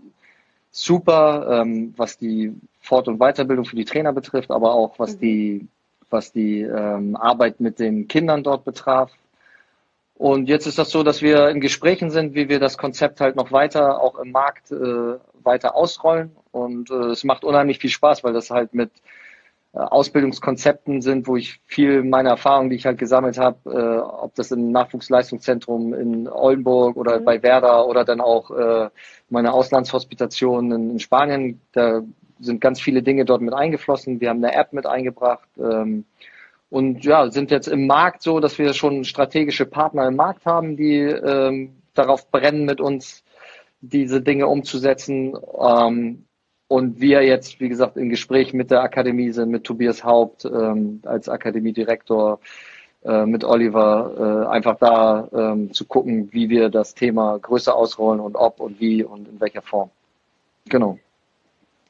super, 0.70 1.62
ähm, 1.62 1.94
was 1.96 2.18
die 2.18 2.52
Fort- 2.80 3.08
und 3.08 3.18
Weiterbildung 3.18 3.64
für 3.64 3.76
die 3.76 3.84
Trainer 3.84 4.12
betrifft, 4.12 4.50
aber 4.50 4.74
auch 4.74 4.98
was 4.98 5.16
mhm. 5.16 5.20
die 5.20 5.68
was 6.12 6.30
die 6.30 6.60
ähm, 6.60 7.16
Arbeit 7.16 7.58
mit 7.58 7.78
den 7.78 8.06
Kindern 8.06 8.42
dort 8.42 8.64
betraf. 8.64 9.10
Und 10.22 10.48
jetzt 10.48 10.68
ist 10.68 10.78
das 10.78 10.90
so, 10.90 11.02
dass 11.02 11.20
wir 11.20 11.48
in 11.48 11.60
Gesprächen 11.60 12.12
sind, 12.12 12.36
wie 12.36 12.48
wir 12.48 12.60
das 12.60 12.78
Konzept 12.78 13.20
halt 13.20 13.34
noch 13.34 13.50
weiter 13.50 14.00
auch 14.00 14.20
im 14.20 14.30
Markt 14.30 14.70
äh, 14.70 15.18
weiter 15.42 15.74
ausrollen. 15.74 16.30
Und 16.52 16.92
äh, 16.92 17.06
es 17.10 17.24
macht 17.24 17.42
unheimlich 17.42 17.80
viel 17.80 17.90
Spaß, 17.90 18.22
weil 18.22 18.32
das 18.32 18.48
halt 18.50 18.72
mit 18.72 18.92
äh, 19.74 19.78
Ausbildungskonzepten 19.78 21.00
sind, 21.02 21.26
wo 21.26 21.34
ich 21.34 21.58
viel 21.66 22.04
meiner 22.04 22.30
Erfahrungen, 22.30 22.70
die 22.70 22.76
ich 22.76 22.86
halt 22.86 22.98
gesammelt 22.98 23.36
habe, 23.36 23.58
äh, 23.68 23.98
ob 23.98 24.36
das 24.36 24.52
im 24.52 24.70
Nachwuchsleistungszentrum 24.70 25.92
in 25.92 26.28
Oldenburg 26.28 26.96
oder 26.96 27.18
mhm. 27.18 27.24
bei 27.24 27.42
Werder 27.42 27.88
oder 27.88 28.04
dann 28.04 28.20
auch 28.20 28.52
äh, 28.52 28.90
meine 29.28 29.52
Auslandshospitation 29.52 30.70
in, 30.70 30.90
in 30.90 30.98
Spanien, 31.00 31.60
da 31.72 32.02
sind 32.38 32.60
ganz 32.60 32.80
viele 32.80 33.02
Dinge 33.02 33.24
dort 33.24 33.40
mit 33.40 33.54
eingeflossen. 33.54 34.20
Wir 34.20 34.28
haben 34.28 34.44
eine 34.44 34.54
App 34.54 34.72
mit 34.72 34.86
eingebracht. 34.86 35.48
Ähm, 35.58 36.04
und 36.72 37.04
ja, 37.04 37.30
sind 37.30 37.50
jetzt 37.50 37.66
im 37.68 37.86
Markt 37.86 38.22
so, 38.22 38.40
dass 38.40 38.58
wir 38.58 38.72
schon 38.72 39.04
strategische 39.04 39.66
Partner 39.66 40.08
im 40.08 40.16
Markt 40.16 40.46
haben, 40.46 40.78
die 40.78 41.00
ähm, 41.00 41.76
darauf 41.92 42.30
brennen, 42.30 42.64
mit 42.64 42.80
uns 42.80 43.24
diese 43.82 44.22
Dinge 44.22 44.46
umzusetzen. 44.46 45.36
Ähm, 45.60 46.24
und 46.68 46.98
wir 46.98 47.24
jetzt, 47.24 47.60
wie 47.60 47.68
gesagt, 47.68 47.98
im 47.98 48.08
Gespräch 48.08 48.54
mit 48.54 48.70
der 48.70 48.80
Akademie 48.80 49.32
sind, 49.32 49.50
mit 49.50 49.64
Tobias 49.64 50.02
Haupt 50.02 50.46
ähm, 50.46 51.02
als 51.04 51.28
Akademiedirektor, 51.28 52.40
äh, 53.04 53.26
mit 53.26 53.44
Oliver, 53.44 54.46
äh, 54.48 54.50
einfach 54.50 54.78
da 54.78 55.28
ähm, 55.30 55.74
zu 55.74 55.84
gucken, 55.84 56.32
wie 56.32 56.48
wir 56.48 56.70
das 56.70 56.94
Thema 56.94 57.38
größer 57.38 57.76
ausrollen 57.76 58.18
und 58.18 58.34
ob 58.34 58.60
und 58.60 58.80
wie 58.80 59.04
und 59.04 59.28
in 59.28 59.38
welcher 59.42 59.60
Form. 59.60 59.90
Genau. 60.70 60.98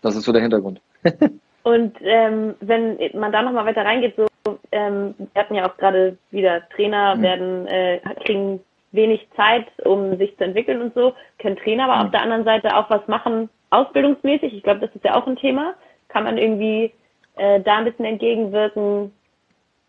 Das 0.00 0.16
ist 0.16 0.24
so 0.24 0.32
der 0.32 0.42
Hintergrund. 0.42 0.80
und 1.62 1.94
ähm, 2.00 2.56
wenn 2.58 2.98
man 3.14 3.30
da 3.30 3.42
nochmal 3.42 3.66
weiter 3.66 3.84
reingeht, 3.84 4.16
so 4.16 4.26
ähm, 4.70 5.14
wir 5.18 5.42
hatten 5.42 5.54
ja 5.54 5.70
auch 5.70 5.76
gerade 5.76 6.16
wieder 6.30 6.68
Trainer 6.70 7.16
mhm. 7.16 7.22
werden, 7.22 7.66
äh, 7.66 8.00
kriegen 8.24 8.60
wenig 8.92 9.26
Zeit, 9.36 9.66
um 9.84 10.16
sich 10.18 10.36
zu 10.36 10.44
entwickeln 10.44 10.82
und 10.82 10.94
so, 10.94 11.14
können 11.38 11.56
Trainer 11.56 11.84
aber 11.84 11.96
mhm. 11.96 12.02
auf 12.06 12.10
der 12.10 12.22
anderen 12.22 12.44
Seite 12.44 12.76
auch 12.76 12.90
was 12.90 13.06
machen, 13.08 13.48
ausbildungsmäßig. 13.70 14.52
Ich 14.52 14.62
glaube, 14.62 14.80
das 14.80 14.94
ist 14.94 15.04
ja 15.04 15.14
auch 15.14 15.26
ein 15.26 15.36
Thema. 15.36 15.74
Kann 16.08 16.24
man 16.24 16.36
irgendwie 16.36 16.92
äh, 17.36 17.60
da 17.60 17.78
ein 17.78 17.84
bisschen 17.84 18.04
entgegenwirken, 18.04 19.12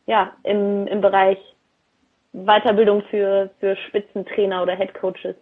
ja, 0.06 0.34
im, 0.44 0.88
im 0.88 1.02
Bereich 1.02 1.38
Weiterbildung 2.34 3.04
für, 3.10 3.52
für 3.60 3.76
Spitzentrainer 3.88 4.64
oder 4.64 4.76
Headcoaches? 4.76 5.36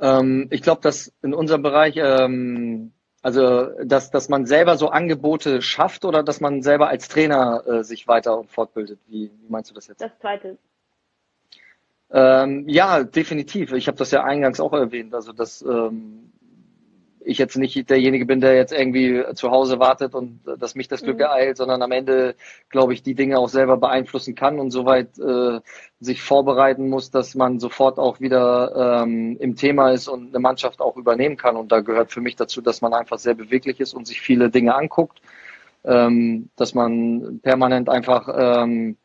Ähm, 0.00 0.48
ich 0.50 0.62
glaube, 0.62 0.82
dass 0.82 1.12
in 1.22 1.34
unserem 1.34 1.62
Bereich 1.62 1.96
ähm, 1.96 2.92
also, 3.24 3.70
dass, 3.82 4.10
dass 4.10 4.28
man 4.28 4.44
selber 4.44 4.76
so 4.76 4.90
Angebote 4.90 5.62
schafft 5.62 6.04
oder 6.04 6.22
dass 6.22 6.42
man 6.42 6.60
selber 6.60 6.88
als 6.88 7.08
Trainer 7.08 7.66
äh, 7.66 7.82
sich 7.82 8.06
weiter 8.06 8.38
und 8.38 8.50
fortbildet? 8.50 8.98
Wie, 9.06 9.30
wie 9.40 9.48
meinst 9.48 9.70
du 9.70 9.74
das 9.74 9.86
jetzt? 9.86 10.02
Das 10.02 10.10
zweite. 10.20 10.58
Ähm, 12.10 12.68
ja, 12.68 13.02
definitiv. 13.02 13.72
Ich 13.72 13.88
habe 13.88 13.96
das 13.96 14.10
ja 14.10 14.24
eingangs 14.24 14.60
auch 14.60 14.74
erwähnt. 14.74 15.14
Also, 15.14 15.32
dass 15.32 15.62
ähm, 15.62 16.33
ich 17.24 17.38
jetzt 17.38 17.56
nicht 17.56 17.88
derjenige 17.90 18.26
bin, 18.26 18.40
der 18.40 18.54
jetzt 18.54 18.72
irgendwie 18.72 19.24
zu 19.34 19.50
Hause 19.50 19.78
wartet 19.78 20.14
und 20.14 20.46
äh, 20.46 20.58
dass 20.58 20.74
mich 20.74 20.88
das 20.88 21.02
Glück 21.02 21.16
mhm. 21.16 21.22
ereilt, 21.22 21.56
sondern 21.56 21.82
am 21.82 21.92
Ende, 21.92 22.34
glaube 22.68 22.92
ich, 22.92 23.02
die 23.02 23.14
Dinge 23.14 23.38
auch 23.38 23.48
selber 23.48 23.76
beeinflussen 23.76 24.34
kann 24.34 24.60
und 24.60 24.70
soweit 24.70 25.18
äh, 25.18 25.60
sich 26.00 26.22
vorbereiten 26.22 26.88
muss, 26.88 27.10
dass 27.10 27.34
man 27.34 27.58
sofort 27.58 27.98
auch 27.98 28.20
wieder 28.20 29.02
ähm, 29.02 29.36
im 29.40 29.56
Thema 29.56 29.90
ist 29.90 30.08
und 30.08 30.28
eine 30.28 30.40
Mannschaft 30.40 30.80
auch 30.80 30.96
übernehmen 30.96 31.36
kann. 31.36 31.56
Und 31.56 31.72
da 31.72 31.80
gehört 31.80 32.12
für 32.12 32.20
mich 32.20 32.36
dazu, 32.36 32.60
dass 32.60 32.82
man 32.82 32.92
einfach 32.92 33.18
sehr 33.18 33.34
beweglich 33.34 33.80
ist 33.80 33.94
und 33.94 34.06
sich 34.06 34.20
viele 34.20 34.50
Dinge 34.50 34.74
anguckt, 34.74 35.20
ähm, 35.84 36.50
dass 36.56 36.74
man 36.74 37.40
permanent 37.42 37.88
einfach 37.88 38.28
ähm, 38.36 38.96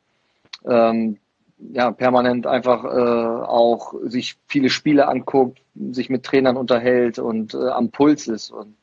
ähm, 0.65 1.17
ja, 1.59 1.91
permanent 1.91 2.47
einfach 2.47 2.83
äh, 2.83 2.87
auch 2.87 3.93
sich 4.03 4.37
viele 4.47 4.69
Spiele 4.69 5.07
anguckt, 5.07 5.59
sich 5.91 6.09
mit 6.09 6.23
Trainern 6.23 6.57
unterhält 6.57 7.19
und 7.19 7.53
äh, 7.53 7.69
am 7.69 7.91
Puls 7.91 8.27
ist. 8.27 8.51
Und 8.51 8.75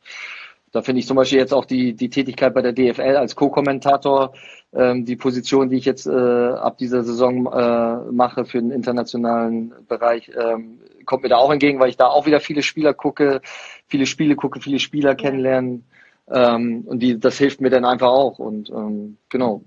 da 0.72 0.82
finde 0.82 1.00
ich 1.00 1.06
zum 1.06 1.16
Beispiel 1.16 1.38
jetzt 1.38 1.54
auch 1.54 1.64
die, 1.64 1.94
die 1.94 2.10
Tätigkeit 2.10 2.52
bei 2.52 2.60
der 2.60 2.72
DFL 2.72 3.16
als 3.16 3.34
Co-Kommentator, 3.34 4.34
ähm, 4.74 5.04
die 5.04 5.16
Position, 5.16 5.70
die 5.70 5.76
ich 5.76 5.84
jetzt 5.86 6.06
äh, 6.06 6.10
ab 6.10 6.76
dieser 6.78 7.02
Saison 7.02 7.46
äh, 7.46 8.12
mache 8.12 8.44
für 8.44 8.58
den 8.58 8.70
internationalen 8.70 9.72
Bereich, 9.88 10.30
ähm, 10.36 10.80
kommt 11.06 11.22
mir 11.22 11.30
da 11.30 11.36
auch 11.36 11.50
entgegen, 11.50 11.80
weil 11.80 11.88
ich 11.88 11.96
da 11.96 12.08
auch 12.08 12.26
wieder 12.26 12.40
viele 12.40 12.62
Spieler 12.62 12.92
gucke, 12.92 13.40
viele 13.86 14.06
Spiele 14.06 14.36
gucke, 14.36 14.60
viele 14.60 14.78
Spieler 14.78 15.14
kennenlernen. 15.14 15.84
Ähm, 16.28 16.82
und 16.86 16.98
die, 16.98 17.18
das 17.18 17.38
hilft 17.38 17.60
mir 17.60 17.70
dann 17.70 17.84
einfach 17.84 18.08
auch. 18.08 18.38
Und 18.38 18.68
ähm, 18.70 19.16
genau, 19.28 19.62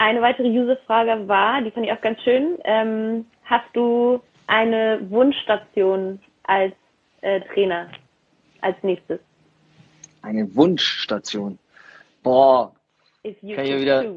eine 0.00 0.22
weitere 0.22 0.48
User-Frage 0.48 1.28
war, 1.28 1.60
die 1.60 1.70
fand 1.70 1.84
ich 1.86 1.92
auch 1.92 2.00
ganz 2.00 2.20
schön. 2.22 2.58
Ähm, 2.64 3.26
hast 3.44 3.68
du 3.74 4.20
eine 4.46 4.98
Wunschstation 5.10 6.18
als 6.44 6.72
äh, 7.20 7.42
Trainer 7.52 7.88
als 8.62 8.76
nächstes? 8.82 9.20
Eine 10.22 10.54
Wunschstation. 10.56 11.58
Boah. 12.22 12.72
Kann 13.22 13.34
ich 13.42 13.42
ja 13.42 13.80
wieder. 13.80 14.14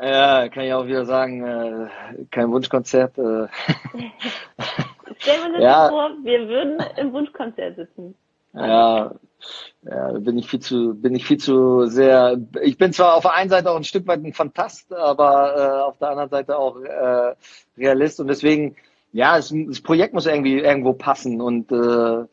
Ja, 0.00 0.48
kann 0.48 0.64
ich 0.64 0.72
auch 0.74 0.86
wieder 0.86 1.06
sagen, 1.06 1.42
äh, 1.42 2.24
kein 2.30 2.52
Wunschkonzert. 2.52 3.16
Äh. 3.18 3.48
Stell 5.18 5.42
dir 5.42 5.52
das 5.54 5.62
ja. 5.62 5.88
vor, 5.88 6.10
wir 6.22 6.46
würden 6.48 6.78
im 6.98 7.12
Wunschkonzert 7.14 7.76
sitzen. 7.76 8.14
Ja, 8.52 9.12
ja, 9.82 10.12
bin 10.12 10.38
ich 10.38 10.48
viel 10.48 10.60
zu, 10.60 10.94
bin 10.94 11.14
ich 11.14 11.26
viel 11.26 11.38
zu 11.38 11.86
sehr. 11.86 12.38
Ich 12.62 12.78
bin 12.78 12.92
zwar 12.92 13.14
auf 13.14 13.22
der 13.22 13.34
einen 13.34 13.50
Seite 13.50 13.70
auch 13.70 13.76
ein 13.76 13.84
Stück 13.84 14.06
weit 14.06 14.24
ein 14.24 14.32
Fantast, 14.32 14.92
aber 14.92 15.56
äh, 15.56 15.82
auf 15.82 15.98
der 15.98 16.10
anderen 16.10 16.30
Seite 16.30 16.58
auch 16.58 16.80
äh, 16.80 17.34
Realist 17.76 18.20
und 18.20 18.28
deswegen, 18.28 18.76
ja, 19.12 19.38
es, 19.38 19.54
das 19.68 19.80
Projekt 19.80 20.14
muss 20.14 20.26
irgendwie 20.26 20.58
irgendwo 20.58 20.92
passen 20.92 21.40
und 21.40 21.72
äh, 21.72 22.24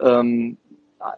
ähm, 0.00 0.56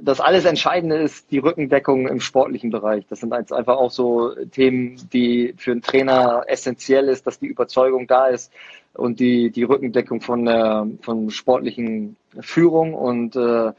das 0.01 0.21
alles 0.21 0.45
Entscheidende 0.45 0.97
ist 0.97 1.31
die 1.33 1.39
Rückendeckung 1.39 2.07
im 2.07 2.21
sportlichen 2.21 2.71
Bereich. 2.71 3.05
Das 3.09 3.19
sind 3.19 3.33
einfach 3.33 3.77
auch 3.77 3.91
so 3.91 4.33
Themen, 4.53 4.97
die 5.13 5.55
für 5.57 5.73
einen 5.73 5.83
Trainer 5.83 6.45
essentiell 6.47 7.09
ist, 7.09 7.27
dass 7.27 7.41
die 7.41 7.49
Überzeugung 7.49 8.07
da 8.07 8.29
ist 8.29 8.53
und 8.95 9.19
die, 9.19 9.51
die 9.51 9.65
Rückendeckung 9.65 10.21
von 10.21 10.45
der 10.45 10.87
von 11.01 11.31
sportlichen 11.31 12.17
Führung 12.41 12.95
und 12.95 13.35
äh, 13.35 13.73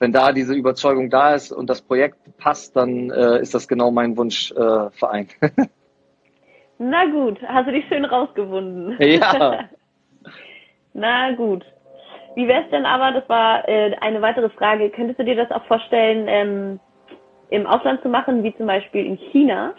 wenn 0.00 0.12
da 0.12 0.32
diese 0.32 0.54
Überzeugung 0.54 1.10
da 1.10 1.34
ist 1.34 1.52
und 1.52 1.70
das 1.70 1.82
Projekt 1.82 2.16
passt, 2.38 2.74
dann 2.74 3.10
äh, 3.10 3.40
ist 3.40 3.54
das 3.54 3.68
genau 3.68 3.90
mein 3.90 4.16
Wunschverein. 4.16 5.28
Äh, 5.40 5.50
Na 6.78 7.04
gut, 7.04 7.38
hast 7.46 7.68
du 7.68 7.72
dich 7.72 7.86
schön 7.88 8.04
rausgewunden. 8.04 8.96
Ja. 9.00 9.68
Na 10.94 11.32
gut. 11.32 11.64
Wie 12.34 12.48
wäre 12.48 12.64
es 12.64 12.70
denn 12.70 12.86
aber, 12.86 13.12
das 13.12 13.28
war 13.28 13.68
äh, 13.68 13.94
eine 14.00 14.22
weitere 14.22 14.48
Frage, 14.48 14.90
könntest 14.90 15.18
du 15.18 15.24
dir 15.24 15.36
das 15.36 15.50
auch 15.50 15.64
vorstellen, 15.66 16.26
ähm, 16.28 16.80
im 17.50 17.66
Ausland 17.66 18.00
zu 18.02 18.08
machen, 18.08 18.42
wie 18.42 18.56
zum 18.56 18.66
Beispiel 18.66 19.04
in 19.04 19.16
China? 19.30 19.74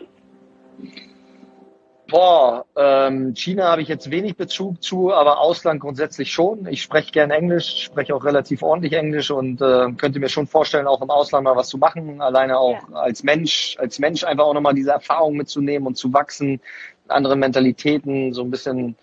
Boah, 2.11 2.65
ähm, 2.75 3.33
China 3.35 3.69
habe 3.69 3.81
ich 3.81 3.87
jetzt 3.87 4.11
wenig 4.11 4.35
Bezug 4.35 4.83
zu, 4.83 5.13
aber 5.13 5.39
Ausland 5.39 5.79
grundsätzlich 5.79 6.33
schon. 6.33 6.67
Ich 6.67 6.81
spreche 6.81 7.09
gern 7.13 7.31
Englisch, 7.31 7.83
spreche 7.85 8.13
auch 8.13 8.25
relativ 8.25 8.63
ordentlich 8.63 8.91
Englisch 8.91 9.31
und 9.31 9.61
äh, 9.61 9.93
könnte 9.93 10.19
mir 10.19 10.27
schon 10.27 10.45
vorstellen, 10.45 10.87
auch 10.87 11.01
im 11.01 11.09
Ausland 11.09 11.45
mal 11.45 11.55
was 11.55 11.69
zu 11.69 11.77
machen. 11.77 12.21
Alleine 12.21 12.59
auch 12.59 12.89
ja. 12.89 12.97
als 12.97 13.23
Mensch, 13.23 13.77
als 13.79 13.97
Mensch 13.99 14.25
einfach 14.25 14.43
auch 14.43 14.53
nochmal 14.53 14.73
diese 14.73 14.91
Erfahrung 14.91 15.37
mitzunehmen 15.37 15.87
und 15.87 15.95
zu 15.95 16.11
wachsen, 16.11 16.59
andere 17.07 17.37
Mentalitäten, 17.37 18.33
so 18.33 18.43
ein 18.43 18.51
bisschen 18.51 18.97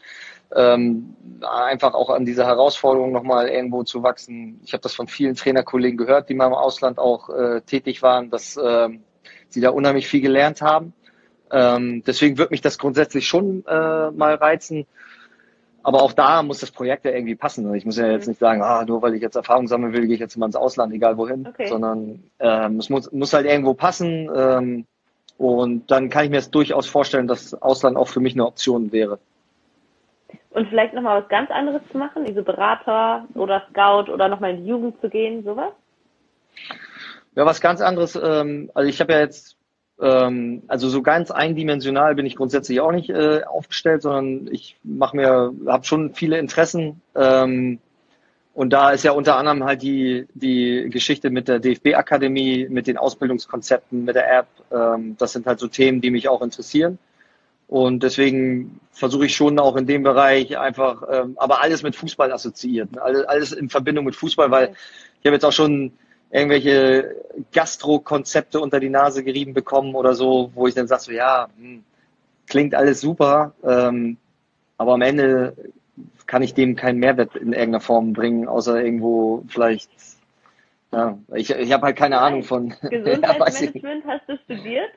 ähm, 0.55 1.17
einfach 1.41 1.95
auch 1.95 2.11
an 2.11 2.27
dieser 2.27 2.45
Herausforderung 2.45 3.11
nochmal 3.13 3.49
irgendwo 3.49 3.85
zu 3.85 4.03
wachsen. 4.03 4.61
Ich 4.67 4.75
habe 4.75 4.83
das 4.83 4.95
von 4.95 5.09
vielen 5.09 5.35
Trainerkollegen 5.35 5.97
gehört, 5.97 6.29
die 6.29 6.35
mal 6.35 6.49
im 6.49 6.53
Ausland 6.53 6.99
auch 6.99 7.31
äh, 7.31 7.63
tätig 7.63 8.03
waren, 8.03 8.29
dass 8.29 8.59
äh, 8.59 8.91
sie 9.49 9.63
da 9.63 9.71
unheimlich 9.71 10.09
viel 10.09 10.21
gelernt 10.21 10.61
haben 10.61 10.93
ähm, 11.51 12.03
deswegen 12.07 12.39
wird 12.39 12.51
mich 12.51 12.61
das 12.61 12.79
grundsätzlich 12.79 13.27
schon 13.27 13.65
äh, 13.67 14.11
mal 14.11 14.35
reizen. 14.35 14.87
Aber 15.83 16.03
auch 16.03 16.13
da 16.13 16.43
muss 16.43 16.61
das 16.61 16.71
Projekt 16.71 17.05
ja 17.05 17.13
irgendwie 17.13 17.35
passen. 17.35 17.73
Ich 17.75 17.87
muss 17.87 17.97
ja 17.97 18.11
jetzt 18.11 18.27
mhm. 18.27 18.33
nicht 18.33 18.41
sagen, 18.41 18.63
ah, 18.63 18.85
nur 18.85 19.01
weil 19.01 19.15
ich 19.15 19.23
jetzt 19.23 19.37
Erfahrung 19.37 19.69
sammeln 19.69 19.93
will, 19.93 20.07
gehe 20.07 20.15
ich 20.15 20.21
jetzt 20.21 20.37
mal 20.37 20.47
ins 20.47 20.57
Ausland, 20.57 20.93
egal 20.93 21.17
wohin, 21.17 21.47
okay. 21.47 21.67
sondern 21.67 22.25
ähm, 22.41 22.79
es 22.79 22.91
muss, 22.91 23.11
muss 23.13 23.33
halt 23.33 23.47
irgendwo 23.47 23.75
passen. 23.75 24.29
Ähm, 24.35 24.87
und 25.39 25.91
dann 25.91 26.11
kann 26.11 26.25
ich 26.25 26.31
mir 26.31 26.39
es 26.39 26.51
durchaus 26.51 26.89
vorstellen, 26.89 27.29
dass 27.29 27.55
Ausland 27.55 27.97
auch 27.97 28.09
für 28.09 28.21
mich 28.21 28.35
eine 28.35 28.45
Option 28.45 28.93
wäre. 28.93 29.19
Und 30.51 30.69
vielleicht 30.69 30.95
nochmal 30.95 31.23
was 31.23 31.29
ganz 31.29 31.51
anderes 31.51 31.83
zu 31.93 31.99
machen, 31.99 32.25
diese 32.25 32.43
Berater 32.43 33.27
oder 33.35 33.65
Scout 33.71 34.11
oder 34.13 34.29
nochmal 34.29 34.51
in 34.51 34.65
die 34.65 34.71
Jugend 34.71 35.01
zu 35.01 35.09
gehen, 35.09 35.45
sowas? 35.45 35.73
Ja, 37.37 37.47
was 37.47 37.61
ganz 37.61 37.81
anderes. 37.81 38.19
Ähm, 38.21 38.71
also 38.75 38.89
ich 38.89 39.01
habe 39.01 39.13
ja 39.13 39.21
jetzt 39.21 39.58
ähm, 40.01 40.63
also 40.69 40.89
so 40.89 41.03
ganz 41.03 41.31
eindimensional 41.31 42.15
bin 42.15 42.27
ich 42.27 42.37
grundsätzlich 42.37 42.81
auch 42.81 42.93
nicht 42.93 43.11
äh, 43.11 43.43
aufgestellt, 43.45 44.03
sondern 44.03 44.49
ich 44.53 44.77
mache 44.83 45.17
mir, 45.17 45.53
habe 45.67 45.85
schon 45.85 46.15
viele 46.15 46.39
Interessen. 46.39 47.01
Ähm, 47.15 47.79
und 48.55 48.73
da 48.73 48.91
ist 48.91 49.05
ja 49.05 49.13
unter 49.13 49.37
anderem 49.37 49.65
halt 49.65 49.83
die, 49.83 50.27
die 50.35 50.89
Geschichte 50.91 51.31
mit 51.31 51.49
der 51.49 51.61
DFB-Akademie, 51.61 52.67
mit 52.69 52.87
den 52.87 52.97
Ausbildungskonzepten, 52.97 54.05
mit 54.05 54.17
der 54.17 54.39
App. 54.39 54.47
Ähm, 54.73 55.17
das 55.19 55.33
sind 55.33 55.47
halt 55.47 55.59
so 55.59 55.69
Themen, 55.69 56.01
die 56.01 56.11
mich 56.11 56.29
auch 56.29 56.43
interessieren. 56.43 56.99
Und 57.69 58.03
deswegen 58.03 58.81
versuche 58.93 59.27
ich 59.27 59.37
schon 59.37 59.59
auch 59.59 59.77
in 59.77 59.87
dem 59.87 60.03
Bereich 60.03 60.59
einfach, 60.59 61.03
ähm, 61.11 61.35
aber 61.37 61.61
alles 61.63 61.83
mit 61.83 61.95
Fußball 61.95 62.33
assoziiert. 62.33 62.99
Alles, 62.99 63.25
alles 63.27 63.53
in 63.53 63.69
Verbindung 63.69 64.07
mit 64.07 64.17
Fußball, 64.17 64.51
weil 64.51 64.75
ich 65.21 65.27
habe 65.27 65.35
jetzt 65.35 65.45
auch 65.45 65.53
schon 65.53 65.93
irgendwelche 66.31 67.17
Gastro-Konzepte 67.53 68.61
unter 68.61 68.81
die 68.81 68.91
Nase 68.91 69.25
gerieben 69.25 69.55
bekommen 69.55 69.95
oder 69.95 70.15
so, 70.15 70.51
wo 70.55 70.67
ich 70.67 70.75
dann 70.75 70.89
sage, 70.89 71.03
so, 71.03 71.13
ja, 71.13 71.49
hm, 71.57 71.85
klingt 72.47 72.75
alles 72.75 73.01
super, 73.01 73.55
ähm, 73.65 74.17
aber 74.77 74.95
am 74.95 75.03
Ende 75.03 75.55
kann 76.27 76.43
ich 76.43 76.55
dem 76.55 76.77
keinen 76.77 76.99
Mehrwert 76.99 77.35
in 77.37 77.53
irgendeiner 77.53 77.81
Form 77.81 78.13
bringen, 78.13 78.49
außer 78.49 78.83
irgendwo 78.83 79.43
vielleicht 79.49 79.91
Ja, 80.93 81.19
ich, 81.35 81.51
ich 81.51 81.73
habe 81.73 81.87
halt 81.87 81.97
keine 81.97 82.19
Ahnung 82.19 82.43
von. 82.43 82.75
Gesundheitsmanagement 82.83 84.05
ja, 84.05 84.13
hast 84.13 84.29
du 84.29 84.37
studiert? 84.45 84.91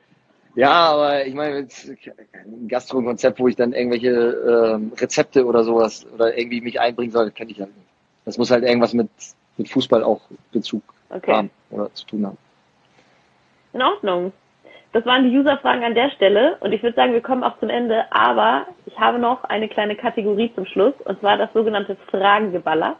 Ja, 0.54 0.70
aber 0.70 1.26
ich 1.26 1.34
meine, 1.34 1.66
ein 2.34 2.68
Gastro-Konzept, 2.68 3.40
wo 3.40 3.48
ich 3.48 3.56
dann 3.56 3.72
irgendwelche 3.72 4.10
ähm, 4.10 4.92
Rezepte 4.98 5.46
oder 5.46 5.64
sowas 5.64 6.06
oder 6.14 6.36
irgendwie 6.36 6.60
mich 6.60 6.78
einbringen 6.78 7.10
soll, 7.10 7.30
kenne 7.30 7.52
ich 7.52 7.60
halt 7.60 7.74
nicht. 7.74 7.88
Das 8.26 8.36
muss 8.36 8.50
halt 8.50 8.64
irgendwas 8.64 8.92
mit, 8.92 9.08
mit 9.56 9.70
Fußball 9.70 10.04
auch 10.04 10.20
Bezug 10.52 10.82
okay. 11.12 11.32
haben 11.32 11.50
oder 11.70 11.92
zu 11.94 12.06
tun 12.06 12.26
haben. 12.26 12.38
In 13.72 13.82
Ordnung. 13.82 14.32
Das 14.92 15.06
waren 15.06 15.28
die 15.28 15.36
User-Fragen 15.36 15.82
an 15.84 15.94
der 15.94 16.10
Stelle 16.10 16.58
und 16.60 16.72
ich 16.72 16.82
würde 16.82 16.94
sagen, 16.94 17.14
wir 17.14 17.22
kommen 17.22 17.42
auch 17.42 17.58
zum 17.60 17.70
Ende, 17.70 18.04
aber 18.12 18.66
ich 18.84 18.98
habe 18.98 19.18
noch 19.18 19.42
eine 19.44 19.66
kleine 19.66 19.96
Kategorie 19.96 20.52
zum 20.54 20.66
Schluss 20.66 20.92
und 21.06 21.18
zwar 21.20 21.38
das 21.38 21.50
sogenannte 21.54 21.96
Fragengeballer. 22.10 22.96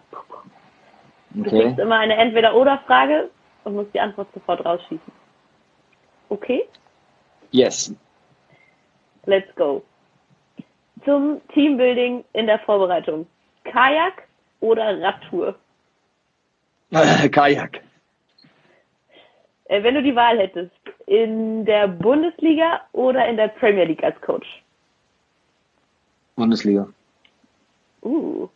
Du 1.30 1.42
okay. 1.42 1.64
kriegst 1.64 1.78
immer 1.78 1.98
eine 1.98 2.16
Entweder-Oder-Frage 2.16 3.28
und 3.64 3.74
musst 3.74 3.92
die 3.92 4.00
Antwort 4.00 4.28
sofort 4.32 4.64
rausschießen. 4.64 5.12
Okay? 6.30 6.66
Yes. 7.50 7.94
Let's 9.26 9.54
go. 9.56 9.82
Zum 11.04 11.42
Teambuilding 11.52 12.24
in 12.32 12.46
der 12.46 12.58
Vorbereitung. 12.60 13.26
Kajak 13.64 14.26
oder 14.60 15.00
Radtour? 15.00 15.54
Kajak. 17.30 17.82
Äh, 19.72 19.82
wenn 19.82 19.94
du 19.94 20.02
die 20.02 20.14
Wahl 20.14 20.38
hättest, 20.38 20.70
in 21.06 21.64
der 21.64 21.88
Bundesliga 21.88 22.82
oder 22.92 23.26
in 23.26 23.38
der 23.38 23.48
Premier 23.48 23.84
League 23.84 24.04
als 24.04 24.20
Coach? 24.20 24.62
Bundesliga. 26.36 26.86
Uh. 28.02 28.48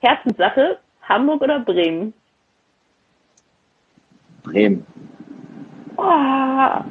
Herzenssache, 0.00 0.78
Hamburg 1.00 1.40
oder 1.40 1.60
Bremen? 1.60 2.12
Bremen. 4.42 4.86
Oh. 5.96 6.82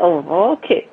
oh, 0.00 0.22
okay. 0.52 0.86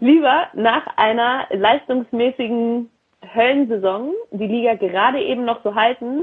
Lieber 0.00 0.46
nach 0.54 0.86
einer 0.96 1.46
leistungsmäßigen 1.50 2.88
Höllensaison 3.34 4.14
die 4.30 4.46
Liga 4.46 4.76
gerade 4.76 5.20
eben 5.20 5.44
noch 5.44 5.62
so 5.62 5.74
halten 5.74 6.22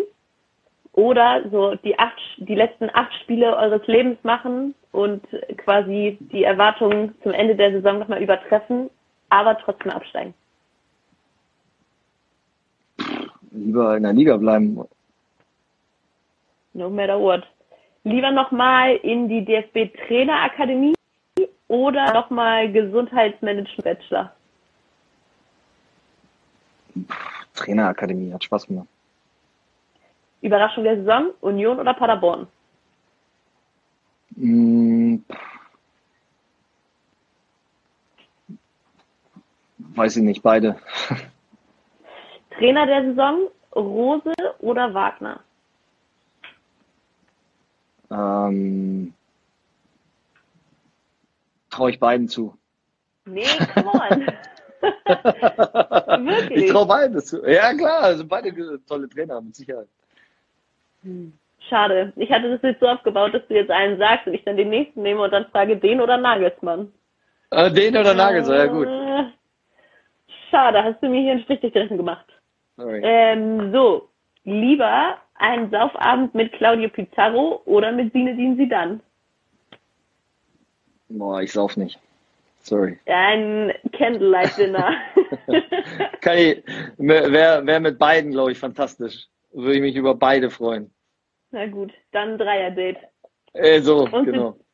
oder 0.97 1.47
so 1.51 1.75
die 1.75 1.97
acht, 1.99 2.19
die 2.37 2.55
letzten 2.55 2.89
acht 2.91 3.13
Spiele 3.21 3.55
eures 3.55 3.85
Lebens 3.85 4.17
machen 4.23 4.73
und 4.91 5.23
quasi 5.57 6.17
die 6.19 6.43
Erwartungen 6.43 7.13
zum 7.21 7.33
Ende 7.33 7.55
der 7.55 7.71
Saison 7.71 7.99
nochmal 7.99 8.23
übertreffen, 8.23 8.89
aber 9.29 9.59
trotzdem 9.59 9.91
absteigen? 9.91 10.33
Lieber 13.51 13.95
in 13.95 14.03
der 14.03 14.13
Liga 14.13 14.37
bleiben. 14.37 14.83
No 16.73 16.89
matter 16.89 17.19
what. 17.19 17.43
Lieber 18.03 18.31
nochmal 18.31 18.95
in 18.95 19.29
die 19.29 19.45
DFB 19.45 19.95
Trainerakademie 20.07 20.95
oder 21.67 22.11
nochmal 22.11 22.71
Gesundheitsmanagement 22.71 23.83
Bachelor? 23.83 24.33
Trainerakademie 27.53 28.33
hat 28.33 28.43
Spaß 28.43 28.65
gemacht. 28.65 28.87
Überraschung 30.41 30.83
der 30.83 30.97
Saison, 30.97 31.31
Union 31.41 31.79
oder 31.79 31.93
Paderborn? 31.93 32.47
Hm, 34.35 35.23
weiß 39.77 40.17
ich 40.17 40.23
nicht, 40.23 40.43
beide. 40.43 40.77
Trainer 42.51 42.85
der 42.85 43.03
Saison, 43.03 43.47
Rose 43.75 44.33
oder 44.59 44.93
Wagner? 44.93 45.39
Ähm, 48.09 49.13
Traue 51.69 51.91
ich 51.91 51.99
beiden 51.99 52.27
zu. 52.27 52.57
Nee, 53.25 53.45
come 53.73 53.91
on. 53.91 54.27
Wirklich? 54.81 56.65
Ich 56.65 56.71
traue 56.71 56.85
beiden 56.85 57.21
zu. 57.21 57.45
Ja, 57.45 57.73
klar, 57.73 58.03
also 58.03 58.25
beide 58.25 58.79
tolle 58.85 59.09
Trainer, 59.09 59.41
mit 59.41 59.55
Sicherheit. 59.55 59.87
Schade. 61.69 62.13
Ich 62.15 62.31
hatte 62.31 62.49
das 62.49 62.61
jetzt 62.61 62.79
so 62.79 62.87
aufgebaut, 62.87 63.33
dass 63.33 63.45
du 63.47 63.55
jetzt 63.55 63.71
einen 63.71 63.97
sagst 63.97 64.27
und 64.27 64.33
ich 64.33 64.43
dann 64.43 64.57
den 64.57 64.69
nächsten 64.69 65.01
nehme 65.01 65.21
und 65.21 65.31
dann 65.31 65.47
frage, 65.47 65.77
den 65.77 66.01
oder 66.01 66.17
Nagelsmann. 66.17 66.91
Äh, 67.51 67.71
den 67.71 67.97
oder 67.97 68.13
Nagelsmann, 68.13 68.57
äh, 68.57 68.65
ja 68.65 68.71
gut. 68.71 68.87
Äh, 68.87 69.23
schade, 70.49 70.83
hast 70.83 71.01
du 71.01 71.09
mir 71.09 71.21
hier 71.21 71.31
einen 71.31 71.41
Strich 71.41 71.59
durch 71.59 71.73
die 71.73 71.79
Rechnung 71.79 71.97
gemacht. 71.97 72.25
Sorry. 72.77 73.01
Ähm, 73.03 73.71
so, 73.73 74.09
lieber 74.43 75.17
einen 75.35 75.69
Saufabend 75.71 76.33
mit 76.35 76.53
Claudio 76.53 76.89
Pizarro 76.89 77.61
oder 77.65 77.91
mit 77.91 78.11
Zinedine 78.11 78.55
Zidane? 78.55 78.99
Boah, 81.09 81.41
ich 81.41 81.51
sauf 81.51 81.75
nicht. 81.75 81.99
Sorry. 82.59 82.99
Ein 83.05 83.73
Candlelight-Dinner. 83.93 84.93
Kann 86.21 86.37
ich, 86.37 86.63
wäre 86.97 87.65
wär 87.65 87.79
mit 87.79 87.97
beiden, 87.97 88.31
glaube 88.31 88.51
ich, 88.51 88.59
fantastisch 88.59 89.27
würde 89.57 89.75
ich 89.75 89.81
mich 89.81 89.95
über 89.95 90.15
beide 90.15 90.49
freuen. 90.49 90.91
Na 91.57 91.65
gut, 91.65 91.91
dann 92.11 92.37
Dreier-Date. 92.37 92.99
Äh, 93.53 93.81
so, 93.81 94.07
und 94.07 94.25
genau. 94.25 94.51
Zu, 94.51 94.65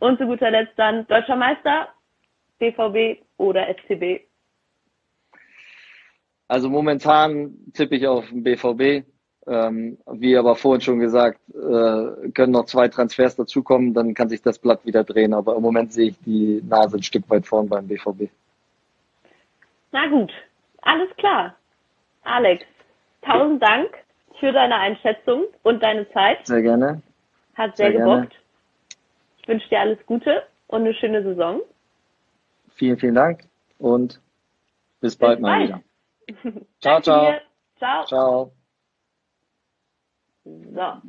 und 0.00 0.18
zu 0.18 0.26
guter 0.26 0.50
Letzt 0.50 0.74
dann 0.78 1.06
Deutscher 1.06 1.34
Meister, 1.34 1.88
BVB 2.58 3.24
oder 3.38 3.66
SCB? 3.74 4.20
Also 6.46 6.68
momentan 6.68 7.54
tippe 7.72 7.96
ich 7.96 8.06
auf 8.06 8.28
den 8.28 8.42
BVB. 8.42 9.06
Ähm, 9.46 9.96
wie 10.12 10.36
aber 10.36 10.56
vorhin 10.56 10.82
schon 10.82 10.98
gesagt, 10.98 11.40
äh, 11.54 12.30
können 12.32 12.52
noch 12.52 12.66
zwei 12.66 12.88
Transfers 12.88 13.36
dazukommen, 13.36 13.94
dann 13.94 14.12
kann 14.12 14.28
sich 14.28 14.42
das 14.42 14.58
Blatt 14.58 14.84
wieder 14.84 15.04
drehen. 15.04 15.32
Aber 15.32 15.56
im 15.56 15.62
Moment 15.62 15.94
sehe 15.94 16.08
ich 16.08 16.18
die 16.18 16.62
Nase 16.68 16.98
ein 16.98 17.02
Stück 17.02 17.30
weit 17.30 17.46
vorn 17.46 17.66
beim 17.66 17.88
BVB. 17.88 18.28
Na 19.90 20.06
gut, 20.08 20.30
alles 20.82 21.08
klar. 21.16 21.56
Alex, 22.24 22.62
tausend 23.22 23.62
Dank 23.62 23.88
für 24.38 24.52
deine 24.52 24.76
Einschätzung 24.76 25.44
und 25.62 25.82
deine 25.82 26.08
Zeit. 26.10 26.46
Sehr 26.46 26.62
gerne. 26.62 27.02
Hat 27.54 27.76
sehr, 27.76 27.90
sehr 27.90 28.00
gebockt. 28.00 28.30
Gerne. 28.30 28.44
Ich 29.38 29.48
wünsche 29.48 29.68
dir 29.68 29.80
alles 29.80 29.98
Gute 30.06 30.42
und 30.66 30.82
eine 30.82 30.94
schöne 30.94 31.22
Saison. 31.22 31.60
Vielen, 32.74 32.98
vielen 32.98 33.14
Dank 33.14 33.44
und 33.78 34.20
bis, 35.00 35.16
bis 35.16 35.18
bald 35.18 35.40
mal 35.40 35.60
wieder. 35.60 35.80
ciao, 36.80 37.00
ciao. 37.00 37.34
Ciao. 37.78 38.04
Ciao. 38.06 38.52
So. 40.44 41.02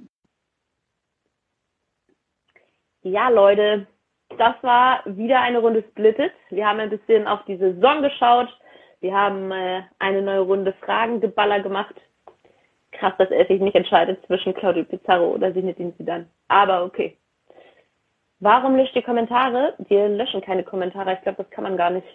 Ja, 3.04 3.30
Leute, 3.30 3.88
das 4.38 4.56
war 4.62 5.04
wieder 5.06 5.42
eine 5.42 5.60
Runde 5.60 5.84
Splitted. 5.92 6.34
Wir 6.50 6.68
haben 6.68 6.80
ein 6.80 6.90
bisschen 6.90 7.28
auf 7.28 7.46
die 7.46 7.58
Saison 7.58 8.02
geschaut. 8.02 8.50
Wir 9.00 9.14
haben 9.14 9.52
äh, 9.52 9.84
eine 10.00 10.22
neue 10.22 10.42
Runde 10.42 10.74
Fragengeballer 10.74 11.62
gemacht 11.62 11.96
krass, 12.98 13.14
dass 13.18 13.32
er 13.32 13.46
sich 13.46 13.62
nicht 13.62 13.76
entscheidet 13.76 14.26
zwischen 14.26 14.54
Claudio 14.54 14.84
Pizarro 14.84 15.34
oder 15.34 15.54
Zinedine 15.54 15.96
Zidane. 15.98 16.28
Aber 16.48 16.84
okay. 16.84 17.18
Warum 18.40 18.76
löscht 18.76 18.96
ihr 18.96 19.02
Kommentare? 19.02 19.74
Wir 19.88 20.10
löschen 20.10 20.42
keine 20.42 20.64
Kommentare. 20.64 21.14
Ich 21.14 21.22
glaube, 21.22 21.44
das 21.44 21.50
kann 21.50 21.64
man 21.64 21.78
gar 21.78 21.90
nicht. 21.90 22.08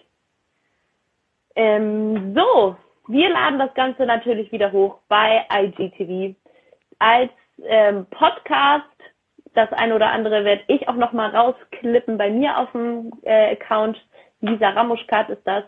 Ähm, 1.55 2.33
so, 2.35 2.77
wir 3.07 3.29
laden 3.29 3.59
das 3.59 3.73
Ganze 3.73 4.05
natürlich 4.05 4.51
wieder 4.51 4.71
hoch 4.71 4.99
bei 5.09 5.45
IGTV 5.51 6.35
als 6.99 7.31
ähm, 7.63 8.05
Podcast. 8.09 8.85
Das 9.53 9.71
eine 9.73 9.95
oder 9.95 10.11
andere 10.11 10.45
werde 10.45 10.63
ich 10.67 10.87
auch 10.87 10.95
nochmal 10.95 11.35
rausklippen 11.35 12.17
bei 12.17 12.29
mir 12.29 12.57
auf 12.57 12.71
dem 12.71 13.11
äh, 13.23 13.51
Account. 13.51 14.03
Lisa 14.39 14.69
Ramuschkat 14.69 15.29
ist 15.29 15.45
das. 15.45 15.63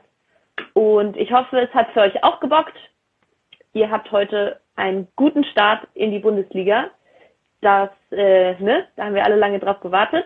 Und 0.74 1.18
ich 1.18 1.32
hoffe, 1.32 1.59
es 1.59 1.74
hat 1.74 1.91
für 1.91 2.01
euch 2.01 2.24
auch 2.24 2.39
gebockt. 2.39 2.76
Ihr 3.74 3.91
habt 3.91 4.11
heute 4.11 4.61
einen 4.76 5.07
guten 5.15 5.43
Start 5.45 5.88
in 5.93 6.11
die 6.11 6.19
Bundesliga. 6.19 6.89
Das, 7.61 7.89
äh, 8.11 8.55
ne, 8.61 8.88
da 8.95 9.05
haben 9.05 9.15
wir 9.15 9.23
alle 9.23 9.38
lange 9.38 9.59
drauf 9.59 9.80
gewartet. 9.80 10.26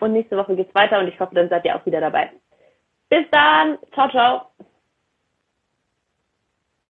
Und 0.00 0.12
nächste 0.12 0.36
Woche 0.36 0.56
geht's 0.56 0.74
weiter 0.74 0.98
und 0.98 1.08
ich 1.08 1.18
hoffe, 1.20 1.34
dann 1.34 1.48
seid 1.48 1.64
ihr 1.64 1.76
auch 1.76 1.86
wieder 1.86 2.00
dabei. 2.00 2.30
Bis 3.08 3.24
dann. 3.30 3.78
Ciao, 3.92 4.08
ciao. 4.10 4.50